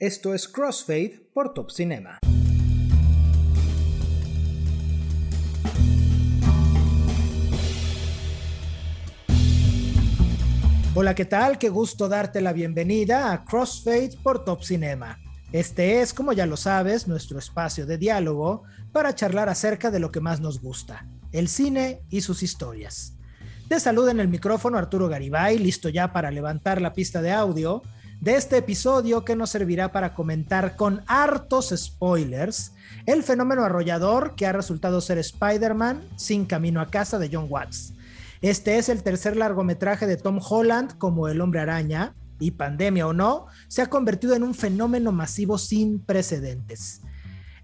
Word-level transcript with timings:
Esto 0.00 0.32
es 0.32 0.46
Crossfade 0.46 1.28
por 1.34 1.54
Top 1.54 1.72
Cinema. 1.72 2.20
Hola, 10.94 11.16
¿qué 11.16 11.24
tal? 11.24 11.58
Qué 11.58 11.68
gusto 11.68 12.08
darte 12.08 12.40
la 12.40 12.52
bienvenida 12.52 13.32
a 13.32 13.44
Crossfade 13.44 14.16
por 14.22 14.44
Top 14.44 14.62
Cinema. 14.62 15.18
Este 15.50 16.00
es, 16.00 16.14
como 16.14 16.32
ya 16.32 16.46
lo 16.46 16.56
sabes, 16.56 17.08
nuestro 17.08 17.40
espacio 17.40 17.84
de 17.84 17.98
diálogo 17.98 18.62
para 18.92 19.16
charlar 19.16 19.48
acerca 19.48 19.90
de 19.90 19.98
lo 19.98 20.12
que 20.12 20.20
más 20.20 20.40
nos 20.40 20.60
gusta, 20.60 21.08
el 21.32 21.48
cine 21.48 22.02
y 22.08 22.20
sus 22.20 22.44
historias. 22.44 23.14
Te 23.68 23.80
saluda 23.80 24.12
en 24.12 24.20
el 24.20 24.28
micrófono 24.28 24.78
Arturo 24.78 25.08
Garibay, 25.08 25.58
listo 25.58 25.88
ya 25.88 26.12
para 26.12 26.30
levantar 26.30 26.80
la 26.80 26.92
pista 26.92 27.20
de 27.20 27.32
audio 27.32 27.82
de 28.20 28.34
este 28.34 28.56
episodio 28.58 29.24
que 29.24 29.36
nos 29.36 29.50
servirá 29.50 29.92
para 29.92 30.14
comentar 30.14 30.76
con 30.76 31.02
hartos 31.06 31.72
spoilers 31.76 32.72
el 33.06 33.22
fenómeno 33.22 33.64
arrollador 33.64 34.34
que 34.34 34.46
ha 34.46 34.52
resultado 34.52 35.00
ser 35.00 35.18
Spider-Man 35.18 36.02
sin 36.16 36.44
camino 36.44 36.80
a 36.80 36.86
casa 36.86 37.18
de 37.18 37.30
John 37.32 37.46
Watts. 37.48 37.94
Este 38.40 38.78
es 38.78 38.88
el 38.88 39.02
tercer 39.02 39.36
largometraje 39.36 40.06
de 40.06 40.16
Tom 40.16 40.40
Holland 40.42 40.98
como 40.98 41.28
el 41.28 41.40
hombre 41.40 41.60
araña 41.60 42.14
y 42.40 42.52
pandemia 42.52 43.06
o 43.06 43.12
no, 43.12 43.46
se 43.66 43.82
ha 43.82 43.90
convertido 43.90 44.34
en 44.34 44.42
un 44.42 44.54
fenómeno 44.54 45.12
masivo 45.12 45.58
sin 45.58 45.98
precedentes. 45.98 47.02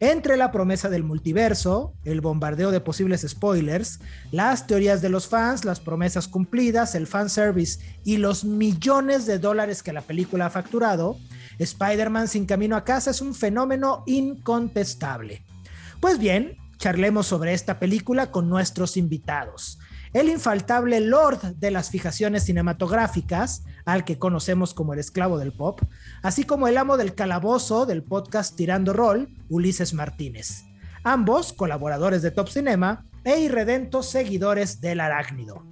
Entre 0.01 0.37
la 0.37 0.51
promesa 0.51 0.89
del 0.89 1.05
multiverso, 1.05 1.95
el 2.05 2.21
bombardeo 2.21 2.71
de 2.71 2.81
posibles 2.81 3.25
spoilers, 3.29 4.01
las 4.33 4.67
teorías 4.67 5.01
de 5.03 5.09
los 5.09 5.29
fans, 5.29 5.65
las 5.65 5.81
promesas 5.81 6.29
cumplidas, 6.29 6.95
el 6.95 7.07
fanservice 7.07 7.81
y 8.05 8.17
los 8.17 8.45
millones 8.45 9.27
de 9.27 9.39
dólares 9.39 9.83
que 9.83 9.93
la 9.93 10.03
película 10.03 10.47
ha 10.47 10.51
facturado, 10.51 11.17
Spider-Man 11.59 12.29
sin 12.29 12.47
camino 12.47 12.77
a 12.77 12.85
casa 12.85 13.11
es 13.13 13.21
un 13.21 13.35
fenómeno 13.35 14.03
incontestable. 14.07 15.45
Pues 16.01 16.19
bien, 16.19 16.57
charlemos 16.79 17.27
sobre 17.27 17.55
esta 17.55 17.79
película 17.79 18.31
con 18.31 18.49
nuestros 18.49 18.97
invitados 18.97 19.79
el 20.15 20.29
infaltable 20.29 21.01
lord 21.01 21.57
de 21.57 21.73
las 21.73 21.91
fijaciones 21.91 22.45
cinematográficas, 22.45 23.65
al 23.85 24.05
que 24.05 24.17
conocemos 24.17 24.73
como 24.73 24.95
el 24.95 25.01
esclavo 25.01 25.39
del 25.39 25.53
pop, 25.53 25.81
así 26.23 26.45
como 26.45 26.69
el 26.69 26.79
amo 26.79 26.97
del 26.97 27.17
calabozo 27.17 27.85
del 27.85 28.05
podcast 28.05 28.57
Tirando 28.57 28.93
Rol, 28.93 29.29
Ulises 29.49 29.93
Martínez. 29.93 30.63
Ambos 31.03 31.53
colaboradores 31.53 32.23
de 32.23 32.31
Top 32.31 32.49
Cinema 32.49 33.05
e 33.25 33.41
irredentos 33.41 34.09
seguidores 34.09 34.81
del 34.81 35.01
arácnido. 35.01 35.67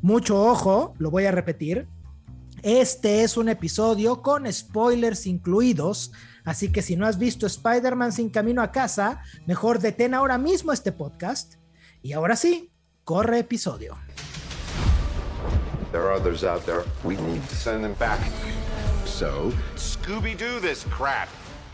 Mucho 0.00 0.44
ojo, 0.44 0.94
lo 0.98 1.10
voy 1.10 1.24
a 1.24 1.32
repetir, 1.32 1.88
este 2.62 3.24
es 3.24 3.36
un 3.36 3.48
episodio 3.48 4.22
con 4.22 4.52
spoilers 4.52 5.26
incluidos, 5.26 6.12
así 6.44 6.70
que 6.70 6.82
si 6.82 6.94
no 6.94 7.04
has 7.04 7.18
visto 7.18 7.46
Spider-Man 7.46 8.12
sin 8.12 8.30
camino 8.30 8.62
a 8.62 8.70
casa, 8.70 9.22
mejor 9.46 9.80
detén 9.80 10.14
ahora 10.14 10.38
mismo 10.38 10.72
este 10.72 10.92
podcast. 10.92 11.54
Y 12.00 12.12
ahora 12.12 12.36
sí, 12.36 12.70
Corre 13.08 13.42
episodio. 13.42 13.96
There 15.92 16.02
are 16.02 16.12
others 16.12 16.44
out 16.44 16.66
there. 16.66 16.84
We 17.04 17.16
need 17.16 17.42
to 17.48 17.56
send 17.56 17.82
them 17.82 17.94
back. 17.94 18.20
So, 19.06 19.50
Scooby-Doo 19.76 20.60
this 20.60 20.84
crap. 20.84 21.30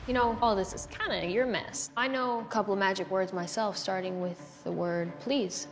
You 0.07 0.15
know, 0.15 0.39
all 0.41 0.55
this 0.55 0.73
is 0.73 0.87
kind 0.87 1.25
of 1.25 1.29
your 1.29 1.45
mess. 1.45 1.91
I 1.97 2.07
know 2.07 2.39
a 2.39 2.45
couple 2.45 2.73
of 2.73 2.79
magic 2.79 3.11
words 3.11 3.33
myself, 3.33 3.77
starting 3.77 4.21
with 4.21 4.63
the 4.63 4.71
word 4.71 5.11
please. 5.19 5.67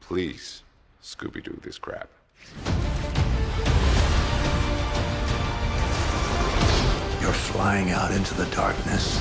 Please, 0.00 0.64
Scooby-Doo 1.00 1.60
this 1.62 1.78
crap. 1.78 2.08
You're 7.20 7.32
flying 7.32 7.92
out 7.92 8.10
into 8.10 8.34
the 8.34 8.46
darkness 8.46 9.18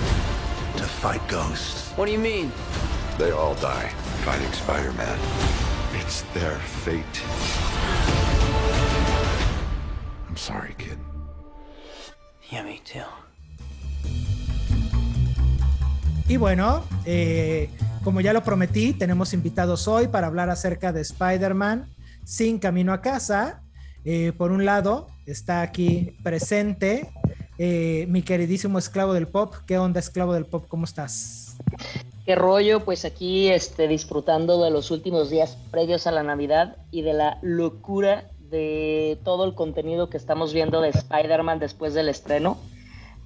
to 0.78 0.84
fight 0.84 1.22
ghosts. 1.28 1.92
What 1.92 2.08
do 2.08 2.12
you 2.12 2.18
mean? 2.18 2.52
They 3.18 3.32
all 3.32 3.56
die 3.56 3.90
fighting 4.24 4.54
Spider-Man. 4.54 5.18
It's 6.00 6.22
their 6.36 6.54
fate. 6.86 7.22
I'm 10.30 10.38
sorry, 10.38 10.76
kid. 10.78 11.00
Yeah, 12.52 12.64
me 12.64 12.80
too. 12.86 13.02
Y 16.28 16.38
bueno, 16.38 16.84
eh, 17.06 17.72
como 18.04 18.22
ya 18.22 18.34
lo 18.34 18.44
prometí, 18.44 18.94
tenemos 18.94 19.34
invitados 19.34 19.88
hoy 19.88 20.10
para 20.10 20.28
hablar 20.28 20.52
acerca 20.52 20.94
de 20.94 21.02
Spider-Man 21.02 21.90
sin 22.24 22.60
camino 22.60 22.94
a 22.94 23.02
casa. 23.02 23.64
Eh, 24.06 24.32
por 24.38 24.52
un 24.52 24.64
lado, 24.64 25.08
está 25.26 25.64
aquí 25.64 26.16
presente 26.22 27.10
eh, 27.58 28.06
mi 28.10 28.22
queridísimo 28.22 28.78
esclavo 28.78 29.14
del 29.14 29.28
pop. 29.28 29.56
¿Qué 29.66 29.80
onda, 29.80 30.00
esclavo 30.00 30.36
del 30.36 30.46
pop? 30.46 30.66
¿Cómo 30.68 30.86
estás? 30.86 31.58
Qué 32.28 32.36
rollo, 32.36 32.84
pues 32.84 33.06
aquí 33.06 33.48
este, 33.48 33.88
disfrutando 33.88 34.62
de 34.62 34.70
los 34.70 34.92
últimos 34.92 35.30
días 35.30 35.58
previos 35.72 36.08
a 36.08 36.12
la 36.12 36.24
Navidad 36.24 36.76
y 36.92 37.02
de 37.02 37.14
la 37.14 37.40
locura 37.42 38.30
de 38.38 39.18
todo 39.24 39.46
el 39.46 39.56
contenido 39.56 40.10
que 40.10 40.18
estamos 40.18 40.54
viendo 40.54 40.82
de 40.82 40.90
Spider-Man 40.90 41.60
después 41.60 41.94
del 41.94 42.10
estreno, 42.10 42.58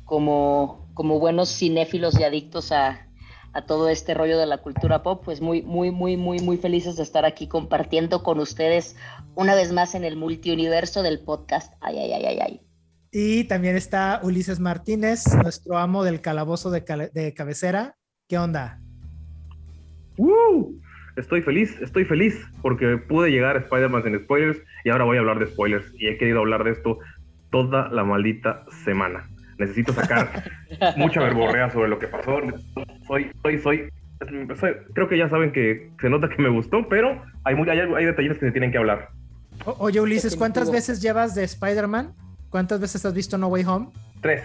como, 0.05 0.87
como 0.93 1.19
buenos 1.19 1.49
cinéfilos 1.49 2.19
y 2.19 2.23
adictos 2.25 2.71
a, 2.71 3.07
a 3.53 3.65
todo 3.65 3.89
este 3.89 4.13
rollo 4.13 4.37
de 4.37 4.45
la 4.45 4.59
cultura 4.59 5.01
pop, 5.01 5.23
pues 5.25 5.41
muy, 5.41 5.63
muy, 5.63 5.89
muy, 5.89 6.15
muy, 6.15 6.37
muy 6.37 6.57
felices 6.57 6.95
de 6.95 7.01
estar 7.01 7.25
aquí 7.25 7.47
compartiendo 7.47 8.21
con 8.21 8.39
ustedes 8.39 8.95
una 9.33 9.55
vez 9.55 9.71
más 9.71 9.95
en 9.95 10.03
el 10.03 10.15
multiuniverso 10.15 11.01
del 11.01 11.21
podcast. 11.21 11.73
Ay, 11.81 11.97
ay, 11.97 12.13
ay, 12.13 12.25
ay, 12.25 12.39
ay. 12.39 12.61
Y 13.11 13.45
también 13.45 13.75
está 13.75 14.19
Ulises 14.21 14.59
Martínez, 14.59 15.23
nuestro 15.41 15.79
amo 15.79 16.03
del 16.03 16.21
calabozo 16.21 16.69
de, 16.69 17.09
de 17.11 17.33
cabecera. 17.33 17.97
¿Qué 18.27 18.37
onda? 18.37 18.80
¡Uh! 20.21 20.79
Estoy 21.15 21.41
feliz, 21.41 21.75
estoy 21.81 22.05
feliz 22.05 22.39
porque 22.61 22.97
pude 22.97 23.31
llegar 23.31 23.55
a 23.55 23.59
Spider-Man 23.59 24.03
sin 24.03 24.19
spoilers 24.19 24.61
y 24.85 24.91
ahora 24.91 25.05
voy 25.05 25.17
a 25.17 25.21
hablar 25.21 25.39
de 25.39 25.47
spoilers 25.47 25.91
y 25.95 26.07
he 26.07 26.17
querido 26.19 26.39
hablar 26.39 26.63
de 26.63 26.71
esto 26.71 26.99
toda 27.49 27.89
la 27.89 28.03
maldita 28.03 28.63
semana. 28.85 29.27
Necesito 29.57 29.93
sacar 29.93 30.43
mucha 30.95 31.21
verborrea 31.21 31.71
sobre 31.71 31.89
lo 31.89 31.97
que 31.97 32.07
pasó. 32.07 32.39
Soy, 33.07 33.31
soy, 33.41 33.57
soy, 33.57 33.89
creo 34.93 35.09
que 35.09 35.17
ya 35.17 35.27
saben 35.27 35.51
que 35.51 35.89
se 35.99 36.07
nota 36.07 36.29
que 36.29 36.39
me 36.39 36.49
gustó, 36.49 36.87
pero 36.87 37.19
hay, 37.43 37.55
hay, 37.55 37.79
hay 37.79 38.05
detalles 38.05 38.37
que 38.37 38.45
se 38.45 38.51
tienen 38.51 38.71
que 38.71 38.77
hablar. 38.77 39.09
oye, 39.65 39.99
Ulises, 39.99 40.35
¿cuántas 40.35 40.71
veces 40.71 41.01
llevas 41.01 41.33
de 41.33 41.43
Spider-Man? 41.45 42.13
¿Cuántas 42.51 42.79
veces 42.79 43.03
has 43.07 43.15
visto 43.15 43.39
No 43.39 43.47
Way 43.47 43.63
Home? 43.65 43.89
Tres. 44.21 44.43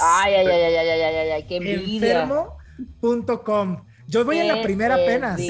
Ay, 0.00 0.34
ay, 0.34 0.46
ay, 0.48 0.62
ay, 0.62 0.76
ay, 0.76 0.88
ay, 0.88 1.14
ay, 1.14 1.30
ay, 1.30 1.46
qué 1.46 1.56
envidia. 1.58 2.22
Enfermo.com 2.24 3.93
yo 4.08 4.24
voy 4.24 4.38
en 4.38 4.48
la 4.48 4.62
primera 4.62 4.94
apenas. 4.94 5.40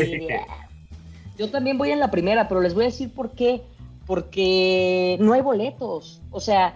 Yo 1.37 1.51
también 1.51 1.79
voy 1.79 1.91
en 1.91 1.99
la 1.99 2.11
primera, 2.11 2.49
pero 2.49 2.61
les 2.61 2.75
voy 2.75 2.85
a 2.85 2.87
decir 2.87 3.13
por 3.13 3.33
qué. 3.33 3.63
Porque 4.07 5.17
no 5.21 5.33
hay 5.33 5.41
boletos. 5.41 6.21
O 6.31 6.41
sea, 6.41 6.75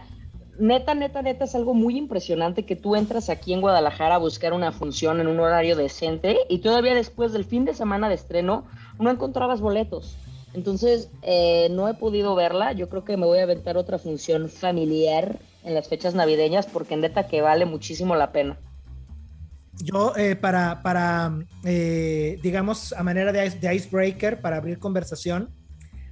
neta, 0.59 0.95
neta, 0.95 1.23
neta, 1.23 1.45
es 1.45 1.55
algo 1.55 1.75
muy 1.75 1.97
impresionante 1.97 2.65
que 2.65 2.77
tú 2.77 2.97
entras 2.97 3.29
aquí 3.29 3.53
en 3.53 3.61
Guadalajara 3.61 4.17
a 4.17 4.19
buscar 4.19 4.53
una 4.53 4.73
función 4.73 5.21
en 5.21 5.29
un 5.29 5.39
horario 5.39 5.77
decente 5.77 6.39
y 6.49 6.59
todavía 6.59 6.95
después 6.95 7.33
del 7.33 7.45
fin 7.45 7.65
de 7.65 7.75
semana 7.75 8.09
de 8.09 8.15
estreno 8.15 8.65
no 8.99 9.11
encontrabas 9.11 9.61
boletos. 9.61 10.17
Entonces, 10.55 11.11
eh, 11.23 11.69
no 11.71 11.89
he 11.89 11.95
podido 11.95 12.35
verla. 12.35 12.73
Yo 12.73 12.89
creo 12.89 13.05
que 13.05 13.17
me 13.17 13.27
voy 13.27 13.39
a 13.39 13.43
aventar 13.43 13.77
otra 13.77 13.99
función 13.99 14.49
familiar 14.49 15.39
en 15.63 15.75
las 15.75 15.89
fechas 15.89 16.15
navideñas 16.15 16.67
porque 16.67 16.97
neta 16.97 17.29
que 17.29 17.43
vale 17.43 17.67
muchísimo 17.67 18.17
la 18.17 18.33
pena. 18.33 18.59
Yo, 19.83 20.13
eh, 20.17 20.35
para, 20.37 20.83
para 20.83 21.39
eh, 21.65 22.39
digamos, 22.43 22.93
a 22.93 23.03
manera 23.03 23.33
de, 23.33 23.49
de, 23.51 23.75
icebreaker, 23.75 24.41
para 24.41 24.57
abrir 24.57 24.79
conversación, 24.79 25.51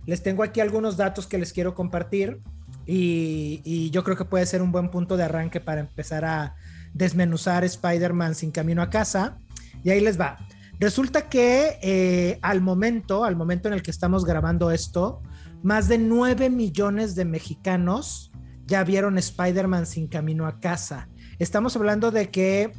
les 0.06 0.22
tengo 0.22 0.43
aquí 0.43 0.60
algunos 0.60 0.97
datos 0.97 1.27
que 1.27 1.37
les 1.37 1.53
quiero 1.53 1.75
compartir 1.75 2.41
y, 2.87 3.91
yo 3.91 4.05
creo 4.05 4.16
que 4.16 4.25
puede 4.25 4.47
ser 4.47 4.62
un 4.62 4.72
buen 4.72 4.91
punto 4.91 5.16
de 5.16 5.25
arranque 5.25 5.60
para 5.60 5.81
empezar 5.81 6.25
a 6.25 6.55
desmenuzar 6.94 7.64
Spider-Man 7.64 8.35
sin 8.35 8.52
camino 8.52 8.82
a 8.82 8.91
casa. 8.91 9.38
Y 9.82 9.91
ahí 9.91 10.00
les 10.00 10.19
va. 10.19 10.38
Resulta 10.79 11.29
que 11.29 11.79
eh, 11.82 12.38
al 12.43 12.61
momento, 12.61 13.25
al 13.25 13.37
momento 13.37 13.69
en 13.69 13.75
el 13.75 13.82
que 13.82 13.91
estamos 13.91 14.25
grabando 14.25 14.70
esto, 14.70 15.23
más 15.62 15.88
de 15.88 15.99
9 15.99 16.50
millones 16.50 17.14
de 17.14 17.25
mexicanos 17.25 18.31
ya 18.67 18.85
vieron 18.85 19.17
Spider-Man 19.17 19.87
sin 19.87 20.06
camino 20.06 20.46
a 20.46 20.61
casa. 20.61 21.08
Estamos 21.38 21.76
hablando 21.76 22.11
de 22.11 22.31
que 22.31 22.73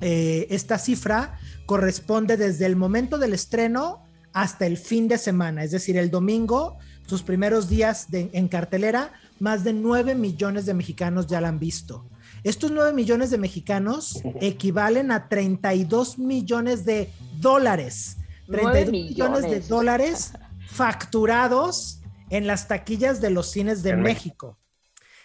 eh, 0.00 0.46
esta 0.50 0.78
cifra 0.78 1.38
corresponde 1.66 2.36
desde 2.36 2.66
el 2.66 2.76
momento 2.76 3.18
del 3.18 3.32
estreno 3.32 4.04
hasta 4.32 4.66
el 4.66 4.76
fin 4.76 5.08
de 5.08 5.16
semana, 5.16 5.62
es 5.62 5.70
decir, 5.70 5.96
el 5.96 6.10
domingo, 6.10 6.76
sus 7.06 7.22
primeros 7.22 7.68
días 7.68 8.08
en 8.12 8.48
cartelera, 8.48 9.12
más 9.38 9.62
de 9.62 9.72
9 9.72 10.14
millones 10.14 10.66
de 10.66 10.74
mexicanos 10.74 11.26
ya 11.26 11.40
la 11.40 11.48
han 11.48 11.58
visto. 11.58 12.08
Estos 12.42 12.70
9 12.70 12.92
millones 12.92 13.30
de 13.30 13.38
mexicanos 13.38 14.20
equivalen 14.40 15.12
a 15.12 15.28
32 15.28 16.18
millones 16.18 16.84
de 16.84 17.10
dólares. 17.40 18.18
32 18.48 18.92
millones. 18.92 19.42
de 19.42 19.60
dólares 19.60 20.32
facturados 20.66 22.00
en 22.30 22.46
las 22.46 22.68
taquillas 22.68 23.20
de 23.20 23.30
los 23.30 23.50
cines 23.50 23.82
de 23.82 23.96
México. 23.96 24.58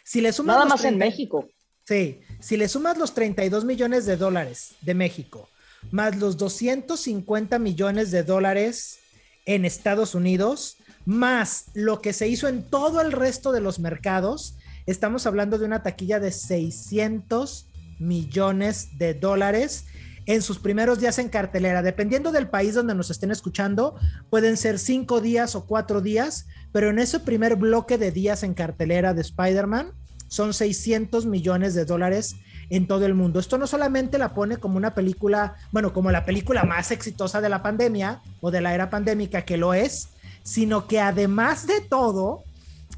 Si 0.04 0.22
le 0.22 0.32
Nada 0.46 0.66
más 0.66 0.84
en 0.86 0.98
México. 0.98 1.48
Sí, 1.86 2.22
si 2.40 2.58
le 2.58 2.68
sumas 2.68 2.98
los 2.98 3.14
32 3.14 3.66
millones 3.66 4.06
de 4.06 4.18
dólares 4.18 4.76
de 4.82 4.94
México, 4.94 5.50
más 5.92 6.18
los 6.18 6.38
250 6.38 7.60
millones 7.60 8.12
de 8.12 8.24
dólares 8.24 9.00
en 9.46 9.66
Estados 9.66 10.16
Unidos, 10.16 10.78
más 11.06 11.66
lo 11.74 12.02
que 12.02 12.14
se 12.14 12.28
hizo 12.28 12.48
en 12.48 12.64
todo 12.64 13.02
el 13.02 13.12
resto 13.12 13.52
de 13.52 13.62
los 13.62 13.80
mercados, 13.80 14.58
estamos 14.86 15.26
hablando 15.26 15.58
de 15.58 15.66
una 15.66 15.84
taquilla 15.84 16.20
de 16.20 16.32
600 16.32 17.68
millones 18.00 18.98
de 18.98 19.14
dólares 19.14 19.86
en 20.26 20.42
sus 20.42 20.60
primeros 20.60 21.00
días 21.00 21.18
en 21.18 21.30
cartelera. 21.30 21.82
Dependiendo 21.82 22.32
del 22.32 22.50
país 22.50 22.76
donde 22.76 22.96
nos 22.96 23.10
estén 23.10 23.32
escuchando, 23.32 23.96
pueden 24.30 24.58
ser 24.58 24.78
cinco 24.78 25.22
días 25.22 25.56
o 25.56 25.66
cuatro 25.66 26.02
días, 26.02 26.46
pero 26.72 26.90
en 26.90 27.00
ese 27.00 27.20
primer 27.20 27.56
bloque 27.56 27.98
de 27.98 28.12
días 28.12 28.44
en 28.44 28.54
cartelera 28.54 29.14
de 29.14 29.22
Spider-Man 29.22 29.94
son 30.30 30.54
600 30.54 31.26
millones 31.26 31.74
de 31.74 31.84
dólares 31.84 32.38
en 32.70 32.88
todo 32.88 33.06
el 33.06 33.16
mundo. 33.16 33.40
Esto 33.40 33.58
no 33.58 33.68
solamente 33.68 34.18
la 34.18 34.34
pone 34.34 34.58
como 34.58 34.78
una 34.78 34.94
película, 34.94 35.56
bueno, 35.72 35.92
como 35.92 36.12
la 36.12 36.24
película 36.24 36.64
más 36.64 36.92
exitosa 36.92 37.42
de 37.42 37.50
la 37.50 37.62
pandemia 37.62 38.22
o 38.40 38.52
de 38.52 38.62
la 38.62 38.74
era 38.74 38.90
pandémica, 38.90 39.44
que 39.44 39.58
lo 39.58 39.74
es, 39.74 40.10
sino 40.44 40.88
que 40.88 41.02
además 41.02 41.68
de 41.68 41.82
todo, 41.82 42.44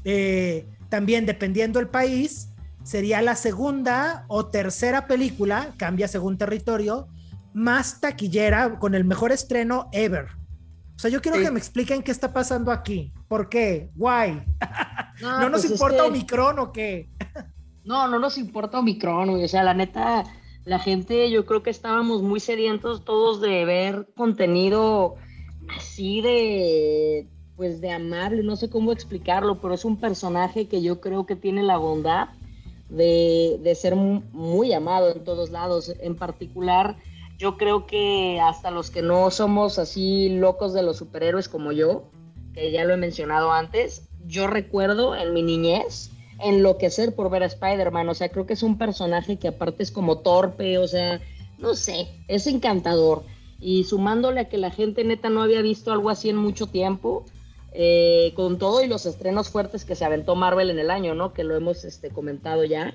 eh, 0.04 0.66
también 0.88 1.26
dependiendo 1.26 1.80
el 1.80 1.88
país, 1.88 2.48
sería 2.84 3.22
la 3.22 3.34
segunda 3.34 4.24
o 4.28 4.46
tercera 4.46 5.06
película, 5.06 5.72
cambia 5.76 6.08
según 6.08 6.38
territorio, 6.38 7.08
más 7.54 8.00
taquillera 8.00 8.78
con 8.78 8.94
el 8.94 9.04
mejor 9.04 9.32
estreno 9.32 9.88
ever. 9.92 10.26
O 10.96 10.98
sea, 10.98 11.10
yo 11.10 11.20
quiero 11.20 11.38
que 11.38 11.50
me 11.50 11.58
expliquen 11.58 12.02
qué 12.02 12.12
está 12.12 12.32
pasando 12.32 12.70
aquí. 12.70 13.12
¿Por 13.26 13.48
qué? 13.48 13.90
Why? 13.96 14.42
¿No, 15.20 15.48
nos 15.48 15.62
pues 15.62 15.72
importa 15.72 16.04
Omicron 16.04 16.58
o 16.58 16.72
qué? 16.72 17.08
No, 17.84 18.08
no 18.08 18.18
nos 18.18 18.38
importa 18.38 18.78
Omicron, 18.78 19.30
O 19.30 19.48
sea, 19.48 19.64
la 19.64 19.74
neta, 19.74 20.24
la 20.64 20.78
gente, 20.78 21.30
yo 21.30 21.44
creo 21.46 21.62
que 21.62 21.70
estábamos 21.70 22.22
muy 22.22 22.40
sedientos 22.40 23.04
todos 23.04 23.40
de 23.40 23.64
ver 23.64 24.08
contenido 24.16 25.16
así 25.76 26.20
de, 26.20 27.26
pues 27.56 27.80
de 27.80 27.90
amable, 27.90 28.42
no 28.42 28.56
sé 28.56 28.70
cómo 28.70 28.92
explicarlo, 28.92 29.60
pero 29.60 29.74
es 29.74 29.84
un 29.84 29.96
personaje 29.96 30.68
que 30.68 30.82
yo 30.82 31.00
creo 31.00 31.26
que 31.26 31.36
tiene 31.36 31.62
la 31.62 31.76
bondad 31.76 32.28
de, 32.88 33.58
de 33.62 33.74
ser 33.74 33.96
muy 33.96 34.72
amado 34.72 35.10
en 35.10 35.24
todos 35.24 35.50
lados. 35.50 35.92
En 36.00 36.14
particular, 36.14 36.96
yo 37.38 37.56
creo 37.56 37.86
que 37.86 38.40
hasta 38.40 38.70
los 38.70 38.90
que 38.90 39.02
no 39.02 39.30
somos 39.30 39.78
así 39.80 40.28
locos 40.28 40.72
de 40.72 40.82
los 40.82 40.98
superhéroes 40.98 41.48
como 41.48 41.72
yo, 41.72 42.04
que 42.54 42.70
ya 42.70 42.84
lo 42.84 42.94
he 42.94 42.98
mencionado 42.98 43.50
antes, 43.50 44.08
yo 44.26 44.46
recuerdo 44.46 45.16
en 45.16 45.32
mi 45.32 45.42
niñez 45.42 46.11
enloquecer 46.42 47.14
por 47.14 47.30
ver 47.30 47.42
a 47.42 47.46
Spider-Man, 47.46 48.08
o 48.08 48.14
sea, 48.14 48.28
creo 48.28 48.46
que 48.46 48.54
es 48.54 48.62
un 48.62 48.78
personaje 48.78 49.36
que 49.36 49.48
aparte 49.48 49.82
es 49.82 49.90
como 49.90 50.18
torpe, 50.18 50.78
o 50.78 50.88
sea, 50.88 51.20
no 51.58 51.74
sé, 51.74 52.08
es 52.28 52.46
encantador. 52.46 53.22
Y 53.60 53.84
sumándole 53.84 54.40
a 54.40 54.48
que 54.48 54.58
la 54.58 54.70
gente 54.70 55.04
neta 55.04 55.30
no 55.30 55.42
había 55.42 55.62
visto 55.62 55.92
algo 55.92 56.10
así 56.10 56.28
en 56.28 56.36
mucho 56.36 56.66
tiempo, 56.66 57.24
eh, 57.72 58.32
con 58.34 58.58
todo 58.58 58.82
y 58.82 58.88
los 58.88 59.06
estrenos 59.06 59.48
fuertes 59.48 59.84
que 59.84 59.94
se 59.94 60.04
aventó 60.04 60.34
Marvel 60.34 60.70
en 60.70 60.78
el 60.78 60.90
año, 60.90 61.14
¿no? 61.14 61.32
Que 61.32 61.44
lo 61.44 61.56
hemos 61.56 61.84
este, 61.84 62.10
comentado 62.10 62.64
ya 62.64 62.92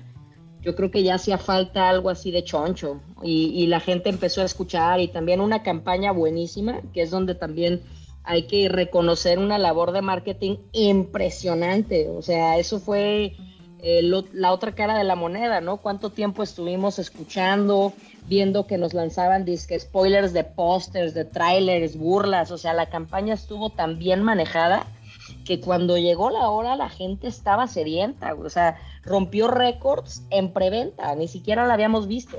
yo 0.62 0.74
creo 0.74 0.90
que 0.90 1.02
ya 1.02 1.14
hacía 1.14 1.38
falta 1.38 1.88
algo 1.88 2.10
así 2.10 2.30
de 2.30 2.44
choncho 2.44 3.00
y, 3.22 3.66
la 3.66 3.80
gente 3.80 4.08
empezó 4.08 4.42
a 4.42 4.44
escuchar 4.44 5.00
y 5.00 5.08
también 5.08 5.40
una 5.40 5.62
campaña 5.62 6.12
buenísima, 6.12 6.80
que 6.92 7.02
es 7.02 7.10
donde 7.10 7.34
también 7.34 7.80
hay 8.28 8.42
que 8.42 8.68
reconocer 8.68 9.38
una 9.38 9.56
labor 9.56 9.92
de 9.92 10.02
marketing 10.02 10.58
impresionante. 10.72 12.10
O 12.10 12.20
sea, 12.20 12.58
eso 12.58 12.78
fue 12.78 13.34
eh, 13.78 14.02
la 14.34 14.52
otra 14.52 14.74
cara 14.74 14.98
de 14.98 15.04
la 15.04 15.16
moneda, 15.16 15.62
¿no? 15.62 15.78
¿Cuánto 15.78 16.10
tiempo 16.10 16.42
estuvimos 16.42 16.98
escuchando, 16.98 17.94
viendo 18.26 18.66
que 18.66 18.76
nos 18.76 18.92
lanzaban 18.92 19.46
disque 19.46 19.80
spoilers 19.80 20.34
de 20.34 20.44
pósters, 20.44 21.14
de 21.14 21.24
trailers, 21.24 21.96
burlas? 21.96 22.50
O 22.50 22.58
sea, 22.58 22.74
la 22.74 22.90
campaña 22.90 23.32
estuvo 23.32 23.70
tan 23.70 23.98
bien 23.98 24.22
manejada 24.22 24.86
que 25.46 25.58
cuando 25.58 25.96
llegó 25.96 26.28
la 26.28 26.50
hora 26.50 26.76
la 26.76 26.90
gente 26.90 27.28
estaba 27.28 27.66
sedienta, 27.66 28.34
o 28.34 28.50
sea, 28.50 28.76
rompió 29.04 29.48
récords 29.48 30.22
en 30.28 30.52
preventa, 30.52 31.14
ni 31.14 31.28
siquiera 31.28 31.66
la 31.66 31.72
habíamos 31.72 32.08
visto. 32.08 32.36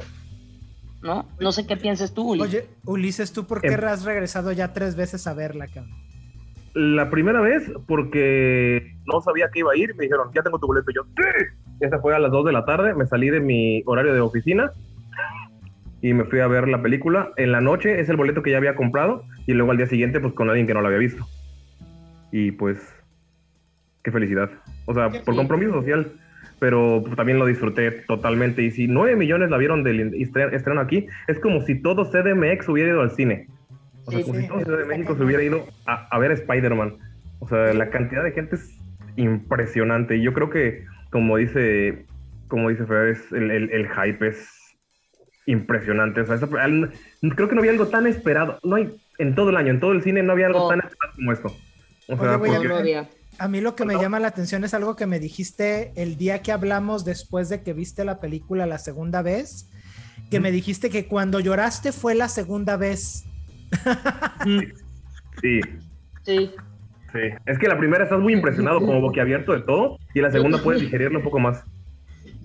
¿No? 1.01 1.27
No 1.39 1.51
sé 1.51 1.65
qué 1.65 1.77
piensas 1.77 2.13
tú, 2.13 2.31
Ulises. 2.31 2.49
Oye, 2.49 2.69
Ulises, 2.85 3.31
¿tú 3.31 3.45
por 3.45 3.61
qué 3.61 3.67
em. 3.67 3.83
has 3.85 4.03
regresado 4.03 4.51
ya 4.51 4.73
tres 4.73 4.95
veces 4.95 5.27
a 5.27 5.33
verla, 5.33 5.67
cabrón? 5.67 5.93
La 6.73 7.09
primera 7.09 7.41
vez 7.41 7.71
porque 7.87 8.95
no 9.11 9.21
sabía 9.21 9.49
que 9.51 9.59
iba 9.59 9.71
a 9.71 9.77
ir, 9.77 9.95
me 9.95 10.03
dijeron, 10.03 10.29
ya 10.35 10.43
tengo 10.43 10.59
tu 10.59 10.67
boleto. 10.67 10.91
Y 10.91 10.95
yo, 10.95 11.03
¿qué? 11.15 11.85
Esa 11.85 11.99
fue 11.99 12.15
a 12.15 12.19
las 12.19 12.31
2 12.31 12.45
de 12.45 12.51
la 12.51 12.65
tarde, 12.65 12.93
me 12.93 13.05
salí 13.05 13.29
de 13.29 13.39
mi 13.39 13.81
horario 13.85 14.13
de 14.13 14.19
oficina 14.19 14.71
y 16.01 16.13
me 16.13 16.25
fui 16.25 16.39
a 16.39 16.47
ver 16.47 16.67
la 16.67 16.81
película. 16.81 17.31
En 17.37 17.51
la 17.51 17.61
noche 17.61 17.99
es 17.99 18.09
el 18.09 18.17
boleto 18.17 18.43
que 18.43 18.51
ya 18.51 18.57
había 18.57 18.75
comprado 18.75 19.23
y 19.47 19.53
luego 19.53 19.71
al 19.71 19.77
día 19.77 19.87
siguiente 19.87 20.19
pues 20.19 20.33
con 20.33 20.49
alguien 20.49 20.67
que 20.67 20.73
no 20.73 20.81
la 20.81 20.87
había 20.87 20.99
visto. 20.99 21.25
Y 22.31 22.51
pues 22.51 22.77
qué 24.03 24.11
felicidad. 24.11 24.49
O 24.85 24.93
sea, 24.93 25.09
por 25.09 25.35
compromiso 25.35 25.73
social, 25.73 26.13
pero 26.59 27.03
también 27.15 27.39
lo 27.39 27.45
disfruté 27.45 27.91
totalmente. 27.91 28.61
Y 28.61 28.71
si 28.71 28.88
9 28.88 29.15
millones 29.15 29.50
la 29.50 29.57
vieron 29.57 29.83
del 29.83 30.13
estreno 30.13 30.81
aquí, 30.81 31.07
es 31.27 31.39
como 31.39 31.61
si 31.61 31.75
todo 31.81 32.06
CDMX 32.06 32.67
hubiera 32.69 32.91
ido 32.91 33.01
al 33.01 33.11
cine. 33.11 33.47
O 34.06 34.11
sea, 34.11 34.21
como 34.21 34.39
si 34.39 34.47
todo 34.47 34.59
CDMX 34.59 35.17
se 35.17 35.23
hubiera 35.23 35.44
ido 35.44 35.65
a, 35.85 36.19
ver 36.19 36.31
Spider-Man. 36.31 36.97
O 37.39 37.47
sea, 37.47 37.73
la 37.73 37.89
cantidad 37.89 38.23
de 38.23 38.31
gente 38.31 38.56
es 38.56 38.77
impresionante. 39.15 40.17
Y 40.17 40.21
yo 40.21 40.33
creo 40.33 40.50
que, 40.50 40.85
como 41.09 41.38
dice, 41.38 42.06
como 42.47 42.69
dice 42.69 42.85
Fer, 42.85 43.17
el, 43.31 43.51
el, 43.51 43.88
hype 43.88 44.27
es 44.27 44.50
impresionante. 45.45 46.21
O 46.21 46.25
sea, 46.25 46.38
creo 46.38 47.47
que 47.47 47.56
no 47.56 47.61
había 47.61 47.71
algo 47.71 47.88
tan 47.88 48.07
esperado. 48.07 48.59
No 48.63 48.75
hay, 48.75 48.89
en 49.17 49.35
todo 49.35 49.50
el 49.50 49.57
año, 49.57 49.71
en 49.71 49.79
todo 49.79 49.94
el 49.94 50.01
cine, 50.01 50.23
no 50.23 50.33
había 50.33 50.47
algo 50.47 50.67
tan 50.67 50.79
esperado 50.79 51.15
como 51.15 51.31
esto. 51.31 51.56
O 52.07 52.17
sea, 52.17 52.38
porque... 52.38 53.19
A 53.39 53.47
mí 53.47 53.62
lo 53.62 53.75
que 53.75 53.86
me 53.86 53.95
llama 53.95 54.19
la 54.19 54.27
atención 54.27 54.65
es 54.65 54.74
algo 54.74 54.97
que 54.97 55.07
me 55.07 55.19
dijiste 55.19 55.94
el 55.95 56.18
día 56.18 56.41
que 56.41 56.51
hablamos 56.51 57.06
después 57.06 57.47
de 57.47 57.63
que 57.63 57.71
viste 57.71 58.03
la 58.03 58.19
película 58.19 58.65
la 58.65 58.77
segunda 58.77 59.21
vez, 59.21 59.69
que 60.30 60.41
me 60.41 60.51
dijiste 60.51 60.89
que 60.89 61.07
cuando 61.07 61.39
lloraste 61.39 61.94
fue 61.94 62.15
la 62.15 62.27
segunda 62.27 62.75
vez. 62.75 63.25
Sí. 64.44 65.62
Sí. 66.25 66.51
Sí. 67.13 67.19
Es 67.45 67.57
que 67.57 67.68
la 67.68 67.77
primera 67.77 68.03
estás 68.03 68.19
muy 68.19 68.33
impresionado, 68.33 68.80
como 68.80 69.01
boquiabierto 69.01 69.53
de 69.53 69.62
todo, 69.62 69.97
y 70.13 70.19
la 70.19 70.31
segunda 70.31 70.62
puedes 70.62 70.81
digerirlo 70.81 71.19
un 71.19 71.24
poco 71.24 71.39
más. 71.39 71.63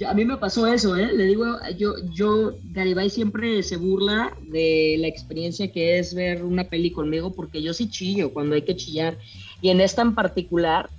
a 0.07 0.15
mí 0.15 0.25
me 0.25 0.37
pasó 0.37 0.67
eso, 0.67 0.97
¿eh? 0.97 1.11
Le 1.13 1.25
digo, 1.25 1.59
yo, 1.77 1.95
yo, 2.13 2.53
Garibay 2.73 3.11
siempre 3.11 3.63
se 3.63 3.77
burla 3.77 4.33
de 4.49 4.97
la 4.99 5.09
experiencia 5.09 5.71
que 5.71 5.99
es 5.99 6.15
ver 6.15 6.45
una 6.45 6.65
peli 6.65 6.93
conmigo, 6.93 7.35
porque 7.35 7.63
yo 7.63 7.75
sí 7.75 7.91
chillo 7.91 8.33
cuando 8.33 8.55
hay 8.55 8.63
que 8.63 8.77
chillar. 8.77 9.19
Y 9.65 9.71
en 9.71 9.81
esta 9.81 10.03
en 10.03 10.15
particular, 10.15 10.91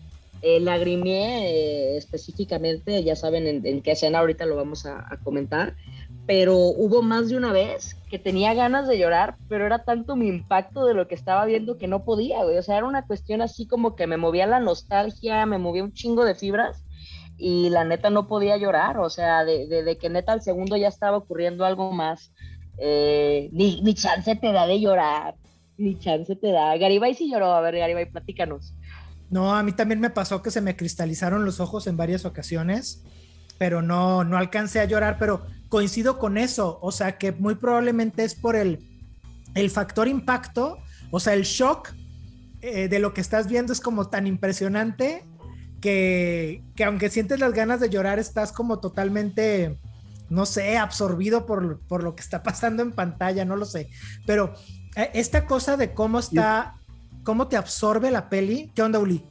eh, 0.42 0.58
eh, 0.60 1.98
específicamente, 1.98 3.04
ya 3.04 3.16
saben 3.16 3.64
en, 3.64 3.82
qué 3.84 3.92
escena 3.92 4.18
ahorita 4.18 4.48
lo 4.48 4.56
vamos 4.56 4.88
a, 4.88 5.20
comentar, 5.24 5.76
pero 6.26 6.58
hubo 6.58 7.04
más 7.04 7.30
de 7.30 7.38
una 7.38 7.52
vez 7.52 7.96
que 8.10 8.18
tenía 8.18 8.56
ganas 8.56 8.88
de 8.88 8.98
llorar, 8.98 9.36
pero 9.50 9.68
era 9.68 9.84
tanto 9.84 10.16
mi 10.16 10.28
impacto 10.28 10.84
de 10.88 10.96
lo 10.96 11.08
que 11.08 11.14
estaba 11.14 11.46
viendo 11.46 11.78
que 11.78 11.88
no 11.88 12.06
podía. 12.06 12.40
O 12.40 12.62
sea, 12.64 12.78
era 12.78 12.88
una 12.88 13.06
cuestión 13.06 13.44
así 13.44 13.68
como 13.68 13.96
que 13.96 14.08
me 14.08 14.18
movía 14.18 14.48
la 14.48 14.60
nostalgia, 14.60 15.46
me 15.46 15.60
movía 15.60 15.84
un 15.84 15.94
chingo 15.94 16.26
de 16.26 16.34
fibras 16.34 16.84
y 17.38 17.70
la 17.70 17.84
neta 17.84 18.10
no 18.10 18.28
podía 18.28 18.58
llorar, 18.58 18.98
o 18.98 19.12
sea, 19.12 19.46
de, 19.46 19.96
que 20.02 20.10
neta 20.10 20.34
al 20.34 20.42
segundo 20.42 20.76
ya 20.76 20.88
estaba 20.88 21.18
ocurriendo 21.18 21.66
algo 21.66 21.92
más. 21.92 22.32
Eh, 22.80 23.48
ni 23.52 23.94
chance 23.94 24.36
te 24.36 24.52
da 24.52 24.66
de 24.66 24.80
llorar, 24.80 25.36
ni 25.78 25.98
chance 26.00 26.36
te 26.36 26.52
da. 26.52 26.76
Garibay 26.78 27.14
sí 27.14 27.30
lloró. 27.30 27.54
A 27.54 27.62
ver, 27.62 27.78
Garibay, 27.78 28.10
platícanos. 28.10 28.74
No, 29.30 29.56
a 29.56 29.64
mí 29.64 29.72
también 29.72 30.00
me 30.00 30.10
pasó 30.10 30.42
que 30.42 30.52
se 30.52 30.62
me 30.62 30.76
cristalizaron 30.76 31.46
los 31.46 31.60
ojos 31.60 31.88
en 31.88 31.98
varias 31.98 32.26
ocasiones, 32.26 33.04
pero 33.58 33.82
no, 33.82 34.24
no 34.24 34.38
alcancé 34.38 34.80
a 34.80 34.86
llorar, 34.86 35.18
pero 35.20 35.46
coincido 35.70 36.20
con 36.20 36.38
eso. 36.38 36.80
O 36.82 36.92
sea, 36.92 37.18
que 37.18 37.32
muy 37.32 37.56
probablemente 37.56 38.24
es 38.24 38.36
por 38.36 38.56
el, 38.56 38.80
el 39.56 39.70
factor 39.70 40.08
impacto, 40.08 40.78
o 41.12 41.20
sea, 41.20 41.34
el 41.34 41.44
shock 41.44 41.94
eh, 42.62 42.88
de 42.88 43.00
lo 43.00 43.14
que 43.14 43.22
estás 43.22 43.48
viendo 43.48 43.74
es 43.74 43.82
como 43.82 44.10
tan 44.10 44.28
impresionante 44.28 45.24
que, 45.82 46.64
que 46.76 46.84
aunque 46.84 47.10
sientes 47.10 47.40
las 47.40 47.54
ganas 47.54 47.80
de 47.80 47.90
llorar, 47.90 48.20
estás 48.20 48.52
como 48.52 48.80
totalmente 48.80 49.78
no 50.30 50.46
sé, 50.46 50.78
absorbido 50.78 51.46
por, 51.46 51.80
por, 51.88 52.04
lo 52.04 52.16
que 52.16 52.22
está 52.22 52.44
pasando 52.44 52.84
en 52.84 52.92
pantalla, 52.92 53.46
no 53.46 53.56
lo 53.56 53.66
sé. 53.66 53.90
Pero 54.26 54.54
esta 54.96 55.46
cosa 55.46 55.78
de 55.78 55.94
cómo 55.94 56.20
está, 56.20 56.76
cómo 57.24 57.48
te 57.48 57.58
absorbe 57.58 58.12
la 58.12 58.30
peli, 58.30 58.72
¿qué 58.76 58.82
onda, 58.82 59.00
Uli? 59.00 59.22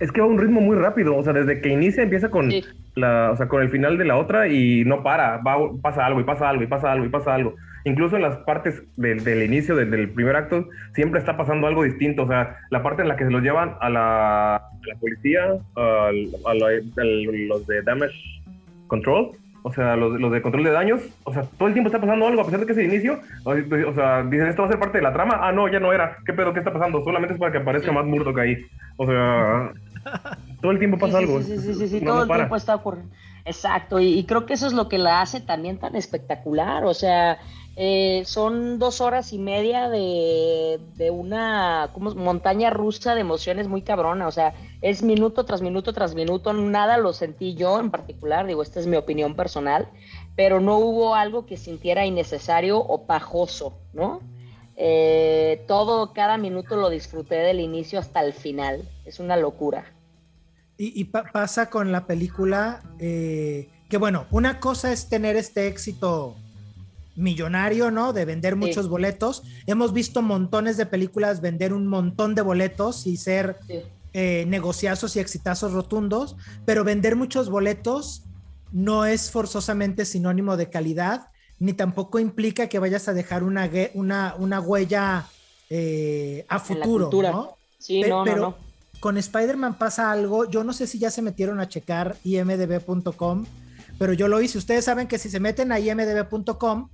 Es 0.00 0.10
que 0.10 0.20
va 0.20 0.26
a 0.26 0.30
un 0.30 0.38
ritmo 0.38 0.60
muy 0.60 0.76
rápido, 0.76 1.16
o 1.16 1.22
sea, 1.22 1.32
desde 1.32 1.60
que 1.60 1.68
inicia 1.68 2.02
empieza 2.02 2.28
con 2.28 2.50
la, 2.94 3.30
o 3.30 3.36
sea, 3.36 3.48
con 3.48 3.62
el 3.62 3.70
final 3.70 3.98
de 3.98 4.04
la 4.04 4.16
otra 4.16 4.48
y 4.48 4.84
no 4.84 5.02
para, 5.02 5.38
va, 5.38 5.56
pasa 5.80 6.04
algo 6.04 6.20
y 6.20 6.24
pasa 6.24 6.48
algo 6.48 6.62
y 6.64 6.66
pasa 6.66 6.90
algo 6.90 7.06
y 7.06 7.08
pasa 7.08 7.34
algo. 7.34 7.54
Incluso 7.84 8.16
en 8.16 8.22
las 8.22 8.36
partes 8.38 8.82
del 8.96 9.42
inicio, 9.42 9.74
del 9.74 10.10
primer 10.10 10.36
acto, 10.36 10.68
siempre 10.94 11.18
está 11.18 11.36
pasando 11.36 11.66
algo 11.66 11.82
distinto. 11.82 12.22
O 12.22 12.28
sea, 12.28 12.58
la 12.70 12.82
parte 12.82 13.02
en 13.02 13.08
la 13.08 13.16
que 13.16 13.24
se 13.24 13.30
los 13.30 13.42
llevan 13.42 13.74
a 13.80 13.90
la, 13.90 14.62
policía, 15.00 15.56
a, 15.74 16.10
los 16.12 17.66
de 17.66 17.82
Damage 17.82 18.14
Control, 18.86 19.32
o 19.62 19.72
sea, 19.72 19.96
los, 19.96 20.20
los, 20.20 20.32
de 20.32 20.42
control 20.42 20.64
de 20.64 20.70
daños, 20.70 21.00
o 21.24 21.32
sea, 21.32 21.44
todo 21.58 21.68
el 21.68 21.74
tiempo 21.74 21.88
está 21.88 22.00
pasando 22.00 22.26
algo, 22.26 22.42
a 22.42 22.44
pesar 22.44 22.60
de 22.60 22.66
que 22.66 22.72
es 22.72 22.78
el 22.78 22.86
inicio, 22.86 23.20
o, 23.44 23.50
o 23.50 23.94
sea, 23.94 24.22
dicen, 24.24 24.48
esto 24.48 24.62
va 24.62 24.68
a 24.68 24.70
ser 24.70 24.80
parte 24.80 24.98
de 24.98 25.04
la 25.04 25.12
trama, 25.12 25.38
ah, 25.40 25.52
no, 25.52 25.68
ya 25.68 25.80
no 25.80 25.92
era, 25.92 26.16
¿qué 26.26 26.32
pedo, 26.32 26.52
qué 26.52 26.58
está 26.58 26.72
pasando? 26.72 27.02
Solamente 27.04 27.34
es 27.34 27.40
para 27.40 27.52
que 27.52 27.58
aparezca 27.58 27.92
más 27.92 28.04
Murdoch 28.04 28.38
ahí, 28.38 28.56
o 28.96 29.06
sea, 29.06 29.72
todo 30.60 30.72
el 30.72 30.78
tiempo 30.78 30.98
pasa 30.98 31.18
sí, 31.18 31.24
algo. 31.24 31.42
Sí, 31.42 31.58
sí, 31.58 31.74
sí, 31.74 31.88
sí, 31.88 32.00
no, 32.00 32.12
todo 32.12 32.26
no 32.26 32.32
el 32.32 32.38
tiempo 32.38 32.56
está 32.56 32.74
ocurriendo. 32.74 33.14
Exacto, 33.44 33.98
y, 33.98 34.18
y, 34.18 34.24
creo 34.24 34.46
que 34.46 34.54
eso 34.54 34.66
es 34.66 34.72
lo 34.72 34.88
que 34.88 34.98
la 34.98 35.20
hace 35.20 35.40
también 35.40 35.78
tan 35.78 35.96
espectacular, 35.96 36.84
o 36.84 36.94
sea, 36.94 37.38
eh, 37.74 38.22
son 38.26 38.78
dos 38.78 39.00
horas 39.00 39.32
y 39.32 39.38
media 39.38 39.88
de, 39.88 40.78
de 40.96 41.10
una 41.10 41.88
como, 41.94 42.14
montaña 42.14 42.68
rusa 42.68 43.14
de 43.14 43.22
emociones 43.22 43.66
muy 43.66 43.80
cabrona, 43.80 44.28
o 44.28 44.30
sea, 44.30 44.54
es 44.82 45.02
minuto 45.02 45.44
tras 45.46 45.62
minuto 45.62 45.94
tras 45.94 46.14
minuto, 46.14 46.52
nada 46.52 46.98
lo 46.98 47.14
sentí 47.14 47.54
yo 47.54 47.80
en 47.80 47.90
particular, 47.90 48.46
digo, 48.46 48.62
esta 48.62 48.78
es 48.78 48.86
mi 48.86 48.96
opinión 48.96 49.34
personal, 49.36 49.88
pero 50.36 50.60
no 50.60 50.76
hubo 50.78 51.14
algo 51.14 51.46
que 51.46 51.56
sintiera 51.56 52.04
innecesario 52.04 52.78
o 52.78 53.06
pajoso, 53.06 53.78
¿no? 53.94 54.20
Eh, 54.76 55.64
todo, 55.66 56.12
cada 56.12 56.36
minuto 56.36 56.76
lo 56.76 56.90
disfruté 56.90 57.36
del 57.36 57.60
inicio 57.60 57.98
hasta 57.98 58.20
el 58.22 58.34
final, 58.34 58.82
es 59.06 59.18
una 59.18 59.36
locura. 59.36 59.86
Y, 60.76 61.00
y 61.00 61.04
pa 61.04 61.24
pasa 61.32 61.70
con 61.70 61.90
la 61.90 62.06
película, 62.06 62.82
eh, 62.98 63.70
que 63.88 63.96
bueno, 63.96 64.26
una 64.30 64.60
cosa 64.60 64.92
es 64.92 65.08
tener 65.08 65.36
este 65.36 65.68
éxito 65.68 66.36
millonario, 67.16 67.90
¿no? 67.90 68.12
De 68.12 68.24
vender 68.24 68.56
muchos 68.56 68.84
sí. 68.84 68.90
boletos. 68.90 69.42
Hemos 69.66 69.92
visto 69.92 70.22
montones 70.22 70.76
de 70.76 70.86
películas 70.86 71.40
vender 71.40 71.72
un 71.72 71.86
montón 71.86 72.34
de 72.34 72.42
boletos 72.42 73.06
y 73.06 73.16
ser 73.16 73.58
sí. 73.66 73.80
eh, 74.12 74.44
negociazos 74.48 75.16
y 75.16 75.20
exitazos 75.20 75.72
rotundos, 75.72 76.36
pero 76.64 76.84
vender 76.84 77.16
muchos 77.16 77.50
boletos 77.50 78.24
no 78.72 79.04
es 79.04 79.30
forzosamente 79.30 80.04
sinónimo 80.04 80.56
de 80.56 80.70
calidad, 80.70 81.28
ni 81.58 81.74
tampoco 81.74 82.18
implica 82.18 82.68
que 82.68 82.78
vayas 82.78 83.06
a 83.08 83.12
dejar 83.12 83.44
una, 83.44 83.70
una, 83.94 84.34
una 84.38 84.60
huella 84.60 85.26
eh, 85.70 86.44
a 86.48 86.58
futuro, 86.58 87.10
¿no? 87.12 87.56
Sí, 87.78 88.00
Pe 88.00 88.08
no, 88.08 88.24
pero 88.24 88.36
no, 88.36 88.42
no. 88.50 88.56
con 89.00 89.16
Spider-Man 89.16 89.78
pasa 89.78 90.10
algo, 90.10 90.48
yo 90.48 90.64
no 90.64 90.72
sé 90.72 90.86
si 90.86 90.98
ya 90.98 91.10
se 91.10 91.22
metieron 91.22 91.60
a 91.60 91.68
checar 91.68 92.16
imdb.com, 92.24 93.44
pero 93.98 94.12
yo 94.12 94.28
lo 94.28 94.40
hice. 94.40 94.58
Ustedes 94.58 94.84
saben 94.84 95.06
que 95.06 95.18
si 95.18 95.30
se 95.30 95.40
meten 95.40 95.72
a 95.72 95.80
imdb.com, 95.80 96.88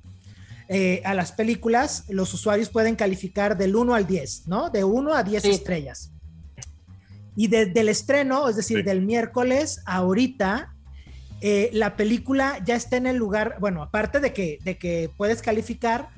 eh, 0.69 1.01
a 1.05 1.15
las 1.15 1.33
películas, 1.33 2.05
los 2.09 2.35
usuarios 2.35 2.69
pueden 2.69 2.95
calificar 2.95 3.57
del 3.57 3.75
1 3.75 3.95
al 3.95 4.07
10, 4.07 4.49
¿no? 4.49 4.71
De 4.71 4.85
1 4.85 5.15
a 5.15 5.23
10 5.23 5.43
sí. 5.43 5.51
estrellas. 5.51 6.13
Y 7.35 7.47
desde 7.47 7.81
el 7.81 7.89
estreno, 7.89 8.49
es 8.49 8.57
decir, 8.57 8.79
sí. 8.79 8.83
del 8.83 9.01
miércoles 9.01 9.81
a 9.87 9.97
ahorita, 9.97 10.75
eh, 11.41 11.71
la 11.73 11.97
película 11.97 12.59
ya 12.65 12.75
está 12.75 12.97
en 12.97 13.07
el 13.07 13.17
lugar, 13.17 13.57
bueno, 13.61 13.83
aparte 13.83 14.21
de 14.21 14.33
que, 14.33 14.59
de 14.63 14.77
que 14.77 15.11
puedes 15.17 15.41
calificar, 15.41 16.11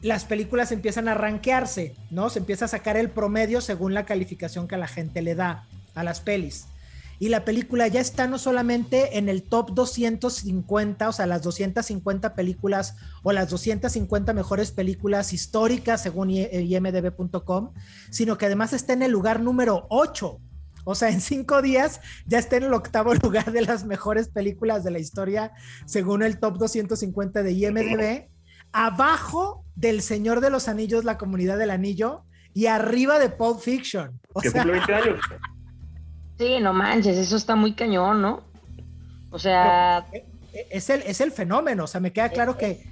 las 0.00 0.24
películas 0.24 0.72
empiezan 0.72 1.08
a 1.08 1.14
rankearse, 1.14 1.94
¿no? 2.10 2.30
Se 2.30 2.38
empieza 2.38 2.66
a 2.66 2.68
sacar 2.68 2.96
el 2.96 3.10
promedio 3.10 3.60
según 3.60 3.92
la 3.92 4.06
calificación 4.06 4.68
que 4.68 4.76
la 4.76 4.86
gente 4.86 5.20
le 5.20 5.34
da 5.34 5.66
a 5.94 6.04
las 6.04 6.20
pelis 6.20 6.66
y 7.18 7.28
la 7.28 7.44
película 7.44 7.88
ya 7.88 8.00
está 8.00 8.26
no 8.26 8.38
solamente 8.38 9.18
en 9.18 9.28
el 9.28 9.42
top 9.42 9.72
250, 9.74 11.08
o 11.08 11.12
sea, 11.12 11.26
las 11.26 11.42
250 11.42 12.34
películas 12.34 12.96
o 13.22 13.32
las 13.32 13.50
250 13.50 14.32
mejores 14.32 14.70
películas 14.70 15.32
históricas 15.32 16.02
según 16.02 16.30
imdb.com, 16.30 17.72
sino 18.10 18.38
que 18.38 18.46
además 18.46 18.72
está 18.72 18.92
en 18.92 19.02
el 19.02 19.10
lugar 19.10 19.40
número 19.40 19.86
8. 19.90 20.40
O 20.84 20.94
sea, 20.94 21.10
en 21.10 21.20
cinco 21.20 21.60
días 21.60 22.00
ya 22.26 22.38
está 22.38 22.56
en 22.56 22.62
el 22.62 22.72
octavo 22.72 23.12
lugar 23.22 23.52
de 23.52 23.62
las 23.62 23.84
mejores 23.84 24.28
películas 24.28 24.84
de 24.84 24.90
la 24.90 24.98
historia 24.98 25.52
según 25.86 26.22
el 26.22 26.38
top 26.38 26.56
250 26.56 27.42
de 27.42 27.52
IMDb, 27.52 28.28
abajo 28.72 29.64
del 29.74 30.02
Señor 30.02 30.40
de 30.40 30.50
los 30.50 30.68
Anillos, 30.68 31.04
la 31.04 31.18
comunidad 31.18 31.58
del 31.58 31.70
anillo, 31.70 32.24
y 32.54 32.66
arriba 32.66 33.18
de 33.18 33.28
Pulp 33.28 33.60
Fiction. 33.60 34.20
O 34.32 34.40
que 34.40 34.50
sea, 34.50 34.62
cumple 34.62 34.78
20 34.78 34.94
años. 34.94 35.20
Sí, 36.38 36.60
no 36.60 36.72
manches, 36.72 37.18
eso 37.18 37.36
está 37.36 37.56
muy 37.56 37.72
cañón, 37.72 38.22
¿no? 38.22 38.44
O 39.30 39.38
sea... 39.38 40.06
Pero 40.10 40.24
es, 40.70 40.88
el, 40.88 41.02
es 41.02 41.20
el 41.20 41.32
fenómeno, 41.32 41.84
o 41.84 41.86
sea, 41.86 42.00
me 42.00 42.12
queda 42.12 42.28
claro 42.30 42.56
que... 42.56 42.86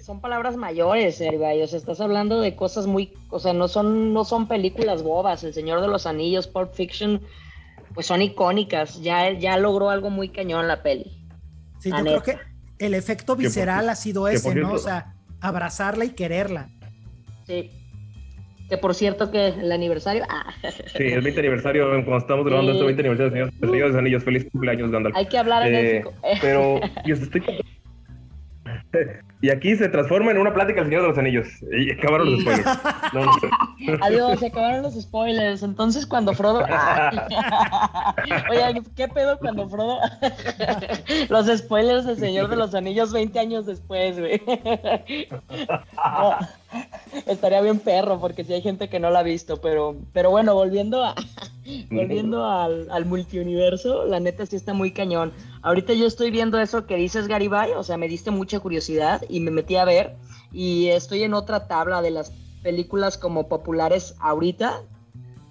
Son 0.00 0.20
palabras 0.20 0.56
mayores, 0.56 1.20
Heribay, 1.20 1.62
o 1.62 1.66
sea, 1.66 1.78
estás 1.78 2.00
hablando 2.00 2.40
de 2.40 2.54
cosas 2.54 2.86
muy... 2.86 3.14
O 3.30 3.38
sea, 3.38 3.52
no 3.52 3.68
son, 3.68 4.12
no 4.12 4.24
son 4.24 4.46
películas 4.46 5.02
bobas, 5.02 5.42
El 5.44 5.54
Señor 5.54 5.80
de 5.80 5.88
los 5.88 6.06
Anillos, 6.06 6.46
Pulp 6.48 6.74
Fiction, 6.74 7.22
pues 7.94 8.06
son 8.06 8.20
icónicas, 8.20 9.00
ya, 9.00 9.32
ya 9.32 9.56
logró 9.56 9.90
algo 9.90 10.10
muy 10.10 10.28
cañón 10.28 10.68
la 10.68 10.82
peli. 10.82 11.24
Sí, 11.78 11.90
la 11.90 11.98
yo 11.98 12.04
neta. 12.04 12.22
creo 12.22 12.36
que 12.36 12.84
el 12.86 12.94
efecto 12.94 13.36
visceral 13.36 13.88
ha 13.88 13.96
sido 13.96 14.28
ese, 14.28 14.54
¿no? 14.54 14.72
O 14.72 14.78
sea, 14.78 15.14
abrazarla 15.40 16.04
y 16.04 16.10
quererla. 16.10 16.68
Sí. 17.46 17.70
Que 18.72 18.78
por 18.78 18.94
cierto 18.94 19.30
que 19.30 19.48
el 19.48 19.70
aniversario. 19.70 20.24
Ah. 20.30 20.50
Sí, 20.96 21.02
el 21.02 21.20
20 21.20 21.40
aniversario, 21.40 21.90
cuando 21.90 22.16
estamos 22.16 22.46
grabando 22.46 22.72
sí. 22.72 22.78
este 22.78 22.86
20 22.86 23.02
aniversario 23.02 23.50
Señor 23.60 23.70
de 23.70 23.88
los 23.88 23.96
Anillos. 23.96 24.24
Feliz 24.24 24.46
cumpleaños, 24.50 24.90
Gandalf. 24.90 25.14
Hay 25.14 25.26
que 25.26 25.36
hablar 25.36 25.66
en 25.68 25.74
eh, 25.74 26.04
Pero 26.40 26.80
yo 27.04 27.14
estoy. 27.14 27.42
Y 29.40 29.50
aquí 29.50 29.74
se 29.74 29.88
transforma 29.88 30.30
en 30.30 30.38
una 30.38 30.54
plática 30.54 30.80
el 30.80 30.86
Señor 30.86 31.02
de 31.02 31.08
los 31.08 31.18
Anillos. 31.18 31.48
Y 31.72 31.90
acabaron 31.90 32.30
los 32.30 32.40
spoilers. 32.42 32.78
No, 33.12 33.24
no 33.24 33.32
sé. 33.40 33.48
Adiós, 34.00 34.38
se 34.38 34.46
acabaron 34.46 34.82
los 34.82 34.94
spoilers. 34.94 35.64
Entonces, 35.64 36.06
cuando 36.06 36.32
Frodo. 36.32 36.60
Oye, 38.50 38.82
¿qué 38.94 39.08
pedo 39.08 39.38
cuando 39.38 39.68
Frodo. 39.68 39.98
los 41.28 41.46
spoilers 41.58 42.06
del 42.06 42.18
Señor 42.18 42.48
de 42.48 42.56
los 42.56 42.72
Anillos 42.74 43.12
20 43.12 43.38
años 43.40 43.66
después, 43.66 44.20
güey. 44.20 44.40
No, 45.96 46.36
estaría 47.26 47.60
bien 47.62 47.80
perro, 47.80 48.20
porque 48.20 48.44
sí 48.44 48.52
hay 48.52 48.62
gente 48.62 48.88
que 48.88 49.00
no 49.00 49.10
la 49.10 49.20
ha 49.20 49.24
visto. 49.24 49.60
Pero, 49.60 49.96
pero 50.12 50.30
bueno, 50.30 50.54
volviendo 50.54 51.02
a. 51.02 51.16
Volviendo 51.90 52.44
al, 52.44 52.90
al 52.90 53.06
multiuniverso, 53.06 54.04
la 54.04 54.20
neta 54.20 54.46
sí 54.46 54.56
está 54.56 54.72
muy 54.72 54.92
cañón. 54.92 55.32
Ahorita 55.62 55.92
yo 55.94 56.06
estoy 56.06 56.32
viendo 56.32 56.60
eso 56.60 56.86
que 56.86 56.96
dices, 56.96 57.28
Garibay, 57.28 57.72
o 57.72 57.84
sea, 57.84 57.96
me 57.96 58.08
diste 58.08 58.32
mucha 58.32 58.58
curiosidad 58.58 59.22
y 59.28 59.40
me 59.40 59.52
metí 59.52 59.76
a 59.76 59.84
ver. 59.84 60.16
Y 60.50 60.88
estoy 60.88 61.22
en 61.22 61.34
otra 61.34 61.68
tabla 61.68 62.02
de 62.02 62.10
las 62.10 62.32
películas 62.62 63.16
como 63.16 63.48
populares 63.48 64.16
ahorita, 64.20 64.82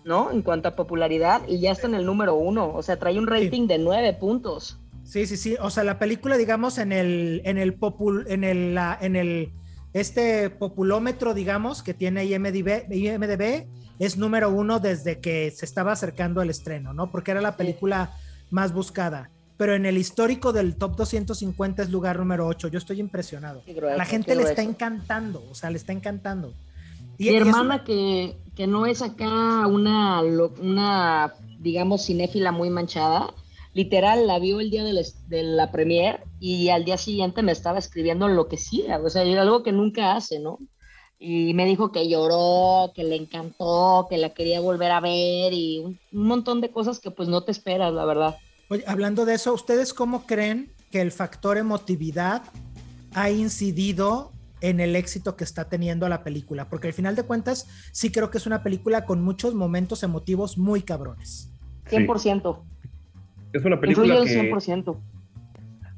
¿no? 0.04 0.30
En 0.32 0.42
cuanto 0.42 0.68
a 0.68 0.76
popularidad, 0.76 1.42
y 1.48 1.60
ya 1.60 1.72
está 1.72 1.88
en 1.88 1.96
el 1.96 2.06
número 2.06 2.36
uno. 2.36 2.74
O 2.74 2.84
sea, 2.84 3.00
trae 3.00 3.18
un 3.18 3.28
rating 3.28 3.64
sí. 3.64 3.68
de 3.68 3.78
nueve 3.78 4.14
puntos. 4.14 4.78
Sí, 5.04 5.26
sí, 5.26 5.38
sí. 5.38 5.56
O 5.62 5.70
sea, 5.70 5.86
la 5.86 5.98
película, 5.98 6.38
digamos, 6.38 6.78
en 6.78 6.92
el, 6.92 7.42
en 7.46 7.58
el 7.58 7.74
popul, 7.74 8.26
en 8.28 8.44
el, 8.44 8.76
la, 8.76 8.98
en 9.00 9.16
el, 9.16 9.54
este 9.94 10.50
populómetro, 10.50 11.34
digamos, 11.34 11.84
que 11.84 11.94
tiene 11.94 12.26
IMDB, 12.26 12.92
IMDB 12.92 13.68
es 14.00 14.18
número 14.18 14.50
uno 14.50 14.80
desde 14.80 15.20
que 15.20 15.52
se 15.52 15.66
estaba 15.66 15.94
acercando 15.94 16.42
el 16.42 16.50
estreno, 16.50 16.94
¿no? 16.94 17.12
Porque 17.12 17.32
era 17.32 17.42
la 17.42 17.56
película 17.56 18.12
sí. 18.14 18.48
más 18.52 18.74
buscada. 18.74 19.30
Pero 19.62 19.76
en 19.76 19.86
el 19.86 19.96
histórico 20.00 20.54
del 20.54 20.76
top 20.76 20.96
250 20.96 21.84
es 21.84 21.92
lugar 21.92 22.18
número 22.18 22.48
8. 22.48 22.70
Yo 22.70 22.80
estoy 22.80 23.00
impresionado. 23.00 23.62
Grueso, 23.68 23.96
la 23.96 24.06
gente 24.06 24.34
le 24.34 24.42
está 24.42 24.64
encantando, 24.64 25.44
o 25.52 25.54
sea, 25.54 25.70
le 25.70 25.78
está 25.78 25.94
encantando. 25.94 26.52
Y 27.20 27.30
Mi 27.30 27.36
hermana 27.36 27.76
es... 27.76 27.82
que, 27.84 28.38
que 28.56 28.66
no 28.66 28.88
es 28.88 29.04
acá 29.04 29.68
una, 29.68 30.24
una, 30.24 31.36
digamos, 31.60 32.08
cinéfila 32.08 32.52
muy 32.52 32.72
manchada, 32.72 33.36
literal 33.76 34.26
la 34.26 34.40
vio 34.40 34.62
el 34.62 34.72
día 34.72 34.84
de 34.84 34.94
la, 34.94 35.04
de 35.28 35.44
la 35.44 35.72
premier 35.72 36.24
y 36.40 36.70
al 36.70 36.84
día 36.84 36.98
siguiente 36.98 37.44
me 37.44 37.52
estaba 37.52 37.78
escribiendo 37.78 38.28
lo 38.30 38.48
que 38.48 38.58
sí, 38.58 38.84
o 38.90 39.10
sea, 39.12 39.22
algo 39.22 39.62
que 39.62 39.74
nunca 39.74 40.16
hace, 40.16 40.40
¿no? 40.40 40.58
y 41.20 41.54
me 41.54 41.68
dijo 41.68 41.92
que 41.92 42.10
lloró, 42.10 42.94
que 42.96 43.04
le 43.04 43.16
encantó, 43.16 44.08
que 44.10 44.18
la 44.18 44.34
quería 44.34 44.60
volver 44.60 44.90
a 44.90 45.02
ver 45.02 45.54
y 45.54 45.78
un, 45.78 46.00
un, 46.12 46.28
montón 46.28 46.62
de 46.62 46.72
cosas 46.72 47.00
que 47.00 47.12
pues 47.12 47.30
no 47.30 47.44
te 47.44 47.52
esperas, 47.52 47.94
la 47.94 48.06
verdad. 48.06 48.38
Oye, 48.72 48.86
hablando 48.88 49.26
de 49.26 49.34
eso, 49.34 49.54
¿ustedes 49.54 49.94
cómo 49.94 50.26
creen 50.26 50.70
que 50.92 51.02
el 51.02 51.12
factor 51.12 51.58
emotividad 51.58 52.42
ha 53.14 53.30
incidido 53.30 54.32
en 54.62 54.80
el 54.80 54.96
éxito 54.96 55.36
que 55.36 55.44
está 55.44 55.68
teniendo 55.68 56.08
la 56.08 56.24
película? 56.24 56.70
Porque 56.70 56.88
al 56.88 56.94
final 56.94 57.18
de 57.18 57.24
cuentas 57.24 57.68
sí 57.92 58.14
creo 58.14 58.32
que 58.32 58.38
es 58.38 58.48
una 58.48 58.64
película 58.64 59.04
con 59.04 59.22
muchos 59.22 59.56
momentos 59.56 60.04
emotivos 60.04 60.58
muy 60.58 60.84
cabrones. 60.84 61.52
100%. 61.90 62.60
Sí. 62.62 62.88
Es 63.52 63.66
una 63.66 63.78
película 63.78 64.16
Influye 64.22 64.42
que... 64.42 64.54
100%. 64.54 64.98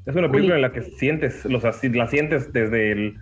Es 0.06 0.16
una 0.16 0.28
película 0.28 0.54
Uy. 0.54 0.56
en 0.56 0.62
la 0.62 0.72
que 0.72 0.82
sientes, 0.82 1.44
los, 1.44 1.62
la 1.62 2.08
sientes 2.08 2.52
desde 2.52 2.90
el 2.90 3.16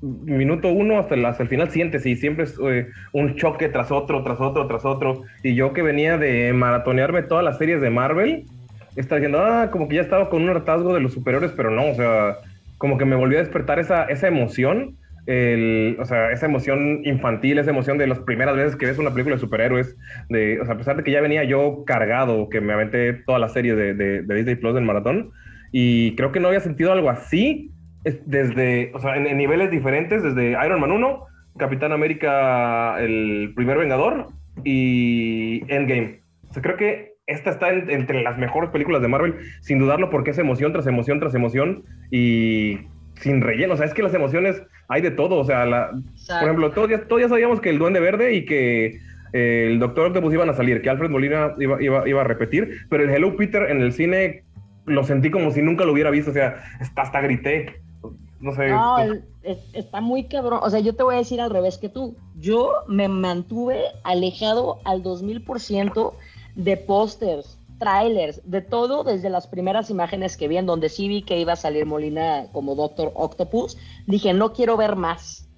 minuto 0.00 0.72
uno 0.72 0.98
hasta 0.98 1.14
el, 1.14 1.26
hasta 1.26 1.42
el 1.42 1.50
final 1.50 1.70
sientes 1.70 2.06
y 2.06 2.16
siempre 2.16 2.44
es 2.44 2.58
eh, 2.58 2.88
un 3.12 3.36
choque 3.36 3.68
tras 3.68 3.92
otro, 3.92 4.24
tras 4.24 4.40
otro, 4.40 4.66
tras 4.66 4.86
otro. 4.86 5.24
Y 5.42 5.54
yo 5.54 5.74
que 5.74 5.82
venía 5.82 6.16
de 6.16 6.54
maratonearme 6.54 7.22
todas 7.22 7.44
las 7.44 7.58
series 7.58 7.82
de 7.82 7.90
Marvel, 7.90 8.46
estaba 9.00 9.18
diciendo, 9.18 9.42
ah, 9.42 9.70
como 9.70 9.88
que 9.88 9.96
ya 9.96 10.02
estaba 10.02 10.30
con 10.30 10.42
un 10.42 10.50
hartazgo 10.50 10.94
de 10.94 11.00
los 11.00 11.12
superiores, 11.12 11.52
pero 11.56 11.70
no, 11.70 11.90
o 11.90 11.94
sea, 11.94 12.38
como 12.78 12.98
que 12.98 13.04
me 13.04 13.16
volvió 13.16 13.38
a 13.38 13.42
despertar 13.42 13.78
esa, 13.78 14.04
esa 14.04 14.28
emoción, 14.28 14.96
el, 15.26 15.96
o 16.00 16.04
sea, 16.04 16.30
esa 16.32 16.46
emoción 16.46 17.00
infantil, 17.04 17.58
esa 17.58 17.70
emoción 17.70 17.96
de 17.98 18.06
las 18.06 18.18
primeras 18.20 18.56
veces 18.56 18.76
que 18.76 18.86
ves 18.86 18.98
una 18.98 19.10
película 19.10 19.36
de 19.36 19.40
superhéroes, 19.40 19.96
de, 20.28 20.60
o 20.60 20.64
sea, 20.64 20.74
a 20.74 20.78
pesar 20.78 20.96
de 20.96 21.02
que 21.02 21.10
ya 21.10 21.20
venía 21.20 21.44
yo 21.44 21.84
cargado, 21.86 22.48
que 22.48 22.60
me 22.60 22.72
aventé 22.72 23.14
toda 23.14 23.38
la 23.38 23.48
serie 23.48 23.74
de, 23.74 23.94
de, 23.94 24.22
de 24.22 24.34
Disney 24.34 24.56
Plus 24.56 24.74
del 24.74 24.84
maratón, 24.84 25.30
Y 25.72 26.14
creo 26.14 26.30
que 26.30 26.40
no 26.40 26.48
había 26.48 26.60
sentido 26.60 26.92
algo 26.92 27.10
así 27.10 27.72
desde, 28.26 28.92
o 28.94 29.00
sea, 29.00 29.16
en, 29.16 29.36
niveles 29.36 29.70
diferentes, 29.70 30.22
desde 30.22 30.50
Iron 30.64 30.80
Man 30.80 30.92
1, 30.92 31.24
Capitán 31.56 31.92
América, 31.92 33.00
el 33.00 33.52
primer 33.56 33.78
Vengador 33.78 34.28
y 34.62 35.62
Endgame. 35.68 36.20
O 36.50 36.52
sea, 36.52 36.62
creo 36.62 36.76
que 36.76 37.13
esta 37.26 37.50
está 37.50 37.70
entre 37.70 38.22
las 38.22 38.38
mejores 38.38 38.70
películas 38.70 39.00
de 39.00 39.08
Marvel, 39.08 39.36
sin 39.60 39.78
dudarlo, 39.78 40.10
porque 40.10 40.30
es 40.30 40.38
emoción 40.38 40.72
tras 40.72 40.86
emoción 40.86 41.20
tras 41.20 41.34
emoción 41.34 41.84
y 42.10 42.80
sin 43.16 43.40
relleno. 43.40 43.74
O 43.74 43.76
sea, 43.76 43.86
es 43.86 43.94
que 43.94 44.02
las 44.02 44.14
emociones 44.14 44.62
hay 44.88 45.00
de 45.00 45.10
todo. 45.10 45.36
O 45.38 45.44
sea, 45.44 45.64
la, 45.64 45.90
por 45.90 46.42
ejemplo, 46.42 46.70
todos 46.72 46.90
ya, 46.90 47.06
todos 47.06 47.22
ya 47.22 47.28
sabíamos 47.28 47.60
que 47.60 47.70
el 47.70 47.78
Duende 47.78 48.00
Verde 48.00 48.34
y 48.34 48.44
que 48.44 48.98
eh, 49.32 49.68
el 49.70 49.78
Doctor 49.78 50.08
Octopus 50.08 50.34
iban 50.34 50.50
a 50.50 50.54
salir, 50.54 50.82
que 50.82 50.90
Alfred 50.90 51.10
Molina 51.10 51.54
iba, 51.58 51.82
iba, 51.82 52.08
iba, 52.08 52.20
a 52.20 52.24
repetir, 52.24 52.86
pero 52.90 53.04
el 53.04 53.10
Hello 53.10 53.36
Peter 53.36 53.70
en 53.70 53.80
el 53.80 53.92
cine 53.92 54.44
lo 54.84 55.02
sentí 55.04 55.30
como 55.30 55.50
si 55.50 55.62
nunca 55.62 55.84
lo 55.84 55.92
hubiera 55.92 56.10
visto. 56.10 56.30
O 56.30 56.34
sea, 56.34 56.62
hasta, 56.78 57.02
hasta 57.02 57.20
grité. 57.22 57.80
No 58.40 58.54
sé. 58.54 58.68
No, 58.68 58.96
está 59.72 60.02
muy 60.02 60.24
cabrón. 60.24 60.60
O 60.62 60.68
sea, 60.68 60.80
yo 60.80 60.94
te 60.94 61.02
voy 61.02 61.14
a 61.14 61.18
decir 61.18 61.40
al 61.40 61.48
revés 61.48 61.78
que 61.78 61.88
tú. 61.88 62.14
Yo 62.38 62.72
me 62.88 63.08
mantuve 63.08 63.80
alejado 64.02 64.80
al 64.84 65.02
2000% 65.02 66.12
de 66.54 66.76
pósters, 66.76 67.58
trailers, 67.78 68.40
de 68.44 68.60
todo 68.60 69.04
desde 69.04 69.30
las 69.30 69.46
primeras 69.46 69.90
imágenes 69.90 70.36
que 70.36 70.48
vi 70.48 70.56
en 70.56 70.66
donde 70.66 70.88
sí 70.88 71.08
vi 71.08 71.22
que 71.22 71.38
iba 71.38 71.54
a 71.54 71.56
salir 71.56 71.86
Molina 71.86 72.46
como 72.52 72.74
Doctor 72.74 73.12
Octopus. 73.14 73.76
Dije, 74.06 74.32
no 74.32 74.52
quiero 74.52 74.76
ver 74.76 74.96
más. 74.96 75.48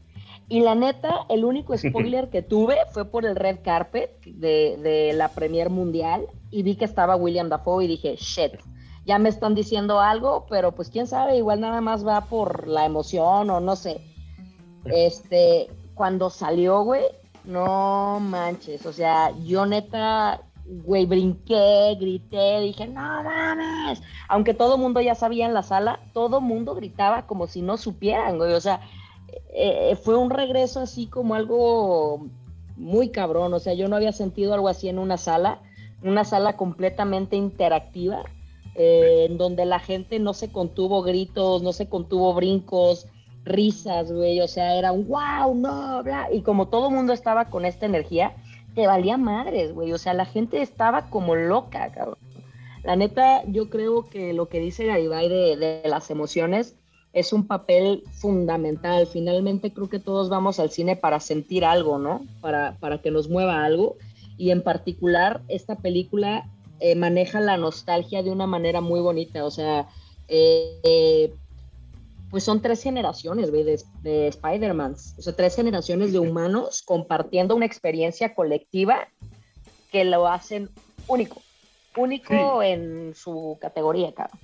Y 0.48 0.60
la 0.60 0.74
neta, 0.74 1.26
el 1.28 1.44
único 1.44 1.76
spoiler 1.78 2.30
que 2.30 2.42
tuve 2.42 2.76
fue 2.92 3.04
por 3.04 3.26
el 3.26 3.36
red 3.36 3.58
carpet 3.62 4.20
de, 4.24 4.76
de 4.82 5.12
la 5.12 5.28
Premier 5.28 5.70
Mundial 5.70 6.26
y 6.50 6.62
vi 6.62 6.76
que 6.76 6.84
estaba 6.84 7.16
William 7.16 7.48
Dafoe 7.48 7.84
y 7.84 7.88
dije, 7.88 8.16
shit 8.16 8.52
ya 9.06 9.20
me 9.20 9.28
están 9.28 9.54
diciendo 9.54 10.00
algo, 10.00 10.46
pero 10.50 10.72
pues 10.72 10.90
quién 10.90 11.06
sabe, 11.06 11.36
igual 11.36 11.60
nada 11.60 11.80
más 11.80 12.04
va 12.06 12.22
por 12.22 12.66
la 12.66 12.84
emoción 12.84 13.48
o 13.48 13.60
no 13.60 13.76
sé. 13.76 14.00
Este, 14.84 15.68
cuando 15.94 16.28
salió, 16.28 16.82
güey, 16.82 17.04
no 17.44 18.18
manches, 18.20 18.84
o 18.84 18.92
sea, 18.92 19.30
yo 19.44 19.64
neta, 19.64 20.42
güey, 20.68 21.06
brinqué, 21.06 21.96
grité, 21.98 22.60
dije, 22.60 22.86
no 22.86 23.22
mames, 23.22 24.02
aunque 24.28 24.54
todo 24.54 24.78
mundo 24.78 25.00
ya 25.00 25.14
sabía 25.14 25.46
en 25.46 25.54
la 25.54 25.62
sala, 25.62 26.00
todo 26.12 26.40
mundo 26.40 26.74
gritaba 26.74 27.26
como 27.26 27.46
si 27.46 27.62
no 27.62 27.76
supieran, 27.76 28.38
güey, 28.38 28.52
o 28.52 28.60
sea, 28.60 28.80
eh, 29.50 29.90
eh, 29.90 29.96
fue 29.96 30.16
un 30.16 30.30
regreso 30.30 30.80
así 30.80 31.06
como 31.06 31.34
algo 31.34 32.26
muy 32.76 33.10
cabrón, 33.10 33.54
o 33.54 33.58
sea, 33.58 33.74
yo 33.74 33.88
no 33.88 33.96
había 33.96 34.12
sentido 34.12 34.54
algo 34.54 34.68
así 34.68 34.88
en 34.88 34.98
una 34.98 35.16
sala, 35.16 35.60
una 36.02 36.24
sala 36.24 36.56
completamente 36.56 37.36
interactiva, 37.36 38.24
eh, 38.74 39.26
en 39.30 39.38
donde 39.38 39.64
la 39.64 39.78
gente 39.78 40.18
no 40.18 40.34
se 40.34 40.50
contuvo 40.50 41.02
gritos, 41.02 41.62
no 41.62 41.72
se 41.72 41.88
contuvo 41.88 42.34
brincos, 42.34 43.06
risas, 43.44 44.12
güey, 44.12 44.40
o 44.40 44.48
sea, 44.48 44.74
era 44.74 44.92
un 44.92 45.06
wow, 45.06 45.54
no, 45.54 46.02
bla, 46.02 46.28
y 46.32 46.42
como 46.42 46.68
todo 46.68 46.90
mundo 46.90 47.12
estaba 47.12 47.46
con 47.46 47.64
esta 47.64 47.86
energía, 47.86 48.34
te 48.76 48.86
valía 48.86 49.16
madres, 49.16 49.72
güey, 49.72 49.92
o 49.92 49.98
sea, 49.98 50.12
la 50.12 50.26
gente 50.26 50.60
estaba 50.60 51.08
como 51.08 51.34
loca, 51.34 51.90
cabrón. 51.92 52.18
La 52.84 52.94
neta, 52.94 53.42
yo 53.46 53.68
creo 53.70 54.08
que 54.08 54.32
lo 54.34 54.48
que 54.48 54.60
dice 54.60 54.86
Garibay 54.86 55.28
de, 55.28 55.56
de 55.56 55.88
las 55.88 56.10
emociones 56.10 56.76
es 57.14 57.32
un 57.32 57.46
papel 57.46 58.04
fundamental. 58.12 59.06
Finalmente 59.06 59.72
creo 59.72 59.88
que 59.88 59.98
todos 59.98 60.28
vamos 60.28 60.60
al 60.60 60.70
cine 60.70 60.94
para 60.94 61.18
sentir 61.18 61.64
algo, 61.64 61.98
¿no? 61.98 62.26
Para, 62.42 62.76
para 62.78 63.00
que 63.00 63.10
nos 63.10 63.30
mueva 63.30 63.64
algo. 63.64 63.96
Y 64.36 64.50
en 64.50 64.62
particular, 64.62 65.40
esta 65.48 65.76
película 65.76 66.48
eh, 66.78 66.94
maneja 66.94 67.40
la 67.40 67.56
nostalgia 67.56 68.22
de 68.22 68.30
una 68.30 68.46
manera 68.46 68.82
muy 68.82 69.00
bonita. 69.00 69.46
O 69.46 69.50
sea, 69.50 69.88
eh, 70.28 71.32
pues 72.30 72.44
son 72.44 72.60
tres 72.60 72.82
generaciones 72.82 73.52
de, 73.52 73.78
de 74.02 74.28
Spider-Man. 74.28 74.94
O 75.18 75.22
sea, 75.22 75.34
tres 75.34 75.56
generaciones 75.56 76.12
de 76.12 76.18
humanos 76.18 76.82
compartiendo 76.84 77.54
una 77.54 77.66
experiencia 77.66 78.34
colectiva 78.34 79.08
que 79.92 80.04
lo 80.04 80.26
hacen 80.26 80.68
único. 81.06 81.42
Único 81.96 82.62
en 82.62 83.14
su 83.14 83.58
categoría, 83.60 84.12
cabrón. 84.12 84.38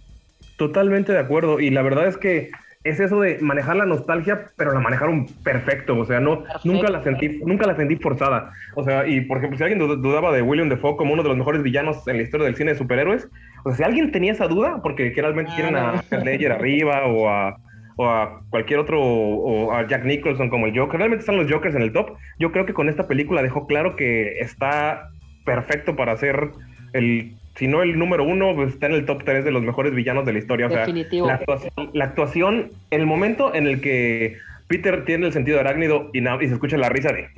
Totalmente 0.56 1.12
de 1.12 1.18
acuerdo. 1.18 1.60
Y 1.60 1.70
la 1.70 1.82
verdad 1.82 2.06
es 2.06 2.16
que 2.16 2.50
es 2.84 2.98
eso 2.98 3.20
de 3.20 3.38
manejar 3.40 3.76
la 3.76 3.86
nostalgia, 3.86 4.46
pero 4.56 4.72
la 4.72 4.80
manejaron 4.80 5.26
perfecto, 5.44 5.96
o 5.96 6.04
sea, 6.04 6.18
no, 6.18 6.44
nunca 6.64 6.90
la 6.90 7.02
sentí, 7.04 7.40
nunca 7.44 7.66
la 7.66 7.76
sentí 7.76 7.96
forzada. 7.96 8.52
O 8.74 8.82
sea, 8.82 9.06
y 9.06 9.20
por 9.20 9.38
ejemplo, 9.38 9.56
si 9.56 9.62
alguien 9.64 9.78
dudaba 10.02 10.32
de 10.32 10.42
William 10.42 10.68
Defoe 10.68 10.96
como 10.96 11.12
uno 11.12 11.22
de 11.22 11.28
los 11.28 11.38
mejores 11.38 11.62
villanos 11.62 12.06
en 12.08 12.16
la 12.16 12.22
historia 12.24 12.46
del 12.46 12.56
cine 12.56 12.72
de 12.72 12.78
superhéroes, 12.78 13.28
o 13.64 13.70
sea, 13.70 13.76
si 13.76 13.82
alguien 13.84 14.10
tenía 14.10 14.32
esa 14.32 14.48
duda, 14.48 14.80
porque 14.82 15.12
realmente 15.14 15.52
quieren 15.54 15.76
a 15.76 16.02
Ledger 16.10 16.52
arriba 16.52 17.06
o 17.06 17.28
a, 17.28 17.56
o 17.96 18.08
a 18.08 18.42
cualquier 18.50 18.78
otro, 18.80 19.00
o 19.00 19.72
a 19.72 19.86
Jack 19.86 20.04
Nicholson 20.04 20.48
como 20.48 20.66
el 20.66 20.78
Joker, 20.78 20.98
realmente 20.98 21.22
están 21.22 21.36
los 21.36 21.50
Jokers 21.50 21.74
en 21.74 21.82
el 21.82 21.92
top. 21.92 22.16
Yo 22.38 22.52
creo 22.52 22.66
que 22.66 22.74
con 22.74 22.88
esta 22.88 23.06
película 23.06 23.42
dejó 23.42 23.66
claro 23.66 23.96
que 23.96 24.40
está 24.40 25.10
perfecto 25.44 25.96
para 25.96 26.16
ser 26.16 26.50
el 26.92 27.34
si 27.56 27.66
no 27.66 27.82
el 27.82 27.98
número 27.98 28.24
uno, 28.24 28.54
pues 28.54 28.72
está 28.72 28.86
en 28.86 28.92
el 28.92 29.04
top 29.04 29.24
3 29.24 29.44
de 29.44 29.50
los 29.50 29.62
mejores 29.62 29.94
villanos 29.94 30.24
de 30.24 30.32
la 30.32 30.38
historia. 30.38 30.66
O 30.66 30.70
sea, 30.70 30.86
la 30.86 31.34
actuación, 31.34 31.90
la 31.92 32.04
actuación, 32.04 32.70
el 32.90 33.04
momento 33.04 33.54
en 33.54 33.66
el 33.66 33.80
que 33.80 34.38
Peter 34.68 35.04
tiene 35.04 35.26
el 35.26 35.32
sentido 35.34 35.60
arácnido 35.60 36.10
y, 36.14 36.20
y 36.20 36.48
se 36.48 36.54
escucha 36.54 36.78
la 36.78 36.88
risa 36.88 37.12
de... 37.12 37.28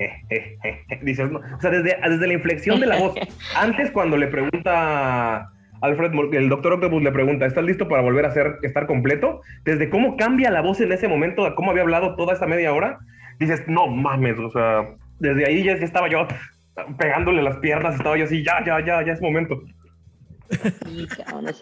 dices, 1.01 1.29
o 1.29 1.59
sea, 1.59 1.69
desde, 1.69 1.97
desde 2.09 2.27
la 2.27 2.33
inflexión 2.33 2.79
de 2.79 2.85
la 2.85 2.97
voz, 2.97 3.15
antes 3.55 3.91
cuando 3.91 4.17
le 4.17 4.27
pregunta... 4.27 5.49
Alfred, 5.85 6.11
el 6.33 6.49
doctor 6.49 6.73
Octopus 6.73 7.01
le 7.01 7.11
pregunta, 7.11 7.45
¿estás 7.45 7.63
listo 7.63 7.87
para 7.87 8.01
volver 8.01 8.25
a 8.25 8.33
ser, 8.33 8.57
estar 8.63 8.87
completo? 8.87 9.41
Desde 9.63 9.89
cómo 9.89 10.17
cambia 10.17 10.51
la 10.51 10.61
voz 10.61 10.81
en 10.81 10.91
ese 10.91 11.07
momento, 11.07 11.45
a 11.45 11.55
cómo 11.55 11.71
había 11.71 11.83
hablado 11.83 12.15
toda 12.15 12.33
esa 12.33 12.45
media 12.45 12.73
hora, 12.73 12.99
dices, 13.39 13.63
no 13.67 13.87
mames, 13.87 14.37
o 14.39 14.51
sea, 14.51 14.95
desde 15.19 15.45
ahí 15.45 15.63
ya 15.63 15.73
estaba 15.73 16.09
yo 16.09 16.27
pegándole 16.97 17.41
las 17.41 17.57
piernas, 17.57 17.95
estaba 17.95 18.17
yo 18.17 18.25
así, 18.25 18.43
ya, 18.43 18.63
ya, 18.65 18.83
ya, 18.85 19.05
ya 19.05 19.13
es 19.13 19.21
momento. 19.21 19.61
Sí, 20.49 21.07
cabrón. 21.07 21.53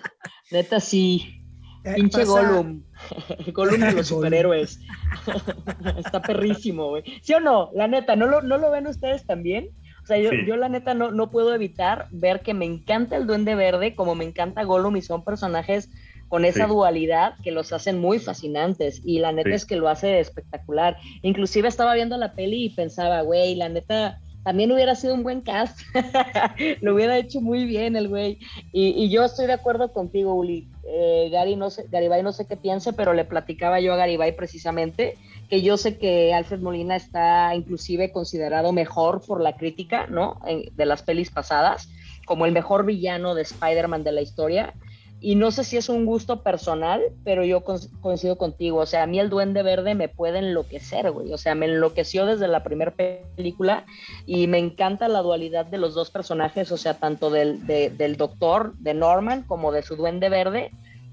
Neta, 0.51 0.79
sí. 0.79 1.43
Eh, 1.83 1.93
Pinche 1.95 2.23
Gollum. 2.23 2.83
Gollum 3.53 3.79
de 3.79 3.91
los 3.91 4.07
superhéroes. 4.13 4.79
Está 5.97 6.21
perrísimo, 6.21 6.89
güey. 6.89 7.03
¿Sí 7.21 7.33
o 7.33 7.39
no? 7.39 7.71
La 7.73 7.87
neta, 7.87 8.15
¿no 8.15 8.27
lo, 8.27 8.41
no 8.41 8.57
lo 8.57 8.71
ven 8.71 8.87
ustedes 8.87 9.25
también? 9.25 9.69
O 10.03 10.05
sea, 10.05 10.17
yo, 10.17 10.31
yo 10.45 10.57
la 10.57 10.67
neta 10.69 10.93
no, 10.93 11.11
no 11.11 11.31
puedo 11.31 11.53
evitar 11.55 12.07
ver 12.11 12.41
que 12.41 12.53
me 12.53 12.65
encanta 12.65 13.15
el 13.15 13.25
Duende 13.25 13.55
Verde, 13.55 13.95
como 13.95 14.15
me 14.15 14.25
encanta 14.25 14.63
Gollum, 14.63 14.97
y 14.97 15.01
son 15.01 15.23
personajes 15.23 15.89
con 16.27 16.45
esa 16.45 16.65
dualidad 16.65 17.35
que 17.43 17.51
los 17.51 17.71
hacen 17.73 17.99
muy 17.99 18.19
fascinantes. 18.19 19.01
Y 19.05 19.19
la 19.19 19.31
neta 19.31 19.51
es 19.51 19.65
que 19.65 19.75
lo 19.75 19.87
hace 19.87 20.19
espectacular. 20.19 20.97
Inclusive 21.21 21.67
estaba 21.67 21.93
viendo 21.93 22.17
la 22.17 22.33
peli 22.33 22.65
y 22.65 22.69
pensaba, 22.71 23.21
güey, 23.21 23.55
la 23.55 23.69
neta 23.69 24.19
también 24.43 24.71
hubiera 24.71 24.95
sido 24.95 25.13
un 25.13 25.23
buen 25.23 25.41
cast. 25.41 25.79
lo 26.81 26.95
hubiera 26.95 27.17
hecho 27.17 27.39
muy 27.39 27.65
bien 27.65 27.95
el 27.95 28.09
güey. 28.09 28.39
Y, 28.71 29.09
yo 29.09 29.23
estoy 29.23 29.47
de 29.47 29.53
acuerdo 29.53 29.93
contigo, 29.93 30.33
Uli. 30.33 30.67
Eh, 30.85 31.29
Gary 31.31 31.55
no 31.55 31.69
sé, 31.69 31.85
Garibay 31.89 32.23
no 32.23 32.33
sé 32.33 32.45
qué 32.45 32.57
piense, 32.57 32.93
pero 32.93 33.13
le 33.13 33.25
platicaba 33.25 33.79
yo 33.79 33.93
a 33.93 33.97
Garibay 33.97 34.35
precisamente 34.35 35.17
que 35.53 35.61
yo 35.61 35.77
sé 35.77 35.99
que 35.99 36.33
Alfred 36.33 36.61
Molina 36.61 36.95
está 36.95 37.53
inclusive 37.53 38.11
considerado 38.11 38.71
mejor 38.71 39.21
por 39.23 39.39
la 39.39 39.55
crítica, 39.55 40.07
¿no? 40.07 40.39
de 40.47 40.85
las 40.87 41.03
pelis 41.03 41.29
pasadas, 41.29 41.89
como 42.25 42.47
el 42.47 42.53
mejor 42.53 42.87
villano 42.87 43.35
de 43.35 43.43
Spider-Man 43.43 44.03
de 44.03 44.13
la 44.13 44.21
historia 44.21 44.73
y 45.19 45.35
no 45.35 45.51
sé 45.51 45.63
si 45.63 45.77
es 45.77 45.89
un 45.89 46.07
gusto 46.07 46.41
personal, 46.41 47.03
pero 47.23 47.45
yo 47.45 47.63
coincido 48.01 48.35
contigo. 48.35 48.79
O 48.79 48.87
sea, 48.87 49.03
a 49.03 49.05
mí 49.05 49.19
el 49.19 49.29
Duende 49.29 49.61
Verde 49.61 49.93
me 49.93 50.09
puede 50.09 50.39
enloquecer, 50.39 51.11
güey. 51.11 51.31
O 51.31 51.37
sea, 51.37 51.53
me 51.53 51.67
enloqueció 51.67 52.25
desde 52.25 52.47
la 52.47 52.63
primera 52.63 52.91
película 52.91 53.85
y 54.25 54.47
me 54.47 54.57
encanta 54.57 55.07
la 55.07 55.21
dualidad 55.21 55.67
de 55.67 55.77
los 55.77 55.93
dos 55.93 56.09
personajes, 56.09 56.71
o 56.71 56.77
sea, 56.77 56.95
tanto 56.95 57.29
del, 57.29 57.67
del 57.67 58.17
doctor, 58.17 58.73
de 58.79 58.95
Norman, 58.95 59.43
como 59.43 59.71
de 59.71 59.83
su 59.83 59.97
Duende 59.97 60.29
Verde. 60.29 60.71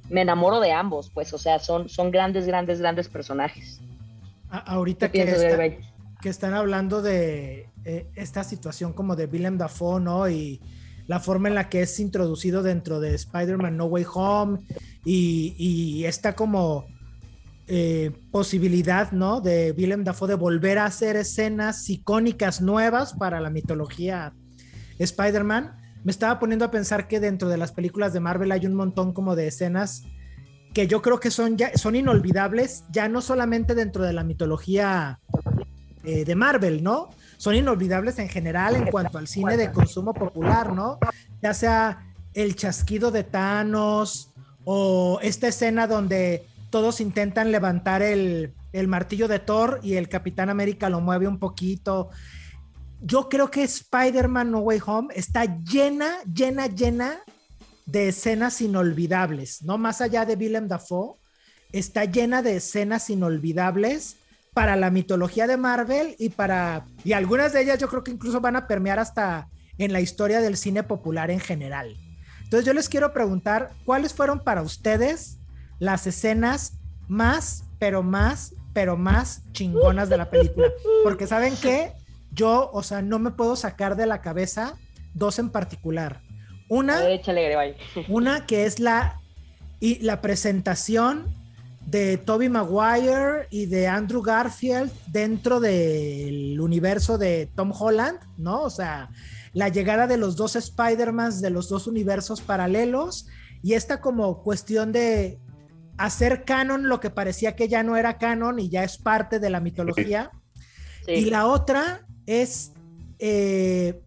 Me 0.08 0.22
enamoro 0.22 0.60
de 0.60 0.72
ambos, 0.72 1.10
pues, 1.10 1.34
o 1.34 1.38
sea, 1.38 1.58
son, 1.58 1.90
son 1.90 2.10
grandes, 2.10 2.46
grandes, 2.46 2.80
grandes 2.80 3.06
personajes. 3.10 3.82
Ahorita 4.50 5.10
que, 5.10 5.78
que 6.20 6.28
están 6.28 6.54
hablando 6.54 7.02
de 7.02 7.68
eh, 7.84 8.06
esta 8.14 8.44
situación 8.44 8.92
como 8.92 9.16
de 9.16 9.26
Willem 9.26 9.56
Dafoe, 9.56 10.00
¿no? 10.00 10.28
Y 10.28 10.60
la 11.06 11.18
forma 11.18 11.48
en 11.48 11.54
la 11.54 11.68
que 11.68 11.82
es 11.82 11.98
introducido 11.98 12.62
dentro 12.62 13.00
de 13.00 13.14
Spider-Man 13.14 13.76
No 13.76 13.86
Way 13.86 14.06
Home 14.14 14.60
y, 15.04 16.04
esta 16.04 16.34
como 16.34 16.86
eh, 17.66 18.12
posibilidad, 18.30 19.10
¿no? 19.12 19.40
De 19.40 19.74
Willem 19.76 20.04
Dafoe 20.04 20.28
de 20.28 20.34
volver 20.34 20.78
a 20.78 20.84
hacer 20.84 21.16
escenas 21.16 21.88
icónicas 21.88 22.60
nuevas 22.60 23.14
para 23.14 23.40
la 23.40 23.50
mitología 23.50 24.34
Spider-Man. 24.98 25.76
Me 26.04 26.12
estaba 26.12 26.38
poniendo 26.38 26.64
a 26.64 26.70
pensar 26.70 27.08
que 27.08 27.18
dentro 27.18 27.48
de 27.48 27.56
las 27.56 27.72
películas 27.72 28.12
de 28.12 28.20
Marvel 28.20 28.52
hay 28.52 28.66
un 28.66 28.74
montón 28.74 29.12
como 29.12 29.36
de 29.36 29.48
escenas 29.48 30.04
que 30.72 30.86
yo 30.86 31.02
creo 31.02 31.20
que 31.20 31.30
son, 31.30 31.56
ya, 31.56 31.76
son 31.76 31.96
inolvidables, 31.96 32.84
ya 32.90 33.08
no 33.08 33.20
solamente 33.20 33.74
dentro 33.74 34.04
de 34.04 34.12
la 34.12 34.24
mitología 34.24 35.20
eh, 36.04 36.24
de 36.24 36.34
Marvel, 36.34 36.82
¿no? 36.82 37.10
son 37.40 37.54
inolvidables 37.54 38.18
en 38.18 38.28
general 38.28 38.76
en 38.76 38.84
cuanto 38.90 39.16
al 39.16 39.26
cine 39.26 39.56
de 39.56 39.72
consumo 39.72 40.12
popular, 40.12 40.74
¿no? 40.74 40.98
Ya 41.40 41.54
sea 41.54 42.12
el 42.34 42.54
chasquido 42.54 43.10
de 43.10 43.24
Thanos 43.24 44.30
o 44.64 45.18
esta 45.22 45.48
escena 45.48 45.86
donde 45.86 46.46
todos 46.68 47.00
intentan 47.00 47.50
levantar 47.50 48.02
el, 48.02 48.52
el 48.74 48.88
martillo 48.88 49.26
de 49.26 49.38
Thor 49.38 49.80
y 49.82 49.94
el 49.94 50.10
Capitán 50.10 50.50
América 50.50 50.90
lo 50.90 51.00
mueve 51.00 51.28
un 51.28 51.38
poquito. 51.38 52.10
Yo 53.00 53.30
creo 53.30 53.50
que 53.50 53.62
Spider-Man 53.62 54.50
No 54.50 54.58
Way 54.58 54.82
Home 54.84 55.08
está 55.14 55.46
llena, 55.64 56.18
llena, 56.30 56.66
llena 56.66 57.20
de 57.90 58.08
escenas 58.08 58.60
inolvidables, 58.60 59.62
¿no? 59.62 59.78
Más 59.78 60.00
allá 60.00 60.24
de 60.24 60.34
Willem 60.34 60.68
Dafoe, 60.68 61.16
está 61.72 62.04
llena 62.04 62.42
de 62.42 62.56
escenas 62.56 63.10
inolvidables 63.10 64.16
para 64.52 64.76
la 64.76 64.90
mitología 64.90 65.46
de 65.46 65.56
Marvel 65.56 66.14
y 66.18 66.30
para, 66.30 66.84
y 67.04 67.12
algunas 67.12 67.52
de 67.52 67.62
ellas 67.62 67.78
yo 67.78 67.88
creo 67.88 68.04
que 68.04 68.10
incluso 68.10 68.40
van 68.40 68.56
a 68.56 68.66
permear 68.66 68.98
hasta 68.98 69.48
en 69.78 69.92
la 69.92 70.00
historia 70.00 70.40
del 70.40 70.56
cine 70.56 70.82
popular 70.82 71.30
en 71.30 71.40
general. 71.40 71.96
Entonces 72.42 72.66
yo 72.66 72.74
les 72.74 72.88
quiero 72.88 73.12
preguntar, 73.12 73.72
¿cuáles 73.84 74.12
fueron 74.12 74.40
para 74.40 74.62
ustedes 74.62 75.38
las 75.78 76.06
escenas 76.06 76.74
más, 77.08 77.64
pero 77.78 78.02
más, 78.02 78.54
pero 78.72 78.96
más 78.96 79.42
chingonas 79.52 80.08
de 80.08 80.16
la 80.16 80.30
película? 80.30 80.68
Porque 81.04 81.26
saben 81.26 81.56
que 81.56 81.92
yo, 82.32 82.70
o 82.72 82.82
sea, 82.82 83.02
no 83.02 83.18
me 83.18 83.30
puedo 83.30 83.56
sacar 83.56 83.96
de 83.96 84.06
la 84.06 84.20
cabeza 84.20 84.74
dos 85.14 85.38
en 85.38 85.50
particular. 85.50 86.22
Una, 86.70 87.00
una 88.08 88.46
que 88.46 88.64
es 88.64 88.78
la, 88.78 89.20
y 89.80 89.98
la 90.04 90.20
presentación 90.20 91.34
de 91.84 92.16
Toby 92.16 92.48
Maguire 92.48 93.48
y 93.50 93.66
de 93.66 93.88
Andrew 93.88 94.22
Garfield 94.22 94.92
dentro 95.08 95.58
del 95.58 96.60
universo 96.60 97.18
de 97.18 97.50
Tom 97.56 97.72
Holland, 97.76 98.20
¿no? 98.38 98.62
O 98.62 98.70
sea, 98.70 99.10
la 99.52 99.68
llegada 99.68 100.06
de 100.06 100.16
los 100.16 100.36
dos 100.36 100.54
Spider-Man 100.54 101.40
de 101.40 101.50
los 101.50 101.68
dos 101.68 101.88
universos 101.88 102.40
paralelos 102.40 103.26
y 103.62 103.74
esta 103.74 104.00
como 104.00 104.44
cuestión 104.44 104.92
de 104.92 105.40
hacer 105.98 106.44
canon 106.44 106.88
lo 106.88 107.00
que 107.00 107.10
parecía 107.10 107.56
que 107.56 107.66
ya 107.66 107.82
no 107.82 107.96
era 107.96 108.16
canon 108.16 108.60
y 108.60 108.68
ya 108.68 108.84
es 108.84 108.96
parte 108.96 109.40
de 109.40 109.50
la 109.50 109.58
mitología. 109.58 110.30
Y 111.08 111.24
la 111.24 111.46
otra 111.46 112.06
es 112.26 112.72
eh, 113.18 114.00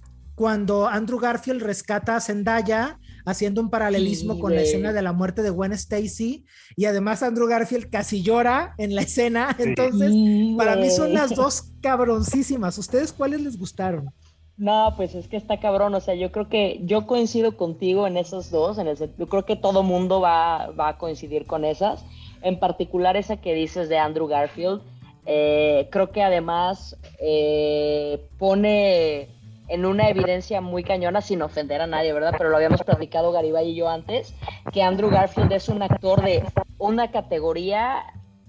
cuando 0.43 0.87
Andrew 0.87 1.19
Garfield 1.19 1.61
rescata 1.61 2.17
a 2.17 2.19
Zendaya 2.19 2.99
haciendo 3.25 3.61
un 3.61 3.69
paralelismo 3.69 4.39
con 4.39 4.53
la 4.53 4.63
escena 4.63 4.91
de 4.91 5.01
la 5.01 5.13
muerte 5.13 5.41
de 5.41 5.49
Gwen 5.49 5.71
Stacy 5.71 6.43
y 6.75 6.83
además 6.83 7.23
Andrew 7.23 7.47
Garfield 7.47 7.89
casi 7.89 8.23
llora 8.23 8.75
en 8.77 8.93
la 8.93 9.03
escena, 9.03 9.55
entonces 9.57 10.11
para 10.57 10.75
mí 10.75 10.89
son 10.89 11.13
las 11.13 11.33
dos 11.33 11.71
cabroncísimas. 11.81 12.77
¿Ustedes 12.77 13.13
cuáles 13.13 13.39
les 13.39 13.57
gustaron? 13.57 14.09
No, 14.57 14.93
pues 14.97 15.15
es 15.15 15.29
que 15.29 15.37
está 15.37 15.61
cabrón, 15.61 15.95
o 15.95 16.01
sea, 16.01 16.13
yo 16.13 16.33
creo 16.33 16.49
que 16.49 16.81
yo 16.83 17.07
coincido 17.07 17.55
contigo 17.55 18.05
en 18.05 18.17
esos 18.17 18.51
dos, 18.51 18.77
en 18.79 18.89
ese, 18.89 19.11
yo 19.17 19.29
creo 19.29 19.45
que 19.45 19.55
todo 19.55 19.81
mundo 19.81 20.19
va, 20.19 20.71
va 20.71 20.89
a 20.89 20.97
coincidir 20.97 21.45
con 21.45 21.63
esas, 21.63 22.03
en 22.41 22.59
particular 22.59 23.15
esa 23.15 23.37
que 23.37 23.53
dices 23.53 23.87
de 23.87 23.97
Andrew 23.97 24.27
Garfield, 24.27 24.81
eh, 25.25 25.87
creo 25.89 26.11
que 26.11 26.21
además 26.21 26.97
eh, 27.21 28.27
pone 28.37 29.29
en 29.67 29.85
una 29.85 30.09
evidencia 30.09 30.61
muy 30.61 30.83
cañona, 30.83 31.21
sin 31.21 31.41
ofender 31.41 31.81
a 31.81 31.87
nadie, 31.87 32.13
¿verdad? 32.13 32.35
Pero 32.37 32.49
lo 32.49 32.57
habíamos 32.57 32.83
platicado 32.83 33.31
Garibay 33.31 33.69
y 33.69 33.75
yo 33.75 33.89
antes, 33.89 34.33
que 34.71 34.83
Andrew 34.83 35.09
Garfield 35.09 35.51
es 35.51 35.69
un 35.69 35.81
actor 35.81 36.21
de 36.21 36.43
una 36.77 37.11
categoría 37.11 38.03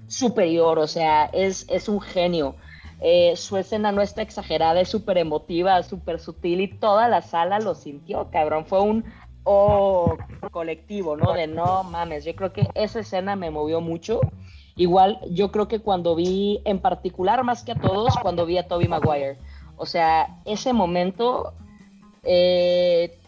superior, 0.08 0.78
o 0.78 0.86
sea, 0.86 1.26
es, 1.26 1.66
es 1.68 1.88
un 1.88 2.00
genio. 2.00 2.56
Eh, 3.00 3.36
su 3.36 3.56
escena 3.56 3.92
no 3.92 4.02
está 4.02 4.22
exagerada, 4.22 4.80
es 4.80 4.88
súper 4.88 5.18
emotiva, 5.18 5.82
súper 5.82 6.20
sutil 6.20 6.60
y 6.60 6.68
toda 6.68 7.08
la 7.08 7.22
sala 7.22 7.58
lo 7.58 7.74
sintió, 7.74 8.30
cabrón. 8.30 8.66
Fue 8.66 8.80
un 8.80 9.04
oh, 9.44 10.16
colectivo, 10.50 11.16
¿no? 11.16 11.32
De 11.32 11.46
no 11.46 11.84
mames, 11.84 12.24
yo 12.24 12.34
creo 12.34 12.52
que 12.52 12.68
esa 12.74 13.00
escena 13.00 13.36
me 13.36 13.50
movió 13.50 13.80
mucho. 13.80 14.20
Igual, 14.76 15.20
yo 15.30 15.52
creo 15.52 15.68
que 15.68 15.78
cuando 15.78 16.16
vi, 16.16 16.60
en 16.64 16.80
particular 16.80 17.44
más 17.44 17.62
que 17.62 17.72
a 17.72 17.76
todos, 17.76 18.16
cuando 18.22 18.44
vi 18.44 18.58
a 18.58 18.66
Toby 18.66 18.88
Maguire 18.88 19.38
o 19.76 19.86
sea, 19.86 20.40
ese 20.44 20.72
momento, 20.72 21.54
eh, 22.22 23.18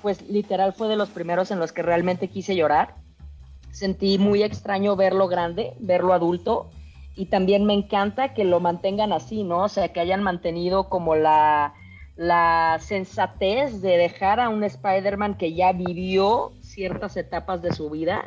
pues 0.00 0.28
literal 0.28 0.72
fue 0.72 0.88
de 0.88 0.96
los 0.96 1.10
primeros 1.10 1.50
en 1.50 1.58
los 1.58 1.72
que 1.72 1.82
realmente 1.82 2.28
quise 2.28 2.56
llorar. 2.56 2.94
Sentí 3.70 4.18
muy 4.18 4.42
extraño 4.42 4.96
verlo 4.96 5.28
grande, 5.28 5.74
verlo 5.78 6.12
adulto, 6.12 6.70
y 7.14 7.26
también 7.26 7.64
me 7.64 7.74
encanta 7.74 8.34
que 8.34 8.44
lo 8.44 8.60
mantengan 8.60 9.12
así, 9.12 9.44
¿no? 9.44 9.64
O 9.64 9.68
sea, 9.68 9.88
que 9.88 10.00
hayan 10.00 10.22
mantenido 10.22 10.88
como 10.88 11.14
la, 11.14 11.74
la 12.16 12.78
sensatez 12.80 13.82
de 13.82 13.96
dejar 13.96 14.40
a 14.40 14.48
un 14.48 14.64
Spider-Man 14.64 15.36
que 15.36 15.54
ya 15.54 15.72
vivió 15.72 16.52
ciertas 16.60 17.16
etapas 17.16 17.60
de 17.60 17.72
su 17.72 17.90
vida 17.90 18.24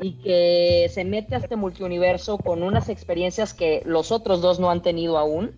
y 0.00 0.14
que 0.14 0.88
se 0.92 1.04
mete 1.04 1.36
a 1.36 1.38
este 1.38 1.56
multiuniverso 1.56 2.38
con 2.38 2.62
unas 2.62 2.88
experiencias 2.88 3.54
que 3.54 3.82
los 3.84 4.10
otros 4.10 4.40
dos 4.40 4.58
no 4.58 4.70
han 4.70 4.82
tenido 4.82 5.16
aún 5.16 5.56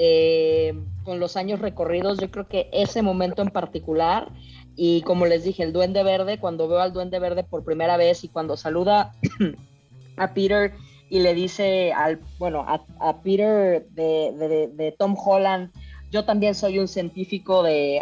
eh, 0.00 0.74
con 1.02 1.18
los 1.18 1.36
años 1.36 1.58
recorridos, 1.58 2.18
yo 2.18 2.30
creo 2.30 2.46
que 2.46 2.70
ese 2.72 3.02
momento 3.02 3.42
en 3.42 3.50
particular, 3.50 4.28
y 4.76 5.02
como 5.02 5.26
les 5.26 5.42
dije, 5.42 5.64
el 5.64 5.72
duende 5.72 6.04
verde, 6.04 6.38
cuando 6.38 6.68
veo 6.68 6.78
al 6.78 6.92
duende 6.92 7.18
verde 7.18 7.42
por 7.42 7.64
primera 7.64 7.96
vez 7.96 8.22
y 8.22 8.28
cuando 8.28 8.56
saluda 8.56 9.12
a 10.16 10.34
Peter 10.34 10.72
y 11.10 11.18
le 11.18 11.34
dice 11.34 11.92
al, 11.92 12.20
bueno, 12.38 12.64
a, 12.68 13.22
Peter 13.22 13.88
de, 13.90 14.94
Tom 14.96 15.16
Holland, 15.18 15.72
yo 16.12 16.24
también 16.24 16.54
soy 16.54 16.78
un 16.78 16.86
científico 16.86 17.64
de... 17.64 18.00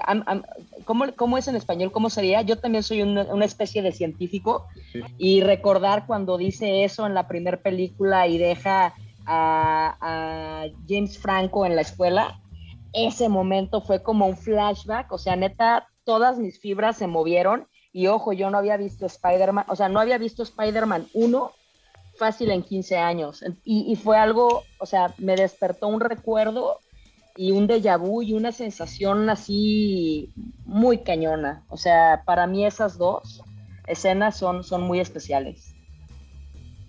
¿cómo, 0.84 1.38
es 1.38 1.48
en 1.48 1.56
español? 1.56 1.92
¿Cómo 1.92 2.10
sería? 2.10 2.42
Yo 2.42 2.58
también 2.58 2.82
soy 2.82 3.00
una, 3.00 3.44
especie 3.46 3.80
de 3.80 3.92
científico. 3.92 4.66
Y 5.16 5.40
recordar 5.40 6.06
cuando 6.06 6.36
dice 6.36 6.84
eso 6.84 7.06
en 7.06 7.14
la 7.14 7.26
primera 7.26 7.56
película 7.56 8.28
y 8.28 8.36
deja 8.36 8.92
a, 9.26 10.66
James 10.88 11.18
Franco 11.18 11.66
en 11.66 11.76
la 11.76 11.82
escuela, 11.82 12.40
ese 12.92 13.28
momento 13.28 13.80
fue 13.80 14.02
como 14.02 14.26
un 14.26 14.36
flashback, 14.36 15.12
o 15.12 15.18
sea, 15.18 15.36
neta, 15.36 15.88
todas 16.04 16.38
mis 16.38 16.60
fibras 16.60 16.96
se 16.96 17.06
movieron 17.06 17.68
y 17.92 18.06
ojo, 18.06 18.32
yo 18.32 18.50
no 18.50 18.58
había 18.58 18.76
visto 18.76 19.06
Spider-Man, 19.06 19.66
o 19.68 19.76
sea, 19.76 19.88
no 19.88 20.00
había 20.00 20.18
visto 20.18 20.42
Spider-Man 20.42 21.08
1 21.12 21.52
fácil 22.16 22.50
en 22.50 22.62
15 22.62 22.96
años 22.96 23.44
y, 23.64 23.94
fue 23.96 24.16
algo, 24.16 24.62
o 24.78 24.86
sea, 24.86 25.14
me 25.18 25.36
despertó 25.36 25.88
un 25.88 26.00
recuerdo 26.00 26.80
y 27.36 27.52
un 27.52 27.68
déjà 27.68 27.98
vu 27.98 28.22
y 28.22 28.32
una 28.32 28.52
sensación 28.52 29.28
así 29.28 30.32
muy 30.64 30.98
cañona, 30.98 31.64
o 31.68 31.76
sea, 31.76 32.22
para 32.24 32.46
mí 32.46 32.64
esas 32.64 32.96
dos 32.96 33.42
escenas 33.86 34.36
son, 34.36 34.64
son 34.64 34.82
muy 34.82 35.00
especiales. 35.00 35.75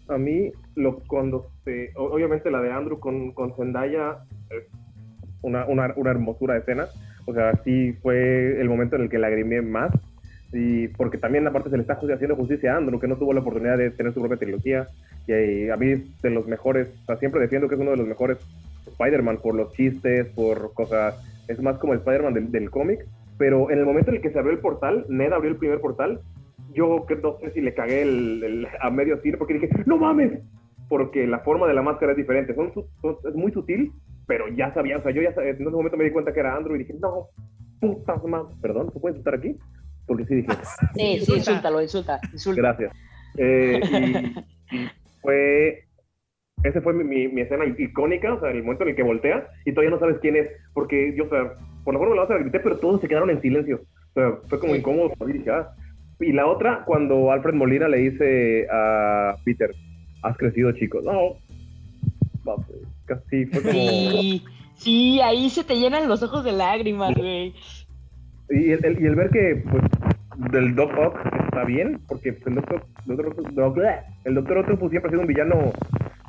A 0.09 0.17
mí, 0.17 0.51
lo, 0.75 0.99
cuando 1.07 1.51
se, 1.63 1.91
obviamente 1.95 2.49
la 2.51 2.61
de 2.61 2.71
Andrew 2.71 2.99
con, 2.99 3.31
con 3.33 3.55
Zendaya 3.55 4.19
una, 5.41 5.65
una, 5.65 5.93
una, 5.95 6.11
hermosura 6.11 6.53
de 6.53 6.61
escena. 6.61 6.87
O 7.25 7.33
sea, 7.33 7.53
sí 7.63 7.93
fue 8.01 8.59
el 8.59 8.69
momento 8.69 8.95
en 8.95 9.03
el 9.03 9.09
que 9.09 9.17
lagrimé 9.17 9.61
más. 9.61 9.91
Y 10.53 10.87
porque 10.89 11.17
también 11.17 11.45
aparte 11.45 11.69
se 11.69 11.75
le 11.75 11.81
está 11.81 11.93
haciendo 11.93 12.35
justicia 12.35 12.73
a 12.73 12.77
Andrew, 12.77 12.99
que 12.99 13.07
no 13.07 13.17
tuvo 13.17 13.33
la 13.33 13.41
oportunidad 13.41 13.77
de 13.77 13.91
tener 13.91 14.13
su 14.13 14.21
propia 14.21 14.37
trilogía. 14.37 14.87
Y, 15.27 15.69
a 15.69 15.75
mí 15.75 16.11
de 16.21 16.29
los 16.29 16.47
mejores, 16.47 16.87
o 17.03 17.05
sea, 17.05 17.17
siempre 17.17 17.41
defiendo 17.41 17.67
que 17.67 17.75
es 17.75 17.81
uno 17.81 17.91
de 17.91 17.97
los 17.97 18.07
mejores 18.07 18.37
Spider-Man 18.87 19.37
por 19.37 19.55
los 19.55 19.73
chistes, 19.73 20.27
por 20.27 20.73
cosas, 20.73 21.15
es 21.47 21.61
más 21.61 21.77
como 21.77 21.93
el 21.93 21.99
Spider-Man 21.99 22.33
del, 22.33 22.51
del 22.51 22.69
cómic. 22.69 23.05
Pero 23.37 23.69
en 23.69 23.79
el 23.79 23.85
momento 23.85 24.09
en 24.09 24.17
el 24.17 24.21
que 24.21 24.31
se 24.31 24.39
abrió 24.39 24.53
el 24.53 24.59
portal, 24.59 25.05
Ned 25.09 25.31
abrió 25.31 25.51
el 25.51 25.57
primer 25.57 25.79
portal, 25.79 26.21
yo 26.77 27.05
no 27.23 27.37
sé 27.39 27.51
si 27.53 27.61
le 27.61 27.73
cagué 27.73 28.03
el, 28.03 28.67
a 28.79 28.89
medio 28.91 29.19
tiro 29.19 29.39
porque 29.39 29.55
dije, 29.55 29.69
no 29.87 29.97
mames, 29.97 30.39
porque 30.87 31.25
la 31.25 31.39
forma 31.39 31.67
de 31.67 31.73
la 31.73 31.81
máscara 31.81 32.11
es 32.11 32.17
diferente, 32.17 32.53
son, 32.53 32.71
es 33.27 33.35
muy 33.35 33.51
sutil, 33.51 33.91
pero 34.27 34.47
ya 34.49 34.71
sabía, 34.73 34.97
o 34.97 35.01
sea, 35.01 35.11
yo 35.11 35.23
ya 35.23 35.33
sabía, 35.33 35.51
en 35.51 35.55
ese 35.55 35.69
momento 35.69 35.97
me 35.97 36.03
di 36.03 36.11
cuenta 36.11 36.31
que 36.31 36.39
era 36.39 36.55
Andrew 36.55 36.75
y 36.75 36.79
dije, 36.79 36.93
no, 36.99 37.29
putas 37.81 38.23
más, 38.25 38.43
perdón, 38.61 38.93
¿se 38.93 38.99
puede 38.99 39.17
estar 39.17 39.33
aquí? 39.33 39.57
Porque 40.05 40.25
sí 40.25 40.35
dije. 40.35 40.47
Sí, 40.93 41.19
sí, 41.25 41.33
insúltalo, 41.33 41.81
insulta, 41.81 42.19
insulta. 42.31 42.61
Gracias. 42.61 42.93
Eh, 43.37 43.81
y, 44.71 44.87
fue, 45.21 45.83
ese 46.63 46.81
fue 46.81 46.93
mi, 46.93 47.27
mi, 47.27 47.41
escena 47.41 47.65
icónica, 47.65 48.35
o 48.35 48.39
sea, 48.39 48.51
el 48.51 48.61
momento 48.61 48.83
en 48.83 48.91
el 48.91 48.95
que 48.95 49.03
voltea 49.03 49.47
y 49.65 49.71
todavía 49.71 49.91
no 49.91 49.99
sabes 49.99 50.17
quién 50.21 50.35
es, 50.35 50.47
porque 50.73 51.15
yo, 51.17 51.25
o 51.25 51.29
sea, 51.29 51.53
por 51.83 51.93
la 51.93 51.99
forma 51.99 52.15
la 52.15 52.25
vas 52.25 52.39
grité, 52.39 52.59
pero 52.59 52.77
todos 52.77 53.01
se 53.01 53.07
quedaron 53.07 53.31
en 53.31 53.41
silencio. 53.41 53.81
O 54.11 54.13
sea, 54.13 54.33
fue 54.47 54.59
como 54.59 54.75
incómodo. 54.75 55.13
Y 55.27 55.33
dije, 55.33 55.51
ah, 55.51 55.73
y 56.19 56.31
la 56.31 56.47
otra, 56.47 56.83
cuando 56.85 57.31
Alfred 57.31 57.53
Molina 57.53 57.87
le 57.87 57.97
dice 57.97 58.67
a 58.71 59.35
Peter, 59.43 59.73
has 60.23 60.37
crecido, 60.37 60.71
chico. 60.73 61.01
No, 61.01 61.35
casi 63.05 63.45
fue 63.45 63.61
como... 63.61 64.53
Sí, 64.75 65.19
ahí 65.21 65.49
se 65.49 65.63
te 65.63 65.75
llenan 65.75 66.07
los 66.07 66.21
ojos 66.21 66.43
de 66.43 66.51
lágrimas, 66.51 67.15
güey. 67.15 67.53
Y 68.49 68.71
el, 68.71 68.97
y 69.01 69.05
el 69.05 69.15
ver 69.15 69.29
que, 69.31 69.63
pues, 69.69 69.83
del 70.51 70.75
Doc 70.75 70.91
Ock 70.97 71.17
está 71.45 71.65
bien, 71.65 71.99
porque 72.07 72.29
el 72.29 72.55
Doctor, 72.55 72.85
el 74.23 74.35
Doctor 74.35 74.57
Octopus 74.59 74.91
siempre 74.91 75.09
ha 75.09 75.11
sido 75.11 75.21
un 75.21 75.27
villano 75.27 75.71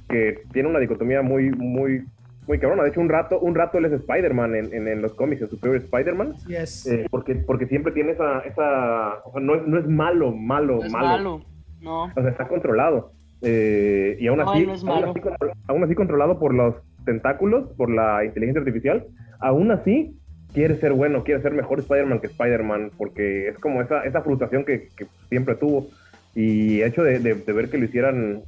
que 0.08 0.40
tiene 0.52 0.70
una 0.70 0.78
dicotomía 0.78 1.20
muy, 1.20 1.50
muy 1.50 2.04
muy 2.48 2.58
cabrona. 2.58 2.82
De 2.82 2.88
hecho, 2.88 3.00
un 3.00 3.08
rato, 3.08 3.38
un 3.38 3.54
rato 3.54 3.78
él 3.78 3.84
es 3.84 3.92
Spider-Man 3.92 4.54
en, 4.56 4.88
en, 4.88 5.02
los 5.02 5.14
cómics, 5.14 5.42
el 5.42 5.50
Superior 5.50 5.76
Spider-Man. 5.76 6.34
Yes. 6.48 6.86
Eh, 6.86 7.06
porque, 7.10 7.34
porque 7.36 7.66
siempre 7.66 7.92
tiene 7.92 8.12
esa, 8.12 8.40
esa 8.40 9.18
o 9.24 9.32
sea, 9.32 9.40
no 9.40 9.54
es, 9.54 9.66
no 9.66 9.78
es 9.78 9.86
malo, 9.86 10.32
malo, 10.32 10.78
no 10.78 10.84
es 10.86 10.92
malo. 10.92 11.42
No. 11.80 12.04
O 12.04 12.12
sea, 12.14 12.28
está 12.28 12.48
controlado. 12.48 13.12
Eh, 13.42 14.16
y 14.18 14.26
aún 14.26 14.40
así, 14.40 14.66
no 14.66 14.72
aún, 14.72 14.84
malo. 14.84 15.10
así, 15.10 15.20
aún 15.68 15.84
así 15.84 15.94
controlado 15.94 16.38
por 16.40 16.52
los 16.54 16.74
tentáculos, 17.04 17.68
por 17.76 17.88
la 17.90 18.24
inteligencia 18.24 18.60
artificial, 18.60 19.06
aún 19.38 19.70
así 19.70 20.16
quiere 20.52 20.76
ser 20.80 20.92
bueno, 20.94 21.22
quiere 21.24 21.40
ser 21.42 21.52
mejor 21.52 21.78
Spider-Man 21.78 22.20
que 22.20 22.26
Spider-Man, 22.28 22.90
porque 22.96 23.48
es 23.48 23.58
como 23.58 23.80
esa, 23.82 24.02
esa 24.04 24.22
frustración 24.22 24.64
que, 24.64 24.88
que 24.96 25.06
siempre 25.28 25.54
tuvo. 25.54 25.86
Y 26.34 26.80
el 26.80 26.88
hecho 26.88 27.02
de, 27.04 27.18
de- 27.20 27.34
de 27.34 27.52
ver 27.52 27.70
que 27.70 27.78
lo 27.78 27.84
hicieran 27.84 28.40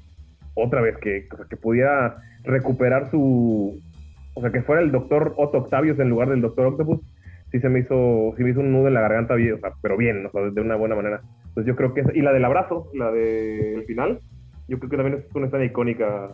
otra 0.55 0.81
vez, 0.81 0.97
que, 0.99 1.29
que 1.49 1.57
pudiera 1.57 2.17
recuperar 2.43 3.11
su... 3.11 3.79
O 4.41 4.43
sea, 4.43 4.53
que 4.53 4.63
fuera 4.63 4.81
el 4.81 4.91
doctor 4.91 5.35
Otto 5.37 5.59
Octavius 5.59 5.99
en 5.99 6.09
lugar 6.09 6.31
del 6.31 6.41
doctor 6.41 6.67
Octopus, 6.69 7.01
sí 7.53 7.61
se 7.61 7.69
me 7.69 7.81
hizo, 7.81 8.33
sí 8.39 8.43
me 8.43 8.51
hizo 8.53 8.61
un 8.61 8.73
nudo 8.73 8.89
en 8.89 8.95
la 8.95 9.03
garganta, 9.03 9.35
bien, 9.35 9.53
o 9.53 9.59
sea, 9.59 9.73
pero 9.83 9.99
bien, 9.99 10.25
o 10.25 10.31
sea, 10.31 10.41
de 10.51 10.61
una 10.63 10.77
buena 10.77 10.95
manera. 10.97 11.21
Entonces 11.49 11.67
yo 11.67 11.77
creo 11.77 11.93
que... 11.93 12.01
es- 12.01 12.15
y 12.17 12.23
la 12.23 12.33
del 12.33 12.47
abrazo, 12.47 12.89
la 12.95 13.11
del 13.13 13.85
final, 13.85 14.21
yo 14.67 14.79
creo 14.79 14.89
que 14.89 14.97
también 14.97 15.19
es 15.29 15.35
una 15.35 15.47
escena 15.49 15.65
icónica 15.67 16.31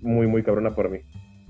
muy, 0.00 0.26
muy 0.26 0.42
cabrona 0.42 0.74
para 0.74 0.88
mí. 0.88 1.00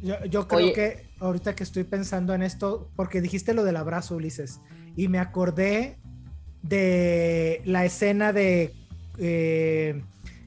Yo, 0.02 0.16
yo 0.28 0.48
creo 0.48 0.64
Oye. 0.64 0.72
que 0.72 0.96
ahorita 1.20 1.54
que 1.54 1.62
estoy 1.62 1.84
pensando 1.84 2.34
en 2.34 2.42
esto, 2.42 2.90
porque 2.96 3.20
dijiste 3.20 3.54
lo 3.54 3.62
del 3.62 3.76
abrazo, 3.76 4.16
Ulises, 4.16 4.60
y 4.96 5.06
me 5.06 5.20
acordé 5.20 5.98
de 6.62 7.60
la 7.64 7.84
escena 7.84 8.32
de 8.32 8.72
eh, 9.18 10.02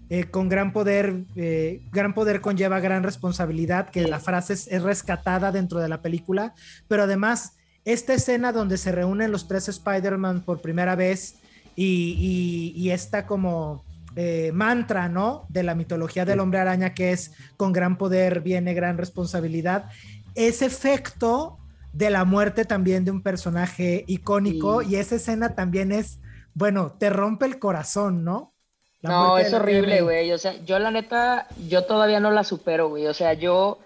eh, 0.09 0.25
con 0.25 0.47
gran 0.49 0.71
poder, 0.73 1.23
eh, 1.35 1.81
gran 1.91 2.13
poder 2.13 2.41
conlleva 2.41 2.79
gran 2.79 3.03
responsabilidad, 3.03 3.89
que 3.89 4.03
la 4.07 4.19
frase 4.19 4.53
es, 4.53 4.67
es 4.67 4.81
rescatada 4.83 5.51
dentro 5.51 5.79
de 5.79 5.89
la 5.89 6.01
película, 6.01 6.53
pero 6.87 7.03
además 7.03 7.53
esta 7.85 8.13
escena 8.13 8.51
donde 8.51 8.77
se 8.77 8.91
reúnen 8.91 9.31
los 9.31 9.47
tres 9.47 9.67
Spider-Man 9.69 10.41
por 10.41 10.61
primera 10.61 10.95
vez 10.95 11.35
y, 11.75 12.73
y- 12.75 12.79
y 12.81 12.89
esta 12.91 13.25
como 13.25 13.85
eh, 14.15 14.51
mantra, 14.53 15.09
¿no? 15.09 15.45
De 15.49 15.61
la 15.61 15.75
mitología 15.75 16.25
del 16.25 16.39
hombre 16.39 16.59
araña 16.59 16.93
que 16.95 17.11
es 17.11 17.33
con 17.55 17.71
gran 17.71 17.97
poder 17.99 18.41
viene 18.41 18.73
gran 18.73 18.97
responsabilidad. 18.97 19.85
Ese 20.33 20.65
efecto 20.65 21.59
de 21.93 22.09
la 22.09 22.25
muerte 22.25 22.65
también 22.65 23.05
de 23.05 23.11
un 23.11 23.21
personaje 23.21 24.03
icónico 24.07 24.81
Sí. 24.81 24.87
y 24.91 24.95
esa 24.95 25.15
escena 25.15 25.53
también 25.55 25.91
es, 25.91 26.19
bueno, 26.55 26.93
te 26.99 27.09
rompe 27.11 27.45
el 27.45 27.59
corazón, 27.59 28.23
¿no? 28.23 28.53
La 29.01 29.09
no, 29.09 29.37
es 29.37 29.53
horrible, 29.53 30.01
güey. 30.01 30.31
O 30.31 30.37
sea, 30.37 30.53
yo 30.65 30.79
la 30.79 30.91
neta, 30.91 31.47
yo 31.67 31.85
todavía 31.85 32.19
no 32.19 32.31
la 32.31 32.43
supero, 32.43 32.89
güey. 32.89 33.07
O 33.07 33.13
sea, 33.13 33.33
yo, 33.33 33.79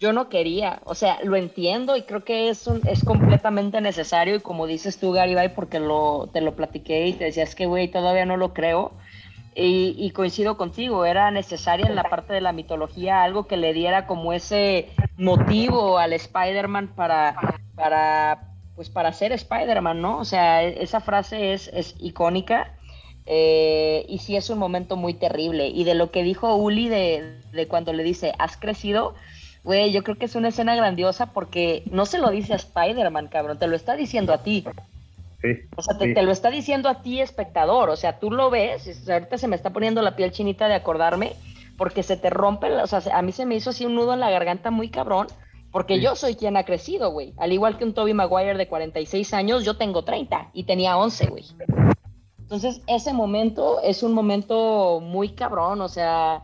yo 0.00 0.12
no 0.12 0.28
quería. 0.28 0.80
O 0.84 0.94
sea, 0.94 1.18
lo 1.24 1.36
entiendo 1.36 1.96
y 1.96 2.02
creo 2.04 2.24
que 2.24 2.48
es, 2.50 2.66
un, 2.66 2.86
es 2.86 3.04
completamente 3.04 3.80
necesario. 3.80 4.36
Y 4.36 4.40
como 4.40 4.66
dices 4.66 4.98
tú, 4.98 5.12
Garibay, 5.12 5.54
porque 5.54 5.80
lo, 5.80 6.30
te 6.32 6.40
lo 6.40 6.56
platiqué 6.56 7.06
y 7.08 7.14
te 7.14 7.24
decía, 7.26 7.44
es 7.44 7.54
que, 7.54 7.66
güey, 7.66 7.88
todavía 7.90 8.26
no 8.26 8.36
lo 8.36 8.54
creo. 8.54 8.92
Y, 9.54 9.94
y 9.98 10.10
coincido 10.12 10.56
contigo, 10.58 11.06
era 11.06 11.30
necesaria 11.30 11.86
en 11.86 11.94
la 11.96 12.10
parte 12.10 12.34
de 12.34 12.42
la 12.42 12.52
mitología 12.52 13.22
algo 13.22 13.46
que 13.46 13.56
le 13.56 13.72
diera 13.72 14.06
como 14.06 14.32
ese 14.34 14.90
motivo 15.16 15.98
al 15.98 16.12
Spider-Man 16.12 16.94
para, 16.94 17.36
para, 17.74 18.54
pues 18.74 18.90
para 18.90 19.12
ser 19.14 19.32
Spider-Man, 19.32 20.00
¿no? 20.02 20.18
O 20.18 20.24
sea, 20.26 20.62
e- 20.62 20.82
esa 20.82 21.00
frase 21.00 21.54
es, 21.54 21.68
es 21.68 21.94
icónica. 21.98 22.75
Eh, 23.26 24.06
y 24.08 24.18
sí 24.18 24.36
es 24.36 24.50
un 24.50 24.58
momento 24.58 24.96
muy 24.96 25.14
terrible. 25.14 25.66
Y 25.68 25.84
de 25.84 25.94
lo 25.94 26.10
que 26.10 26.22
dijo 26.22 26.54
Uli 26.54 26.88
de, 26.88 27.40
de 27.52 27.66
cuando 27.68 27.92
le 27.92 28.02
dice, 28.04 28.32
has 28.38 28.56
crecido, 28.56 29.14
güey, 29.64 29.90
yo 29.92 30.02
creo 30.04 30.16
que 30.16 30.26
es 30.26 30.34
una 30.36 30.48
escena 30.48 30.76
grandiosa 30.76 31.32
porque 31.32 31.82
no 31.90 32.06
se 32.06 32.18
lo 32.18 32.30
dice 32.30 32.52
a 32.52 32.56
Spider-Man, 32.56 33.28
cabrón, 33.28 33.58
te 33.58 33.66
lo 33.66 33.74
está 33.76 33.96
diciendo 33.96 34.32
a 34.32 34.42
ti. 34.42 34.64
Sí. 35.42 35.48
O 35.76 35.82
sea, 35.82 35.98
te, 35.98 36.06
sí. 36.06 36.14
te 36.14 36.22
lo 36.22 36.30
está 36.32 36.50
diciendo 36.50 36.88
a 36.88 37.02
ti, 37.02 37.20
espectador. 37.20 37.90
O 37.90 37.96
sea, 37.96 38.18
tú 38.18 38.30
lo 38.30 38.48
ves. 38.50 38.86
y 39.06 39.10
ahorita 39.10 39.38
se 39.38 39.48
me 39.48 39.56
está 39.56 39.70
poniendo 39.70 40.02
la 40.02 40.16
piel 40.16 40.30
chinita 40.32 40.68
de 40.68 40.74
acordarme 40.74 41.32
porque 41.76 42.02
se 42.02 42.16
te 42.16 42.30
rompe. 42.30 42.70
O 42.72 42.86
sea, 42.86 43.00
se- 43.00 43.12
a 43.12 43.20
mí 43.22 43.32
se 43.32 43.44
me 43.44 43.54
hizo 43.56 43.70
así 43.70 43.84
un 43.84 43.94
nudo 43.96 44.14
en 44.14 44.20
la 44.20 44.30
garganta 44.30 44.70
muy 44.70 44.88
cabrón. 44.88 45.26
Porque 45.72 45.96
Sí. 45.96 46.00
yo 46.00 46.16
soy 46.16 46.36
quien 46.36 46.56
ha 46.56 46.64
crecido, 46.64 47.10
güey. 47.10 47.34
Al 47.36 47.52
igual 47.52 47.76
que 47.76 47.84
un 47.84 47.92
Toby 47.92 48.14
Maguire 48.14 48.56
de 48.56 48.66
46 48.68 49.34
años, 49.34 49.62
yo 49.64 49.76
tengo 49.76 50.04
30 50.04 50.48
y 50.54 50.62
tenía 50.64 50.96
11, 50.96 51.26
güey. 51.26 51.44
Entonces, 52.46 52.80
ese 52.86 53.12
momento 53.12 53.80
es 53.82 54.04
un 54.04 54.12
momento 54.12 55.00
muy 55.00 55.30
cabrón. 55.30 55.80
O 55.80 55.88
sea, 55.88 56.42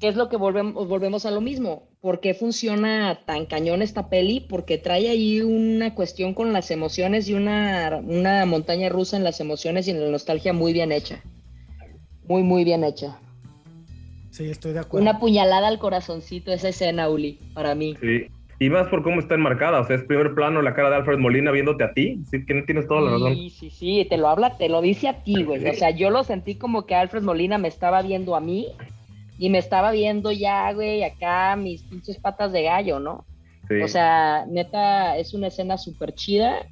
¿qué 0.00 0.08
es 0.08 0.16
lo 0.16 0.28
que 0.28 0.36
volvemos, 0.36 0.88
volvemos 0.88 1.24
a 1.24 1.30
lo 1.30 1.40
mismo? 1.40 1.86
¿Por 2.00 2.18
qué 2.18 2.34
funciona 2.34 3.20
tan 3.24 3.46
cañón 3.46 3.80
esta 3.80 4.08
peli? 4.08 4.40
Porque 4.40 4.76
trae 4.76 5.08
ahí 5.08 5.40
una 5.40 5.94
cuestión 5.94 6.34
con 6.34 6.52
las 6.52 6.72
emociones 6.72 7.28
y 7.28 7.34
una, 7.34 8.02
una 8.04 8.44
montaña 8.44 8.88
rusa 8.88 9.16
en 9.16 9.22
las 9.22 9.38
emociones 9.38 9.86
y 9.86 9.92
en 9.92 10.02
la 10.02 10.10
nostalgia 10.10 10.52
muy 10.52 10.72
bien 10.72 10.90
hecha. 10.90 11.22
Muy, 12.26 12.42
muy 12.42 12.64
bien 12.64 12.82
hecha. 12.82 13.16
Sí, 14.32 14.50
estoy 14.50 14.72
de 14.72 14.80
acuerdo. 14.80 15.00
Una 15.00 15.20
puñalada 15.20 15.68
al 15.68 15.78
corazoncito 15.78 16.52
esa 16.52 16.70
escena, 16.70 17.08
Uli, 17.08 17.38
para 17.54 17.76
mí. 17.76 17.94
Sí. 18.00 18.26
Y 18.64 18.70
más 18.70 18.88
por 18.88 19.02
cómo 19.02 19.20
está 19.20 19.34
enmarcada, 19.34 19.78
o 19.78 19.84
sea, 19.84 19.96
es 19.96 20.04
primer 20.04 20.34
plano 20.34 20.62
la 20.62 20.72
cara 20.72 20.88
de 20.88 20.96
Alfred 20.96 21.18
Molina 21.18 21.50
viéndote 21.50 21.84
a 21.84 21.92
ti, 21.92 22.22
sí 22.30 22.46
que 22.46 22.54
no 22.54 22.64
tienes 22.64 22.88
toda 22.88 23.02
la 23.02 23.10
razón. 23.10 23.34
Sí, 23.34 23.50
sí, 23.50 23.68
sí, 23.68 24.06
te 24.08 24.16
lo 24.16 24.26
habla, 24.26 24.56
te 24.56 24.70
lo 24.70 24.80
dice 24.80 25.06
a 25.06 25.22
ti, 25.22 25.42
güey. 25.42 25.68
O 25.68 25.74
sea, 25.74 25.90
yo 25.90 26.08
lo 26.08 26.24
sentí 26.24 26.54
como 26.54 26.86
que 26.86 26.94
Alfred 26.94 27.20
Molina 27.20 27.58
me 27.58 27.68
estaba 27.68 28.00
viendo 28.00 28.34
a 28.34 28.40
mí 28.40 28.68
y 29.38 29.50
me 29.50 29.58
estaba 29.58 29.92
viendo 29.92 30.32
ya, 30.32 30.72
güey, 30.72 31.04
acá 31.04 31.56
mis 31.56 31.82
pinches 31.82 32.16
patas 32.16 32.52
de 32.52 32.62
gallo, 32.62 33.00
¿no? 33.00 33.26
Sí. 33.68 33.82
O 33.82 33.88
sea, 33.88 34.46
neta, 34.48 35.18
es 35.18 35.34
una 35.34 35.48
escena 35.48 35.76
súper 35.76 36.14
chida. 36.14 36.66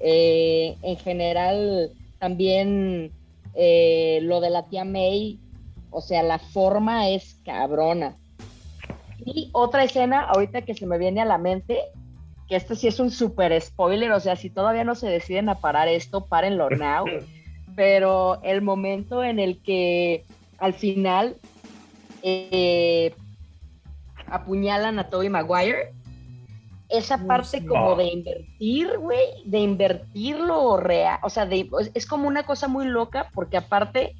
Eh, 0.00 0.76
en 0.82 0.96
general, 0.98 1.90
también 2.18 3.12
eh, 3.54 4.18
lo 4.24 4.42
de 4.42 4.50
la 4.50 4.68
tía 4.68 4.84
May, 4.84 5.38
o 5.90 6.02
sea, 6.02 6.22
la 6.22 6.38
forma 6.38 7.08
es 7.08 7.40
cabrona. 7.46 8.18
Y 9.24 9.50
otra 9.52 9.84
escena, 9.84 10.22
ahorita 10.22 10.62
que 10.62 10.74
se 10.74 10.86
me 10.86 10.98
viene 10.98 11.20
a 11.20 11.24
la 11.24 11.38
mente, 11.38 11.78
que 12.48 12.56
este 12.56 12.74
sí 12.76 12.88
es 12.88 12.98
un 13.00 13.10
súper 13.10 13.58
spoiler, 13.60 14.10
o 14.12 14.20
sea, 14.20 14.36
si 14.36 14.50
todavía 14.50 14.84
no 14.84 14.94
se 14.94 15.08
deciden 15.08 15.48
a 15.48 15.56
parar 15.60 15.88
esto, 15.88 16.26
párenlo 16.26 16.68
now. 16.70 17.04
Pero 17.76 18.40
el 18.42 18.62
momento 18.62 19.22
en 19.22 19.38
el 19.38 19.62
que 19.62 20.24
al 20.58 20.74
final 20.74 21.36
eh, 22.22 23.14
apuñalan 24.26 24.98
a 24.98 25.08
Toby 25.08 25.28
Maguire, 25.28 25.92
esa 26.88 27.18
parte 27.26 27.64
como 27.64 27.94
de 27.96 28.06
invertir, 28.08 28.98
güey, 28.98 29.20
de 29.44 29.60
invertirlo 29.60 30.76
real, 30.76 31.18
o 31.22 31.30
sea, 31.30 31.46
de- 31.46 31.70
es 31.94 32.04
como 32.06 32.26
una 32.26 32.42
cosa 32.44 32.66
muy 32.66 32.86
loca 32.86 33.28
porque 33.32 33.56
aparte 33.56 34.16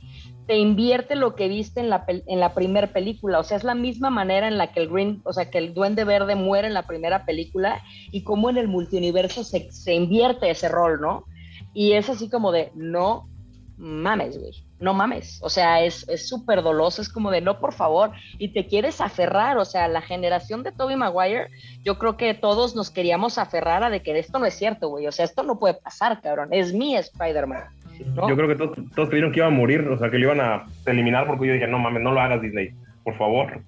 te 0.50 0.58
invierte 0.58 1.14
lo 1.14 1.36
que 1.36 1.46
viste 1.46 1.78
en 1.78 1.90
la, 1.90 2.04
en 2.08 2.40
la 2.40 2.54
primera 2.54 2.88
película, 2.88 3.38
o 3.38 3.44
sea, 3.44 3.56
es 3.56 3.62
la 3.62 3.76
misma 3.76 4.10
manera 4.10 4.48
en 4.48 4.58
la 4.58 4.72
que 4.72 4.80
el 4.80 4.88
Green, 4.88 5.22
o 5.24 5.32
sea, 5.32 5.48
que 5.48 5.58
el 5.58 5.74
Duende 5.74 6.02
Verde 6.02 6.34
muere 6.34 6.66
en 6.66 6.74
la 6.74 6.88
primera 6.88 7.24
película 7.24 7.80
y 8.10 8.24
como 8.24 8.50
en 8.50 8.56
el 8.56 8.66
multiuniverso 8.66 9.44
se, 9.44 9.70
se 9.70 9.94
invierte 9.94 10.50
ese 10.50 10.68
rol, 10.68 11.00
¿no? 11.00 11.24
Y 11.72 11.92
es 11.92 12.10
así 12.10 12.28
como 12.28 12.50
de, 12.50 12.72
no 12.74 13.28
mames, 13.76 14.40
güey, 14.40 14.50
no 14.80 14.92
mames, 14.92 15.38
o 15.40 15.48
sea, 15.48 15.84
es 15.84 16.08
es 16.08 16.28
súper 16.28 16.64
doloso, 16.64 17.00
es 17.00 17.08
como 17.08 17.30
de, 17.30 17.42
no, 17.42 17.60
por 17.60 17.72
favor, 17.72 18.10
y 18.36 18.48
te 18.48 18.66
quieres 18.66 19.00
aferrar, 19.00 19.56
o 19.56 19.64
sea, 19.64 19.86
la 19.86 20.02
generación 20.02 20.64
de 20.64 20.72
Toby 20.72 20.96
Maguire, 20.96 21.46
yo 21.84 21.96
creo 21.96 22.16
que 22.16 22.34
todos 22.34 22.74
nos 22.74 22.90
queríamos 22.90 23.38
aferrar 23.38 23.84
a 23.84 23.90
de 23.90 24.02
que 24.02 24.18
esto 24.18 24.40
no 24.40 24.46
es 24.46 24.54
cierto, 24.54 24.88
güey, 24.88 25.06
o 25.06 25.12
sea, 25.12 25.24
esto 25.24 25.44
no 25.44 25.60
puede 25.60 25.74
pasar, 25.74 26.20
cabrón, 26.20 26.48
es 26.50 26.74
mi 26.74 26.96
Spider-Man. 26.96 27.79
¿No? 28.04 28.28
Yo 28.28 28.36
creo 28.36 28.48
que 28.48 28.56
todos, 28.56 28.78
todos 28.94 29.08
creyeron 29.08 29.32
que 29.32 29.40
iba 29.40 29.46
a 29.46 29.50
morir, 29.50 29.80
o 29.88 29.98
sea, 29.98 30.10
que 30.10 30.18
lo 30.18 30.32
iban 30.32 30.40
a 30.40 30.66
eliminar 30.86 31.26
porque 31.26 31.46
yo 31.46 31.54
dije, 31.54 31.66
no 31.66 31.78
mames, 31.78 32.02
no 32.02 32.12
lo 32.12 32.20
hagas 32.20 32.42
Disney, 32.42 32.74
por 33.04 33.16
favor. 33.16 33.62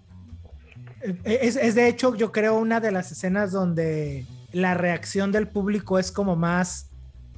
Eh, 1.03 1.38
Es, 1.42 1.57
es 1.57 1.75
de 1.75 1.88
hecho, 1.88 2.14
yo 2.14 2.33
creo, 2.33 2.57
una 2.57 2.81
de 2.81 2.92
las 2.92 3.12
escenas 3.12 3.53
donde 3.53 4.25
la 4.53 4.75
reacción 4.75 5.33
del 5.33 5.49
público 5.49 5.99
es 5.99 6.12
como 6.12 6.37
más 6.37 6.90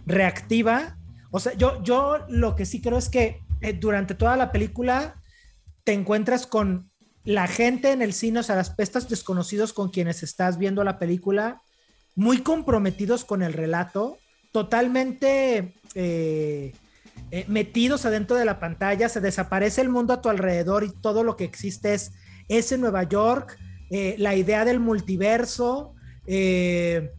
reactiva. 0.07 0.97
O 1.31 1.41
sea, 1.41 1.55
yo, 1.55 1.83
yo 1.83 2.19
lo 2.29 2.55
que 2.55 2.67
sí 2.67 2.81
creo 2.81 2.99
es 2.99 3.09
que 3.09 3.41
eh, 3.61 3.73
durante 3.73 4.15
toda 4.15 4.37
la 4.37 4.53
película 4.53 5.15
te 5.85 5.93
encuentras 5.93 6.47
con 6.47 6.91
la 7.25 7.47
gente 7.47 7.93
en 7.93 8.03
el 8.03 8.13
cine, 8.13 8.41
o 8.41 8.43
sea, 8.43 8.57
las 8.57 8.71
pestas 8.71 9.09
desconocidos 9.09 9.73
con 9.73 9.91
quienes 9.91 10.23
estás 10.23 10.59
viendo 10.59 10.85
la 10.85 10.99
película, 10.99 11.63
muy 12.15 12.39
comprometidos 12.39 13.25
con 13.25 13.43
el 13.43 13.55
relato, 13.55 14.19
totalmente 14.53 15.75
eh, 15.95 16.73
eh, 17.37 17.45
metidos 17.49 18.07
adentro 18.07 18.37
de 18.37 18.45
la 18.45 18.61
pantalla, 18.61 19.09
se 19.09 19.21
desaparece 19.21 19.81
el 19.81 19.89
mundo 19.89 20.15
a 20.15 20.23
tu 20.23 20.29
alrededor 20.29 20.85
y 20.85 20.93
todo 20.93 21.25
lo 21.25 21.35
que 21.35 21.43
existe 21.43 21.93
es 21.93 22.13
ese 22.47 22.79
Nueva 22.79 23.03
York, 23.03 23.59
eh, 23.91 24.15
la 24.19 24.37
idea 24.37 24.65
del 24.65 24.79
multiverso, 24.79 25.95
eh, 26.29 27.11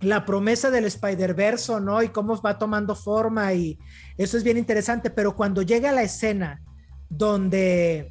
la 0.00 0.26
promesa 0.26 0.72
del 0.72 0.86
Spider-Verso, 0.86 1.78
¿no? 1.78 2.02
Y 2.02 2.08
cómo 2.08 2.42
va 2.42 2.58
tomando 2.58 2.96
forma 2.96 3.54
y 3.54 3.78
eso 4.18 4.36
es 4.36 4.42
bien 4.42 4.58
interesante, 4.58 5.10
pero 5.10 5.36
cuando 5.36 5.62
llega 5.62 5.92
la 5.92 6.02
escena 6.02 6.60
donde 7.08 8.10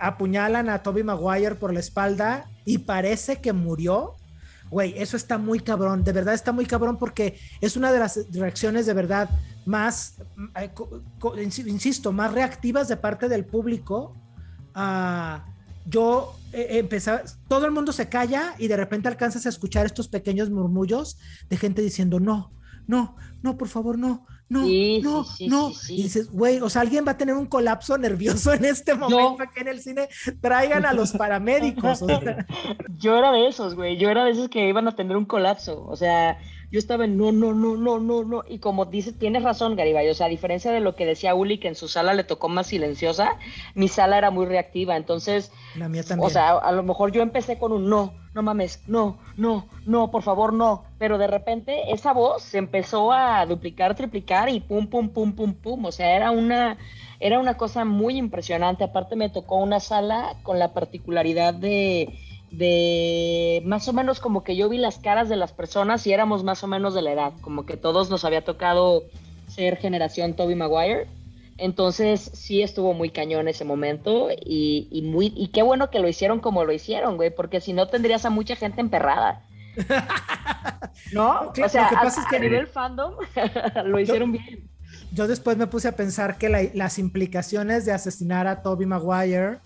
apuñalan 0.00 0.70
a 0.70 0.82
Toby 0.82 1.02
Maguire 1.02 1.56
por 1.56 1.74
la 1.74 1.80
espalda 1.80 2.50
y 2.64 2.78
parece 2.78 3.42
que 3.42 3.52
murió, 3.52 4.16
Güey, 4.72 4.94
eso 4.96 5.18
está 5.18 5.36
muy 5.36 5.60
cabrón, 5.60 6.02
de 6.02 6.12
verdad 6.12 6.32
está 6.32 6.50
muy 6.50 6.64
cabrón 6.64 6.96
porque 6.96 7.38
es 7.60 7.76
una 7.76 7.92
de 7.92 7.98
las 7.98 8.18
reacciones 8.32 8.86
de 8.86 8.94
verdad 8.94 9.28
más, 9.66 10.14
eh, 10.58 10.70
insisto, 11.66 12.10
más 12.10 12.32
reactivas 12.32 12.88
de 12.88 12.96
parte 12.96 13.28
del 13.28 13.44
público. 13.44 14.16
Ah, 14.74 15.44
yo 15.84 16.34
eh, 16.54 16.78
empezaba, 16.78 17.20
todo 17.48 17.66
el 17.66 17.72
mundo 17.72 17.92
se 17.92 18.08
calla 18.08 18.54
y 18.56 18.66
de 18.66 18.78
repente 18.78 19.08
alcanzas 19.08 19.44
a 19.44 19.50
escuchar 19.50 19.84
estos 19.84 20.08
pequeños 20.08 20.48
murmullos 20.48 21.18
de 21.50 21.58
gente 21.58 21.82
diciendo 21.82 22.18
no, 22.18 22.50
no, 22.86 23.16
no, 23.42 23.58
por 23.58 23.68
favor, 23.68 23.98
no, 23.98 24.26
no, 24.52 24.64
Sí, 24.66 25.00
no, 25.02 25.24
sí, 25.24 25.48
no. 25.48 25.70
sí. 25.72 25.94
Y 25.94 26.02
dices, 26.04 26.30
güey, 26.30 26.60
o 26.60 26.68
sea, 26.68 26.82
alguien 26.82 27.04
va 27.06 27.12
a 27.12 27.16
tener 27.16 27.34
un 27.34 27.46
colapso 27.46 27.96
nervioso 27.98 28.52
en 28.52 28.64
este 28.64 28.94
momento 28.94 29.42
aquí 29.42 29.60
en 29.60 29.68
el 29.68 29.80
cine. 29.80 30.08
Traigan 30.40 30.84
a 30.84 30.92
los 30.92 31.12
paramédicos. 31.18 32.02
o 32.02 32.06
sea. 32.06 32.46
Yo 32.98 33.16
era 33.16 33.32
de 33.32 33.48
esos, 33.48 33.74
güey. 33.74 33.96
Yo 33.96 34.10
era 34.10 34.24
de 34.24 34.32
esos 34.32 34.48
que 34.48 34.68
iban 34.68 34.86
a 34.88 34.94
tener 34.94 35.16
un 35.16 35.24
colapso. 35.24 35.84
O 35.86 35.96
sea, 35.96 36.38
yo 36.72 36.78
estaba 36.78 37.04
en 37.04 37.18
no, 37.18 37.32
no, 37.32 37.52
no, 37.52 37.76
no, 37.76 38.00
no, 38.00 38.24
no. 38.24 38.44
Y 38.48 38.58
como 38.58 38.86
dices, 38.86 39.18
tienes 39.18 39.42
razón, 39.42 39.76
Garibay. 39.76 40.08
O 40.08 40.14
sea, 40.14 40.26
a 40.26 40.30
diferencia 40.30 40.72
de 40.72 40.80
lo 40.80 40.96
que 40.96 41.04
decía 41.04 41.34
Uli, 41.34 41.58
que 41.58 41.68
en 41.68 41.74
su 41.74 41.86
sala 41.86 42.14
le 42.14 42.24
tocó 42.24 42.48
más 42.48 42.68
silenciosa, 42.68 43.36
mi 43.74 43.88
sala 43.88 44.16
era 44.16 44.30
muy 44.30 44.46
reactiva. 44.46 44.96
Entonces, 44.96 45.52
La 45.76 45.90
mía 45.90 46.02
también. 46.02 46.26
o 46.26 46.30
sea, 46.30 46.52
a 46.56 46.72
lo 46.72 46.82
mejor 46.82 47.12
yo 47.12 47.20
empecé 47.20 47.58
con 47.58 47.72
un 47.72 47.90
no, 47.90 48.14
no 48.32 48.42
mames, 48.42 48.82
no, 48.86 49.18
no, 49.36 49.68
no, 49.84 50.10
por 50.10 50.22
favor, 50.22 50.54
no. 50.54 50.84
Pero 50.98 51.18
de 51.18 51.26
repente 51.26 51.92
esa 51.92 52.14
voz 52.14 52.42
se 52.42 52.56
empezó 52.56 53.12
a 53.12 53.44
duplicar, 53.44 53.94
triplicar 53.94 54.48
y 54.48 54.60
pum, 54.60 54.86
pum, 54.86 55.10
pum, 55.10 55.34
pum, 55.34 55.52
pum. 55.52 55.84
O 55.84 55.92
sea, 55.92 56.16
era 56.16 56.30
una, 56.30 56.78
era 57.20 57.38
una 57.38 57.58
cosa 57.58 57.84
muy 57.84 58.16
impresionante. 58.16 58.82
Aparte 58.82 59.14
me 59.14 59.28
tocó 59.28 59.56
una 59.56 59.78
sala 59.78 60.36
con 60.42 60.58
la 60.58 60.72
particularidad 60.72 61.52
de, 61.52 62.18
de 62.52 63.62
más 63.64 63.88
o 63.88 63.92
menos 63.92 64.20
como 64.20 64.44
que 64.44 64.56
yo 64.56 64.68
vi 64.68 64.78
las 64.78 64.98
caras 64.98 65.28
de 65.28 65.36
las 65.36 65.52
personas 65.52 66.06
y 66.06 66.12
éramos 66.12 66.44
más 66.44 66.62
o 66.62 66.66
menos 66.68 66.94
de 66.94 67.02
la 67.02 67.12
edad. 67.12 67.32
Como 67.40 67.66
que 67.66 67.76
todos 67.76 68.10
nos 68.10 68.24
había 68.24 68.44
tocado 68.44 69.02
ser 69.48 69.76
generación 69.78 70.34
Toby 70.34 70.54
Maguire. 70.54 71.06
Entonces 71.58 72.20
sí 72.34 72.62
estuvo 72.62 72.92
muy 72.94 73.10
cañón 73.10 73.48
ese 73.48 73.64
momento 73.64 74.28
y, 74.30 74.88
y 74.90 75.02
muy 75.02 75.32
y 75.36 75.48
qué 75.48 75.62
bueno 75.62 75.90
que 75.90 75.98
lo 76.00 76.08
hicieron 76.08 76.40
como 76.40 76.64
lo 76.64 76.72
hicieron, 76.72 77.16
güey, 77.16 77.34
porque 77.34 77.60
si 77.60 77.72
no 77.72 77.88
tendrías 77.88 78.24
a 78.24 78.30
mucha 78.30 78.56
gente 78.56 78.80
emperrada. 78.80 79.42
¿No? 81.12 81.52
Claro, 81.52 81.66
o 81.66 81.68
sea, 81.68 81.82
lo 81.84 81.88
que 81.90 81.94
a, 81.96 82.00
pasa 82.02 82.20
es 82.22 82.26
que- 82.28 82.36
a 82.36 82.40
nivel 82.40 82.66
fandom 82.66 83.14
lo 83.86 83.98
hicieron 84.00 84.32
bien. 84.32 84.68
Yo 85.12 85.26
después 85.28 85.56
me 85.56 85.66
puse 85.66 85.88
a 85.88 85.96
pensar 85.96 86.38
que 86.38 86.48
la- 86.48 86.68
las 86.74 86.98
implicaciones 86.98 87.84
de 87.84 87.92
asesinar 87.92 88.46
a 88.46 88.62
Toby 88.62 88.86
Maguire 88.86 89.58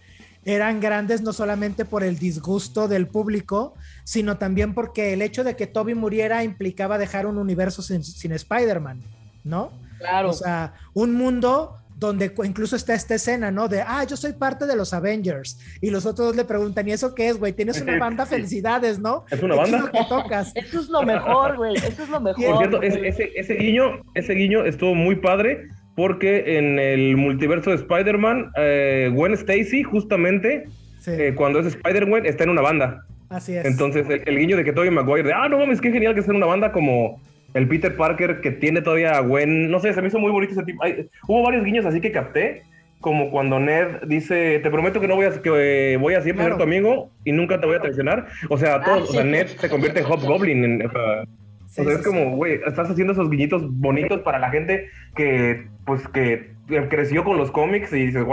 eran 0.46 0.80
grandes 0.80 1.22
no 1.22 1.32
solamente 1.32 1.85
por 1.85 2.04
el 2.04 2.18
disgusto 2.18 2.87
del 2.87 3.09
público, 3.09 3.74
sino 4.04 4.38
también 4.38 4.74
porque 4.74 5.12
el 5.12 5.20
hecho 5.20 5.42
de 5.42 5.56
que 5.56 5.66
Toby 5.66 5.94
muriera 5.94 6.44
implicaba 6.44 6.98
dejar 6.98 7.26
un 7.26 7.37
universo 7.37 7.82
sin, 7.82 8.04
sin 8.04 8.30
Spider-Man, 8.30 9.02
¿no? 9.42 9.72
Claro. 9.98 10.30
O 10.30 10.32
sea, 10.32 10.74
un 10.94 11.14
mundo 11.14 11.76
donde 11.96 12.32
incluso 12.44 12.76
está 12.76 12.94
esta 12.94 13.16
escena, 13.16 13.50
¿no? 13.50 13.66
De, 13.66 13.80
ah, 13.80 14.04
yo 14.04 14.16
soy 14.16 14.35
parte 14.35 14.66
de 14.66 14.76
los 14.76 14.94
Avengers. 14.94 15.59
Y 15.80 15.90
los 15.90 16.06
otros 16.06 16.37
le 16.37 16.44
preguntan, 16.44 16.87
¿y 16.87 16.92
eso 16.92 17.12
qué 17.12 17.28
es, 17.28 17.38
güey? 17.38 17.52
Tienes 17.52 17.80
una 17.80 17.98
banda, 17.98 18.24
felicidades, 18.24 19.00
¿no? 19.00 19.24
¿Es 19.30 19.42
una 19.42 19.54
¿Qué 19.54 19.61
banda? 19.61 19.78
lo 19.78 19.90
que 19.90 20.04
tocas? 20.09 20.52
Eso 20.54 20.80
es 20.80 20.88
lo 20.88 21.02
mejor, 21.02 21.56
güey. 21.56 21.74
Eso 21.74 22.04
es 22.04 22.09
lo 22.09 22.20
mejor. 22.20 22.44
Por 22.44 22.59
cierto, 22.59 22.82
ese, 22.82 23.09
ese, 23.09 23.32
ese 23.35 23.54
guiño, 23.54 24.02
ese 24.14 24.35
guiño 24.35 24.64
estuvo 24.64 24.94
muy 24.94 25.16
padre 25.16 25.70
porque 25.96 26.59
en 26.59 26.78
el 26.78 27.16
multiverso 27.16 27.70
de 27.70 27.76
Spider-Man, 27.76 28.52
eh, 28.56 29.11
Gwen 29.12 29.32
Stacy, 29.32 29.82
justamente, 29.82 30.64
Sí, 31.00 31.11
eh, 31.12 31.35
cuando 31.37 31.61
es 31.61 31.66
Spider-Gwen, 31.66 32.26
está 32.26 32.44
en 32.44 32.50
una 32.50 32.62
banda. 32.62 33.04
así 33.30 33.54
es. 33.56 33.64
Entonces, 33.64 34.09
el, 34.11 34.22
el 34.26 34.38
guiño 34.38 34.56
de 34.56 34.64
que 34.64 34.72
Tobey 34.72 34.90
Maguire, 34.90 35.22
de, 35.28 35.32
ah, 35.32 35.48
no 35.48 35.59
mames, 35.59 35.80
qué 35.80 35.90
genial 35.92 36.14
que 36.14 36.22
sea 36.22 36.30
en 36.32 36.37
una 36.38 36.46
banda 36.46 36.72
como 36.72 37.20
el 37.54 37.66
Peter 37.68 37.94
Parker 37.96 38.40
que 38.40 38.50
tiene 38.50 38.82
todavía 38.82 39.12
a 39.16 39.20
Gwen. 39.20 39.70
No 39.70 39.78
sé, 39.80 39.92
se 39.94 40.02
me 40.02 40.09
hizo 40.09 40.18
muy 40.18 40.30
bonito 40.32 40.52
ese 40.52 40.64
tipo. 40.64 40.82
Hubo 41.28 41.42
varios 41.44 41.64
guiños 41.64 41.87
así 41.87 42.00
que 42.00 42.11
capté, 42.12 42.62
como 43.00 43.30
cuando 43.30 43.61
Ned 43.61 44.02
dice, 44.09 44.59
te 44.59 44.68
prometo 44.70 45.00
que 45.00 45.06
no 45.06 45.14
voy 45.14 45.26
a, 45.26 45.30
que 45.40 45.92
eh, 45.94 45.96
voy 45.96 46.14
a 46.14 46.22
siempre 46.22 46.44
Claro. 46.44 46.56
ser 46.59 46.64
tu 46.66 46.68
amigo 46.68 47.11
y 47.24 47.30
nunca 47.32 47.61
te 47.61 47.66
voy 47.66 47.76
a 47.76 47.80
traicionar. 47.80 48.26
O 48.50 48.59
sea, 48.59 48.82
todos, 48.82 49.11
o 49.11 49.12
sea. 49.12 49.22
Ned 49.24 49.46
se 49.46 49.68
convierte 49.70 50.00
en 50.00 50.06
Hobgoblin. 50.06 50.64
En, 50.64 50.87
o 50.87 50.90
sea, 50.90 51.24
Sí, 51.68 51.82
o 51.82 51.85
sea, 51.85 51.92
sí, 51.94 51.98
es 52.00 52.06
como, 52.06 52.37
güey, 52.37 52.54
estás 52.66 52.90
haciendo 52.90 53.12
esos 53.12 53.28
guiñitos 53.30 53.62
bonitos 53.78 54.20
para 54.22 54.38
la 54.38 54.50
gente 54.50 54.88
que, 55.14 55.66
pues, 55.87 56.07
que 56.09 56.51
creció 56.90 57.25
con 57.25 57.38
los 57.38 57.51
cómics 57.51 57.92
y 57.92 58.07
dices, 58.07 58.25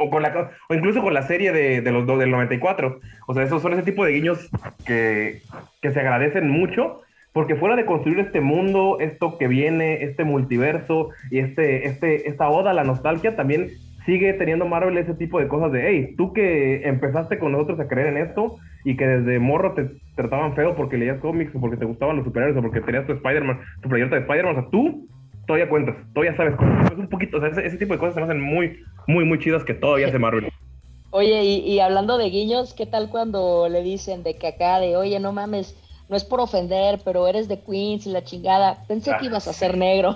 o 0.00 0.10
con 0.10 0.22
la, 0.22 0.50
o 0.68 0.74
incluso 0.74 1.02
con 1.02 1.12
la 1.14 1.22
serie 1.22 1.52
de, 1.52 1.80
de 1.80 1.92
los 1.92 2.06
do- 2.06 2.18
del 2.18 2.30
94. 2.30 3.00
O 3.26 3.34
sea, 3.34 3.42
esos 3.42 3.62
son 3.62 3.72
ese 3.74 3.82
tipo 3.82 4.04
de 4.04 4.12
guiños 4.12 4.48
que, 4.86 5.42
que 5.82 5.90
se 5.90 6.00
agradecen 6.00 6.48
mucho. 6.48 7.02
Porque 7.32 7.56
fuera 7.56 7.76
de 7.76 7.84
construir 7.84 8.18
este 8.20 8.40
mundo, 8.40 8.96
esto 9.00 9.36
que 9.38 9.48
viene, 9.48 10.02
este 10.02 10.24
multiverso 10.24 11.10
y 11.30 11.38
este, 11.40 11.86
este, 11.86 12.28
esta 12.28 12.48
oda 12.48 12.70
a 12.70 12.74
la 12.74 12.84
nostalgia, 12.84 13.36
también 13.36 13.68
sigue 14.06 14.32
teniendo 14.32 14.66
Marvel 14.66 14.96
ese 14.96 15.14
tipo 15.14 15.38
de 15.38 15.46
cosas 15.46 15.70
de, 15.70 15.86
hey, 15.88 16.14
tú 16.16 16.32
que 16.32 16.88
empezaste 16.88 17.38
con 17.38 17.52
nosotros 17.52 17.78
a 17.80 17.86
creer 17.86 18.08
en 18.08 18.16
esto 18.16 18.56
y 18.84 18.96
que 18.96 19.06
desde 19.06 19.38
morro 19.38 19.74
te 19.74 19.90
trataban 20.16 20.54
feo 20.54 20.74
porque 20.74 20.96
leías 20.96 21.20
cómics 21.20 21.54
o 21.54 21.60
porque 21.60 21.76
te 21.76 21.84
gustaban 21.84 22.16
los 22.16 22.24
superhéroes 22.24 22.56
o 22.56 22.62
porque 22.62 22.80
tenías 22.80 23.06
tu 23.06 23.12
Spider-Man, 23.12 23.60
tu 23.82 23.88
playerta 23.90 24.16
de 24.16 24.22
Spider-Man, 24.22 24.56
o 24.56 24.60
sea, 24.62 24.70
tú 24.70 25.06
todavía 25.48 25.68
cuentas, 25.68 25.96
todavía 26.14 26.36
sabes 26.36 26.54
cómo. 26.54 26.84
Es 26.86 26.92
un 26.92 27.08
poquito, 27.08 27.38
o 27.38 27.40
sea, 27.40 27.48
ese, 27.48 27.66
ese 27.66 27.76
tipo 27.78 27.92
de 27.94 27.98
cosas 27.98 28.14
se 28.14 28.20
me 28.20 28.26
hacen 28.26 28.40
muy, 28.40 28.78
muy, 29.08 29.24
muy 29.24 29.40
chidas 29.40 29.64
que 29.64 29.74
todavía 29.74 30.06
hace 30.06 30.18
Marvel. 30.20 30.48
Oye, 31.10 31.42
y, 31.42 31.56
y 31.60 31.80
hablando 31.80 32.18
de 32.18 32.30
guiños, 32.30 32.74
¿qué 32.74 32.86
tal 32.86 33.08
cuando 33.10 33.68
le 33.68 33.82
dicen 33.82 34.22
de 34.22 34.36
que 34.36 34.46
acá 34.46 34.78
de, 34.78 34.96
oye, 34.96 35.18
no 35.18 35.32
mames, 35.32 35.74
no 36.08 36.16
es 36.16 36.22
por 36.24 36.38
ofender, 36.40 37.00
pero 37.04 37.26
eres 37.26 37.48
de 37.48 37.60
Queens 37.62 38.06
y 38.06 38.10
la 38.12 38.22
chingada? 38.22 38.84
Pensé 38.86 39.16
que 39.18 39.26
ibas 39.26 39.48
a 39.48 39.52
ser 39.52 39.76
negro. 39.76 40.14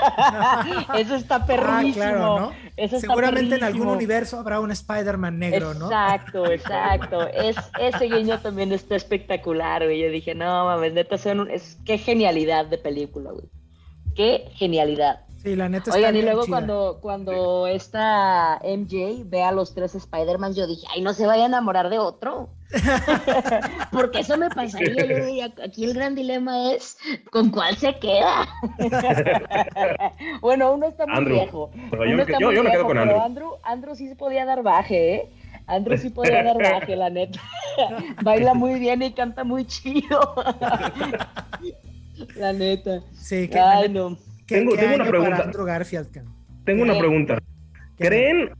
Eso 0.96 1.14
está 1.14 1.36
Ah, 1.36 1.46
perrísimo. 1.46 1.92
claro, 1.92 2.40
¿no? 2.40 2.52
Eso 2.76 2.96
está 2.96 3.00
Seguramente 3.08 3.56
en 3.56 3.64
algún 3.64 3.88
universo 3.88 4.38
habrá 4.38 4.60
un 4.60 4.70
Spider-Man 4.70 5.38
negro, 5.38 5.74
¿no? 5.74 5.86
Exacto, 5.86 6.46
exacto. 6.50 7.28
Es, 7.28 7.56
ese 7.78 8.06
guiño 8.06 8.38
también 8.38 8.72
está 8.72 8.96
espectacular, 8.96 9.84
güey. 9.84 10.00
Yo 10.00 10.10
dije, 10.10 10.34
no 10.34 10.64
mames, 10.64 10.94
neta, 10.94 11.18
son 11.18 11.40
un- 11.40 11.50
es, 11.50 11.78
qué 11.84 11.98
genialidad 11.98 12.64
de 12.66 12.78
película, 12.78 13.30
güey. 13.30 13.44
Qué 14.14 14.48
genialidad. 14.54 15.20
Sí, 15.42 15.56
la 15.56 15.70
neta 15.70 15.84
está 15.84 15.96
Oigan, 15.96 16.14
y 16.16 16.20
luego 16.22 16.44
chida. 16.44 16.54
cuando, 16.56 16.98
cuando 17.00 17.66
esta 17.66 18.60
MJ 18.62 19.22
ve 19.24 19.42
a 19.42 19.52
los 19.52 19.72
tres 19.74 19.94
Spider-Man, 19.94 20.52
yo 20.54 20.66
dije, 20.66 20.86
ay, 20.94 21.00
no 21.00 21.14
se 21.14 21.26
vaya 21.26 21.44
a 21.44 21.46
enamorar 21.46 21.88
de 21.88 21.98
otro. 21.98 22.50
Porque 23.90 24.20
eso 24.20 24.36
me 24.36 24.50
pasaría. 24.50 25.06
Yo 25.06 25.24
diría, 25.24 25.50
aquí 25.64 25.84
el 25.84 25.94
gran 25.94 26.14
dilema 26.14 26.72
es, 26.72 26.98
¿con 27.32 27.48
cuál 27.50 27.74
se 27.78 27.98
queda? 27.98 28.46
bueno, 30.42 30.72
uno 30.74 30.86
está 30.88 31.06
muy 31.06 31.16
Andrew. 31.16 31.36
viejo. 31.36 31.70
Pero 31.90 32.04
yo 32.04 32.10
está 32.18 32.26
quedo- 32.26 32.38
yo- 32.40 32.46
muy 32.48 32.56
yo 32.56 32.62
me 32.64 32.70
quedo 32.70 32.82
con 32.84 32.92
pero 32.92 33.02
Andrew. 33.02 33.20
Andrew. 33.22 33.50
Andrew 33.62 33.94
sí 33.96 34.08
se 34.08 34.16
podía 34.16 34.44
dar 34.44 34.62
baje, 34.62 35.14
¿eh? 35.14 35.30
Andrew 35.66 35.96
sí 35.96 36.10
podía 36.10 36.42
dar 36.42 36.58
baje, 36.62 36.96
la 36.96 37.08
neta. 37.10 37.40
Baila 38.22 38.52
muy 38.54 38.78
bien 38.78 39.00
y 39.02 39.12
canta 39.12 39.42
muy 39.44 39.64
chido. 39.64 40.34
La 42.36 42.52
neta. 42.52 43.00
Sí, 43.12 43.48
que, 43.48 43.54
la 43.56 43.70
Ay, 43.78 43.88
neta- 43.88 44.00
no. 44.00 44.18
¿qué- 44.46 44.56
Tengo- 44.56 44.72
qué 44.72 44.78
tengo 44.78 44.94
una 44.94 45.02
año 45.04 45.10
pregunta. 45.10 45.36
para 45.36 45.44
Andrew 45.44 45.64
Garfield. 45.66 46.10
can? 46.12 46.24
Tengo 46.64 46.82
una 46.82 46.98
pregunta. 46.98 47.38
¿Creen, 47.98 48.50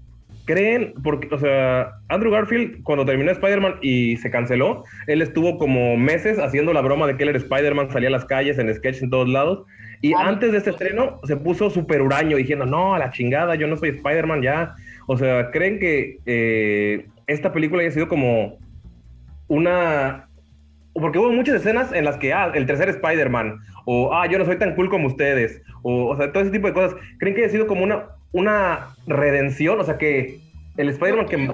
creen, 0.44 0.94
porque, 1.02 1.32
o 1.34 1.38
sea, 1.38 1.92
Andrew 2.08 2.30
Garfield, 2.32 2.82
cuando 2.82 3.04
terminó 3.04 3.30
Spider-Man 3.30 3.76
y 3.82 4.16
se 4.18 4.30
canceló, 4.30 4.84
él 5.06 5.22
estuvo 5.22 5.58
como 5.58 5.96
meses 5.96 6.38
haciendo 6.38 6.72
la 6.72 6.80
broma 6.80 7.06
de 7.06 7.16
que 7.16 7.22
él 7.22 7.28
era 7.30 7.38
Spider-Man, 7.38 7.90
salía 7.90 8.08
a 8.08 8.12
las 8.12 8.24
calles, 8.24 8.58
en 8.58 8.72
sketch 8.74 9.02
en 9.02 9.10
todos 9.10 9.28
lados. 9.28 9.64
Y 10.02 10.14
Ah, 10.14 10.28
antes 10.28 10.50
de 10.52 10.58
este 10.58 10.70
estreno 10.70 11.20
se 11.24 11.36
puso 11.36 11.68
súper 11.70 12.00
huraño 12.02 12.36
diciendo, 12.38 12.64
no, 12.66 12.94
a 12.94 12.98
la 12.98 13.10
chingada, 13.10 13.54
yo 13.54 13.66
no 13.66 13.76
soy 13.76 13.90
Spider-Man 13.90 14.42
ya. 14.42 14.74
O 15.06 15.16
sea, 15.18 15.50
¿creen 15.50 15.78
que 15.78 16.18
eh, 16.26 17.06
esta 17.26 17.52
película 17.52 17.82
haya 17.82 17.90
sido 17.92 18.08
como 18.08 18.58
una... 19.48 20.26
Porque 20.94 21.18
hubo 21.18 21.30
muchas 21.30 21.56
escenas 21.56 21.92
en 21.92 22.04
las 22.04 22.16
que, 22.16 22.32
ah, 22.32 22.50
el 22.54 22.66
tercer 22.66 22.88
Spider-Man, 22.88 23.58
o, 23.86 24.12
ah, 24.12 24.26
yo 24.26 24.38
no 24.38 24.44
soy 24.44 24.58
tan 24.58 24.74
cool 24.74 24.90
como 24.90 25.06
ustedes, 25.06 25.62
o, 25.82 26.06
o 26.08 26.16
sea, 26.16 26.32
todo 26.32 26.42
ese 26.42 26.52
tipo 26.52 26.66
de 26.66 26.74
cosas. 26.74 26.94
¿Creen 27.18 27.34
que 27.34 27.42
haya 27.42 27.52
sido 27.52 27.66
como 27.66 27.84
una, 27.84 28.08
una 28.32 28.94
redención? 29.06 29.80
O 29.80 29.84
sea, 29.84 29.98
que 29.98 30.40
el 30.76 30.88
Spider-Man 30.88 31.26
que... 31.26 31.50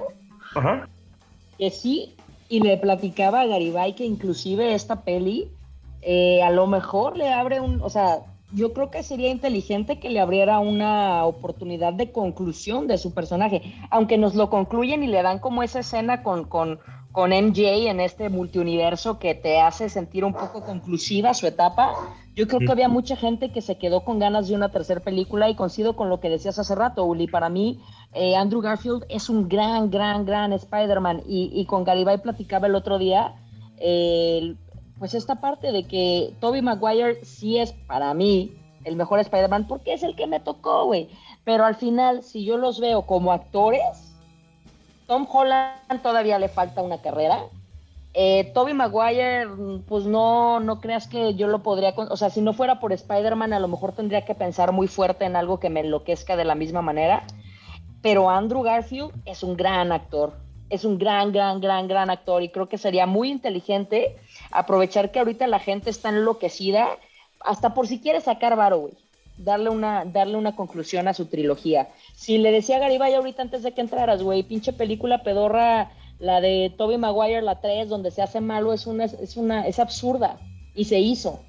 Ajá. 0.55 0.87
Que 1.57 1.69
sí, 1.69 2.15
y 2.49 2.61
le 2.61 2.77
platicaba 2.77 3.41
a 3.41 3.45
Garibay 3.45 3.93
que 3.95 4.05
inclusive 4.05 4.73
esta 4.73 5.01
peli 5.01 5.49
eh, 6.01 6.41
a 6.43 6.51
lo 6.51 6.67
mejor 6.67 7.17
le 7.17 7.33
abre 7.33 7.59
un, 7.59 7.81
o 7.81 7.89
sea, 7.89 8.19
yo 8.53 8.71
creo 8.71 8.89
que 8.89 9.03
sería 9.03 9.29
inteligente 9.29 9.99
que 9.99 10.09
le 10.09 10.19
abriera 10.19 10.59
una 10.59 11.25
oportunidad 11.25 11.93
de 11.93 12.11
conclusión 12.11 12.87
de 12.87 12.97
su 12.97 13.13
personaje, 13.13 13.75
aunque 13.89 14.17
nos 14.17 14.35
lo 14.35 14.49
concluyen 14.49 15.03
y 15.03 15.07
le 15.07 15.21
dan 15.21 15.39
como 15.39 15.63
esa 15.63 15.79
escena 15.79 16.23
con, 16.23 16.45
con, 16.45 16.79
con 17.17 17.31
MJ 17.31 17.89
en 17.89 17.99
este 17.99 18.29
multiuniverso 18.29 19.17
que 19.17 19.33
te 19.33 19.59
hace 19.59 19.89
sentir 19.89 20.23
un 20.23 20.33
poco 20.33 20.63
conclusiva 20.63 21.33
su 21.33 21.47
etapa. 21.47 21.95
Yo 22.35 22.47
creo 22.47 22.59
que 22.59 22.71
había 22.71 22.89
mucha 22.89 23.15
gente 23.15 23.51
que 23.51 23.63
se 23.63 23.79
quedó 23.79 24.01
con 24.01 24.19
ganas 24.19 24.47
de 24.47 24.53
una 24.53 24.69
tercera 24.69 24.99
película 24.99 25.49
y 25.49 25.55
coincido 25.55 25.95
con 25.95 26.09
lo 26.09 26.19
que 26.19 26.29
decías 26.29 26.59
hace 26.59 26.75
rato, 26.75 27.05
Uli. 27.05 27.25
Para 27.25 27.49
mí, 27.49 27.81
eh, 28.13 28.35
Andrew 28.35 28.61
Garfield 28.61 29.03
es 29.09 29.29
un 29.29 29.49
gran, 29.49 29.89
gran, 29.89 30.27
gran 30.27 30.53
Spider-Man. 30.53 31.23
Y, 31.27 31.49
y 31.55 31.65
con 31.65 31.85
Garibay 31.85 32.21
platicaba 32.21 32.67
el 32.67 32.75
otro 32.75 32.99
día, 32.99 33.33
eh, 33.79 34.53
pues 34.99 35.15
esta 35.15 35.41
parte 35.41 35.71
de 35.71 35.85
que 35.85 36.35
Toby 36.39 36.61
Maguire 36.61 37.25
sí 37.25 37.57
es 37.57 37.73
para 37.73 38.13
mí 38.13 38.51
el 38.83 38.95
mejor 38.95 39.17
Spider-Man 39.21 39.65
porque 39.67 39.93
es 39.93 40.03
el 40.03 40.15
que 40.15 40.27
me 40.27 40.39
tocó, 40.39 40.85
güey. 40.85 41.09
Pero 41.43 41.65
al 41.65 41.77
final, 41.77 42.21
si 42.21 42.45
yo 42.45 42.57
los 42.57 42.79
veo 42.79 43.07
como 43.07 43.31
actores, 43.31 44.06
Tom 45.07 45.25
Holland 45.31 46.01
todavía 46.03 46.37
le 46.37 46.49
falta 46.49 46.81
una 46.81 47.01
carrera. 47.01 47.45
Eh, 48.13 48.51
Toby 48.53 48.73
Maguire, 48.73 49.47
pues 49.87 50.05
no, 50.05 50.59
no 50.59 50.81
creas 50.81 51.07
que 51.07 51.35
yo 51.35 51.47
lo 51.47 51.61
podría, 51.63 51.93
o 51.95 52.17
sea, 52.17 52.29
si 52.29 52.41
no 52.41 52.53
fuera 52.53 52.79
por 52.79 52.91
Spider-Man, 52.91 53.53
a 53.53 53.59
lo 53.59 53.67
mejor 53.67 53.93
tendría 53.93 54.25
que 54.25 54.35
pensar 54.35 54.71
muy 54.71 54.87
fuerte 54.87 55.25
en 55.25 55.35
algo 55.35 55.59
que 55.59 55.69
me 55.69 55.81
enloquezca 55.81 56.35
de 56.35 56.45
la 56.45 56.55
misma 56.55 56.81
manera. 56.81 57.23
Pero 58.01 58.29
Andrew 58.29 58.63
Garfield 58.63 59.11
es 59.25 59.43
un 59.43 59.55
gran 59.55 59.91
actor, 59.91 60.33
es 60.69 60.83
un 60.83 60.97
gran, 60.97 61.31
gran, 61.31 61.61
gran, 61.61 61.87
gran 61.87 62.09
actor 62.09 62.41
y 62.43 62.49
creo 62.49 62.67
que 62.67 62.77
sería 62.77 63.05
muy 63.05 63.29
inteligente 63.29 64.17
aprovechar 64.51 65.11
que 65.11 65.19
ahorita 65.19 65.47
la 65.47 65.59
gente 65.59 65.89
está 65.89 66.09
enloquecida, 66.09 66.87
hasta 67.39 67.73
por 67.73 67.87
si 67.87 67.99
quiere 67.99 68.19
sacar 68.19 68.55
varo, 68.55 68.79
güey. 68.79 68.93
Darle 69.37 69.69
una, 69.69 70.05
darle 70.05 70.35
una 70.35 70.55
conclusión 70.55 71.07
a 71.07 71.13
su 71.13 71.25
trilogía. 71.25 71.89
Si 72.15 72.37
le 72.37 72.51
decía 72.51 72.77
a 72.77 72.79
Garibay 72.79 73.13
ahorita 73.13 73.41
antes 73.41 73.63
de 73.63 73.73
que 73.73 73.81
entraras, 73.81 74.23
güey, 74.23 74.43
pinche 74.43 74.73
película 74.73 75.23
pedorra, 75.23 75.91
la 76.19 76.41
de 76.41 76.73
Toby 76.77 76.97
Maguire, 76.97 77.41
la 77.41 77.61
3, 77.61 77.89
donde 77.89 78.11
se 78.11 78.21
hace 78.21 78.41
malo, 78.41 78.73
es 78.73 78.87
una, 78.87 79.05
es 79.05 79.37
una, 79.37 79.67
es 79.67 79.79
absurda. 79.79 80.39
Y 80.73 80.85
se 80.85 80.99
hizo. 80.99 81.43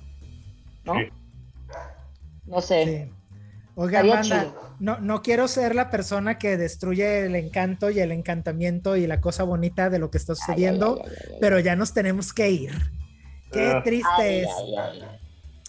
¿No? 0.84 0.94
No 2.46 2.60
sé. 2.60 3.10
Oiga, 3.74 4.00
Amanda, 4.00 4.52
no, 4.80 4.98
no 4.98 5.22
quiero 5.22 5.46
ser 5.46 5.74
la 5.74 5.88
persona 5.88 6.36
que 6.38 6.56
destruye 6.56 7.26
el 7.26 7.36
encanto 7.36 7.90
y 7.90 8.00
el 8.00 8.10
encantamiento 8.10 8.96
y 8.96 9.06
la 9.06 9.20
cosa 9.20 9.44
bonita 9.44 9.88
de 9.88 10.00
lo 10.00 10.10
que 10.10 10.18
está 10.18 10.34
sucediendo, 10.34 11.00
pero 11.40 11.60
ya 11.60 11.76
nos 11.76 11.94
tenemos 11.94 12.32
que 12.32 12.50
ir. 12.50 12.72
Qué 13.52 13.66
ah. 13.66 13.82
triste 13.84 14.42
es. 14.42 14.48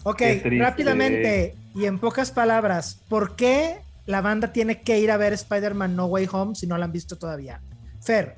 Ok, 0.02 0.22
rápidamente 0.58 1.54
y 1.74 1.84
en 1.84 1.98
pocas 1.98 2.30
palabras, 2.30 3.02
¿por 3.08 3.36
qué 3.36 3.82
la 4.06 4.20
banda 4.20 4.52
tiene 4.52 4.82
que 4.82 4.98
ir 4.98 5.10
a 5.10 5.16
ver 5.16 5.32
Spider-Man 5.32 5.96
No 5.96 6.06
Way 6.06 6.28
Home 6.32 6.54
si 6.54 6.66
no 6.66 6.76
la 6.76 6.86
han 6.86 6.92
visto 6.92 7.16
todavía? 7.16 7.60
Fer. 8.00 8.36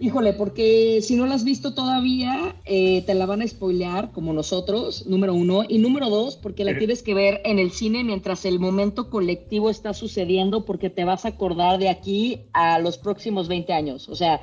Híjole, 0.00 0.32
porque 0.32 1.00
si 1.02 1.16
no 1.16 1.26
la 1.26 1.34
has 1.34 1.42
visto 1.42 1.74
todavía, 1.74 2.54
eh, 2.64 3.02
te 3.02 3.14
la 3.14 3.26
van 3.26 3.42
a 3.42 3.48
spoilear 3.48 4.12
como 4.12 4.32
nosotros, 4.32 5.06
número 5.06 5.34
uno. 5.34 5.64
Y 5.68 5.78
número 5.78 6.08
dos, 6.08 6.36
porque 6.36 6.62
la 6.62 6.78
tienes 6.78 7.02
que 7.02 7.14
ver 7.14 7.40
en 7.44 7.58
el 7.58 7.72
cine 7.72 8.04
mientras 8.04 8.44
el 8.44 8.60
momento 8.60 9.10
colectivo 9.10 9.70
está 9.70 9.94
sucediendo, 9.94 10.64
porque 10.64 10.88
te 10.88 11.04
vas 11.04 11.24
a 11.24 11.30
acordar 11.30 11.80
de 11.80 11.88
aquí 11.88 12.42
a 12.52 12.78
los 12.78 12.96
próximos 12.96 13.48
20 13.48 13.72
años. 13.72 14.08
O 14.08 14.14
sea, 14.14 14.40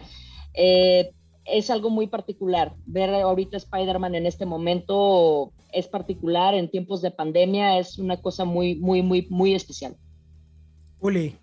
eh, 0.53 1.11
es 1.45 1.69
algo 1.69 1.89
muy 1.89 2.07
particular. 2.07 2.73
Ver 2.85 3.09
ahorita 3.09 3.57
Spider-Man 3.57 4.15
en 4.15 4.25
este 4.25 4.45
momento 4.45 5.51
es 5.71 5.87
particular, 5.87 6.53
en 6.53 6.69
tiempos 6.69 7.01
de 7.01 7.11
pandemia 7.11 7.79
es 7.79 7.99
una 7.99 8.17
cosa 8.21 8.45
muy, 8.45 8.75
muy, 8.75 9.01
muy, 9.01 9.27
muy 9.29 9.53
especial. 9.53 9.95
Uli. 10.99 11.35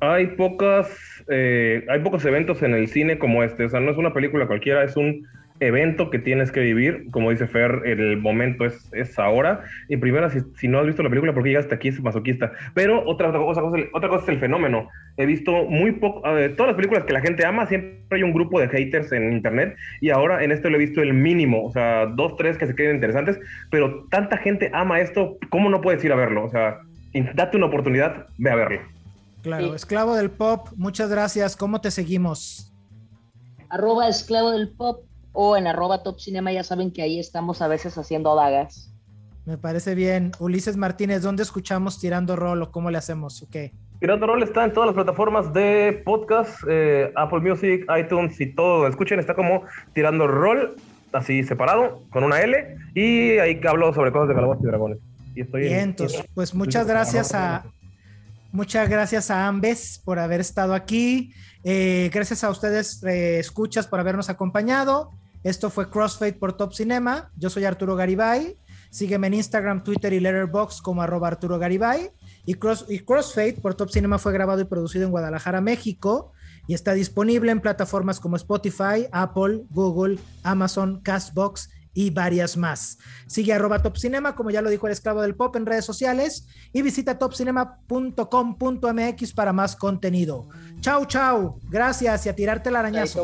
Hay 0.00 0.26
pocas 0.36 0.88
eh, 1.28 1.84
hay 1.88 2.00
pocos 2.00 2.24
eventos 2.24 2.62
en 2.62 2.74
el 2.74 2.88
cine 2.88 3.18
como 3.18 3.42
este, 3.44 3.64
o 3.64 3.68
sea, 3.68 3.80
no 3.80 3.92
es 3.92 3.98
una 3.98 4.12
película 4.12 4.46
cualquiera, 4.46 4.82
es 4.82 4.96
un 4.96 5.26
evento 5.66 6.10
que 6.10 6.18
tienes 6.18 6.50
que 6.50 6.60
vivir, 6.60 7.06
como 7.10 7.30
dice 7.30 7.46
Fer, 7.46 7.82
el 7.84 8.16
momento 8.18 8.64
es, 8.64 8.90
es 8.92 9.18
ahora, 9.18 9.62
y 9.88 9.96
primero, 9.96 10.28
si, 10.30 10.68
no 10.68 10.80
has 10.80 10.86
visto 10.86 11.02
la 11.02 11.08
película, 11.08 11.32
¿por 11.32 11.42
qué 11.42 11.50
llegaste 11.50 11.74
aquí? 11.74 11.88
Es 11.88 12.02
masoquista, 12.02 12.52
pero 12.74 13.04
otra, 13.06 13.28
otra, 13.28 13.40
cosa, 13.40 13.62
otra 13.92 14.08
cosa 14.08 14.24
es 14.24 14.28
el 14.30 14.40
fenómeno, 14.40 14.88
he 15.16 15.26
visto 15.26 15.64
muy 15.64 15.92
poco, 15.92 16.20
todas 16.20 16.68
las 16.68 16.74
películas 16.74 17.04
que 17.04 17.12
la 17.12 17.20
gente 17.20 17.46
ama, 17.46 17.66
siempre 17.66 18.02
hay 18.10 18.22
un 18.22 18.32
grupo 18.32 18.60
de 18.60 18.68
haters 18.68 19.12
en 19.12 19.32
internet, 19.32 19.76
y 20.00 20.10
ahora 20.10 20.42
en 20.42 20.52
esto 20.52 20.68
lo 20.68 20.76
he 20.76 20.80
visto 20.80 21.00
el 21.00 21.14
mínimo, 21.14 21.64
o 21.64 21.70
sea, 21.70 22.06
dos, 22.06 22.36
tres 22.36 22.58
que 22.58 22.66
se 22.66 22.74
queden 22.74 22.96
interesantes, 22.96 23.38
pero 23.70 24.06
tanta 24.10 24.36
gente 24.38 24.70
ama 24.74 25.00
esto, 25.00 25.38
¿cómo 25.50 25.70
no 25.70 25.80
puedes 25.80 26.04
ir 26.04 26.12
a 26.12 26.16
verlo? 26.16 26.44
O 26.44 26.50
sea, 26.50 26.80
date 27.34 27.56
una 27.56 27.66
oportunidad, 27.66 28.26
ve 28.38 28.50
a 28.50 28.56
verlo. 28.56 28.80
Claro, 29.42 29.74
esclavo 29.74 30.14
del 30.14 30.30
pop, 30.30 30.68
muchas 30.76 31.10
gracias. 31.10 31.56
¿Cómo 31.56 31.80
te 31.80 31.90
seguimos? 31.90 32.72
Arroba 33.70 34.08
esclavo 34.08 34.52
del 34.52 34.70
pop 34.70 35.04
o 35.32 35.56
en 35.56 35.66
arroba 35.66 36.02
top 36.02 36.20
cinema, 36.20 36.52
ya 36.52 36.64
saben 36.64 36.92
que 36.92 37.02
ahí 37.02 37.18
estamos 37.18 37.62
a 37.62 37.68
veces 37.68 37.96
haciendo 37.98 38.34
dagas. 38.34 38.92
Me 39.44 39.58
parece 39.58 39.94
bien. 39.94 40.32
Ulises 40.38 40.76
Martínez, 40.76 41.22
¿dónde 41.22 41.42
escuchamos 41.42 41.98
Tirando 41.98 42.36
Rol 42.36 42.62
o 42.62 42.70
cómo 42.70 42.90
le 42.90 42.98
hacemos? 42.98 43.42
Okay. 43.42 43.72
Tirando 43.98 44.26
Rol 44.26 44.42
está 44.42 44.64
en 44.64 44.72
todas 44.72 44.86
las 44.86 44.94
plataformas 44.94 45.52
de 45.52 46.02
podcast, 46.04 46.62
eh, 46.68 47.12
Apple 47.16 47.40
Music, 47.40 47.84
iTunes 47.98 48.40
y 48.40 48.54
todo. 48.54 48.86
Escuchen, 48.86 49.18
está 49.18 49.34
como 49.34 49.64
Tirando 49.94 50.28
Rol, 50.28 50.76
así 51.12 51.42
separado, 51.42 52.02
con 52.10 52.22
una 52.24 52.40
L. 52.40 52.76
Y 52.94 53.38
ahí 53.38 53.60
hablo 53.68 53.92
sobre 53.92 54.12
cosas 54.12 54.28
de 54.28 54.34
calabozos 54.34 54.62
y 54.62 54.66
dragones. 54.66 54.98
Y 55.34 55.40
estoy 55.40 55.62
bien, 55.62 55.80
entonces, 55.80 56.24
pues 56.34 56.54
muchas 56.54 56.86
gracias 56.86 57.34
a, 57.34 57.64
Muchas 58.52 58.86
gracias 58.90 59.30
a 59.30 59.46
Ambes 59.46 59.98
por 60.04 60.18
haber 60.18 60.40
estado 60.40 60.74
aquí. 60.74 61.32
Eh, 61.64 62.10
gracias 62.12 62.44
a 62.44 62.50
ustedes, 62.50 63.02
eh, 63.02 63.38
escuchas, 63.38 63.86
por 63.86 63.98
habernos 63.98 64.28
acompañado. 64.28 65.10
Esto 65.44 65.70
fue 65.70 65.90
Crossfade 65.90 66.34
por 66.34 66.56
Top 66.56 66.72
Cinema. 66.72 67.30
Yo 67.36 67.50
soy 67.50 67.64
Arturo 67.64 67.96
Garibay. 67.96 68.56
Sígueme 68.90 69.28
en 69.28 69.34
Instagram, 69.34 69.82
Twitter 69.82 70.12
y 70.12 70.20
Letterboxd 70.20 70.82
como 70.82 71.02
arroba 71.02 71.28
Arturo 71.28 71.58
Garibay. 71.58 72.10
Y, 72.44 72.54
Cross, 72.54 72.86
y 72.88 73.00
Crossfade 73.00 73.54
por 73.54 73.74
Top 73.74 73.90
Cinema 73.90 74.18
fue 74.18 74.32
grabado 74.32 74.60
y 74.60 74.64
producido 74.64 75.04
en 75.04 75.10
Guadalajara, 75.10 75.60
México. 75.60 76.32
Y 76.66 76.74
está 76.74 76.92
disponible 76.92 77.50
en 77.50 77.60
plataformas 77.60 78.20
como 78.20 78.36
Spotify, 78.36 79.06
Apple, 79.10 79.64
Google, 79.70 80.18
Amazon, 80.42 81.00
Castbox 81.02 81.70
y 81.94 82.10
varias 82.10 82.56
más. 82.56 82.98
Sigue 83.26 83.52
arroba 83.52 83.82
Top 83.82 83.96
Cinema, 83.96 84.34
como 84.34 84.50
ya 84.50 84.62
lo 84.62 84.70
dijo 84.70 84.86
el 84.86 84.92
esclavo 84.92 85.22
del 85.22 85.34
pop 85.34 85.54
en 85.56 85.66
redes 85.66 85.84
sociales, 85.84 86.46
y 86.72 86.82
visita 86.82 87.18
topcinema.com.mx 87.18 89.32
para 89.34 89.52
más 89.52 89.76
contenido. 89.76 90.48
Chau, 90.80 91.04
chau. 91.06 91.60
Gracias 91.68 92.26
y 92.26 92.28
a 92.28 92.34
tirarte 92.34 92.70
el 92.70 92.76
arañazo. 92.76 93.22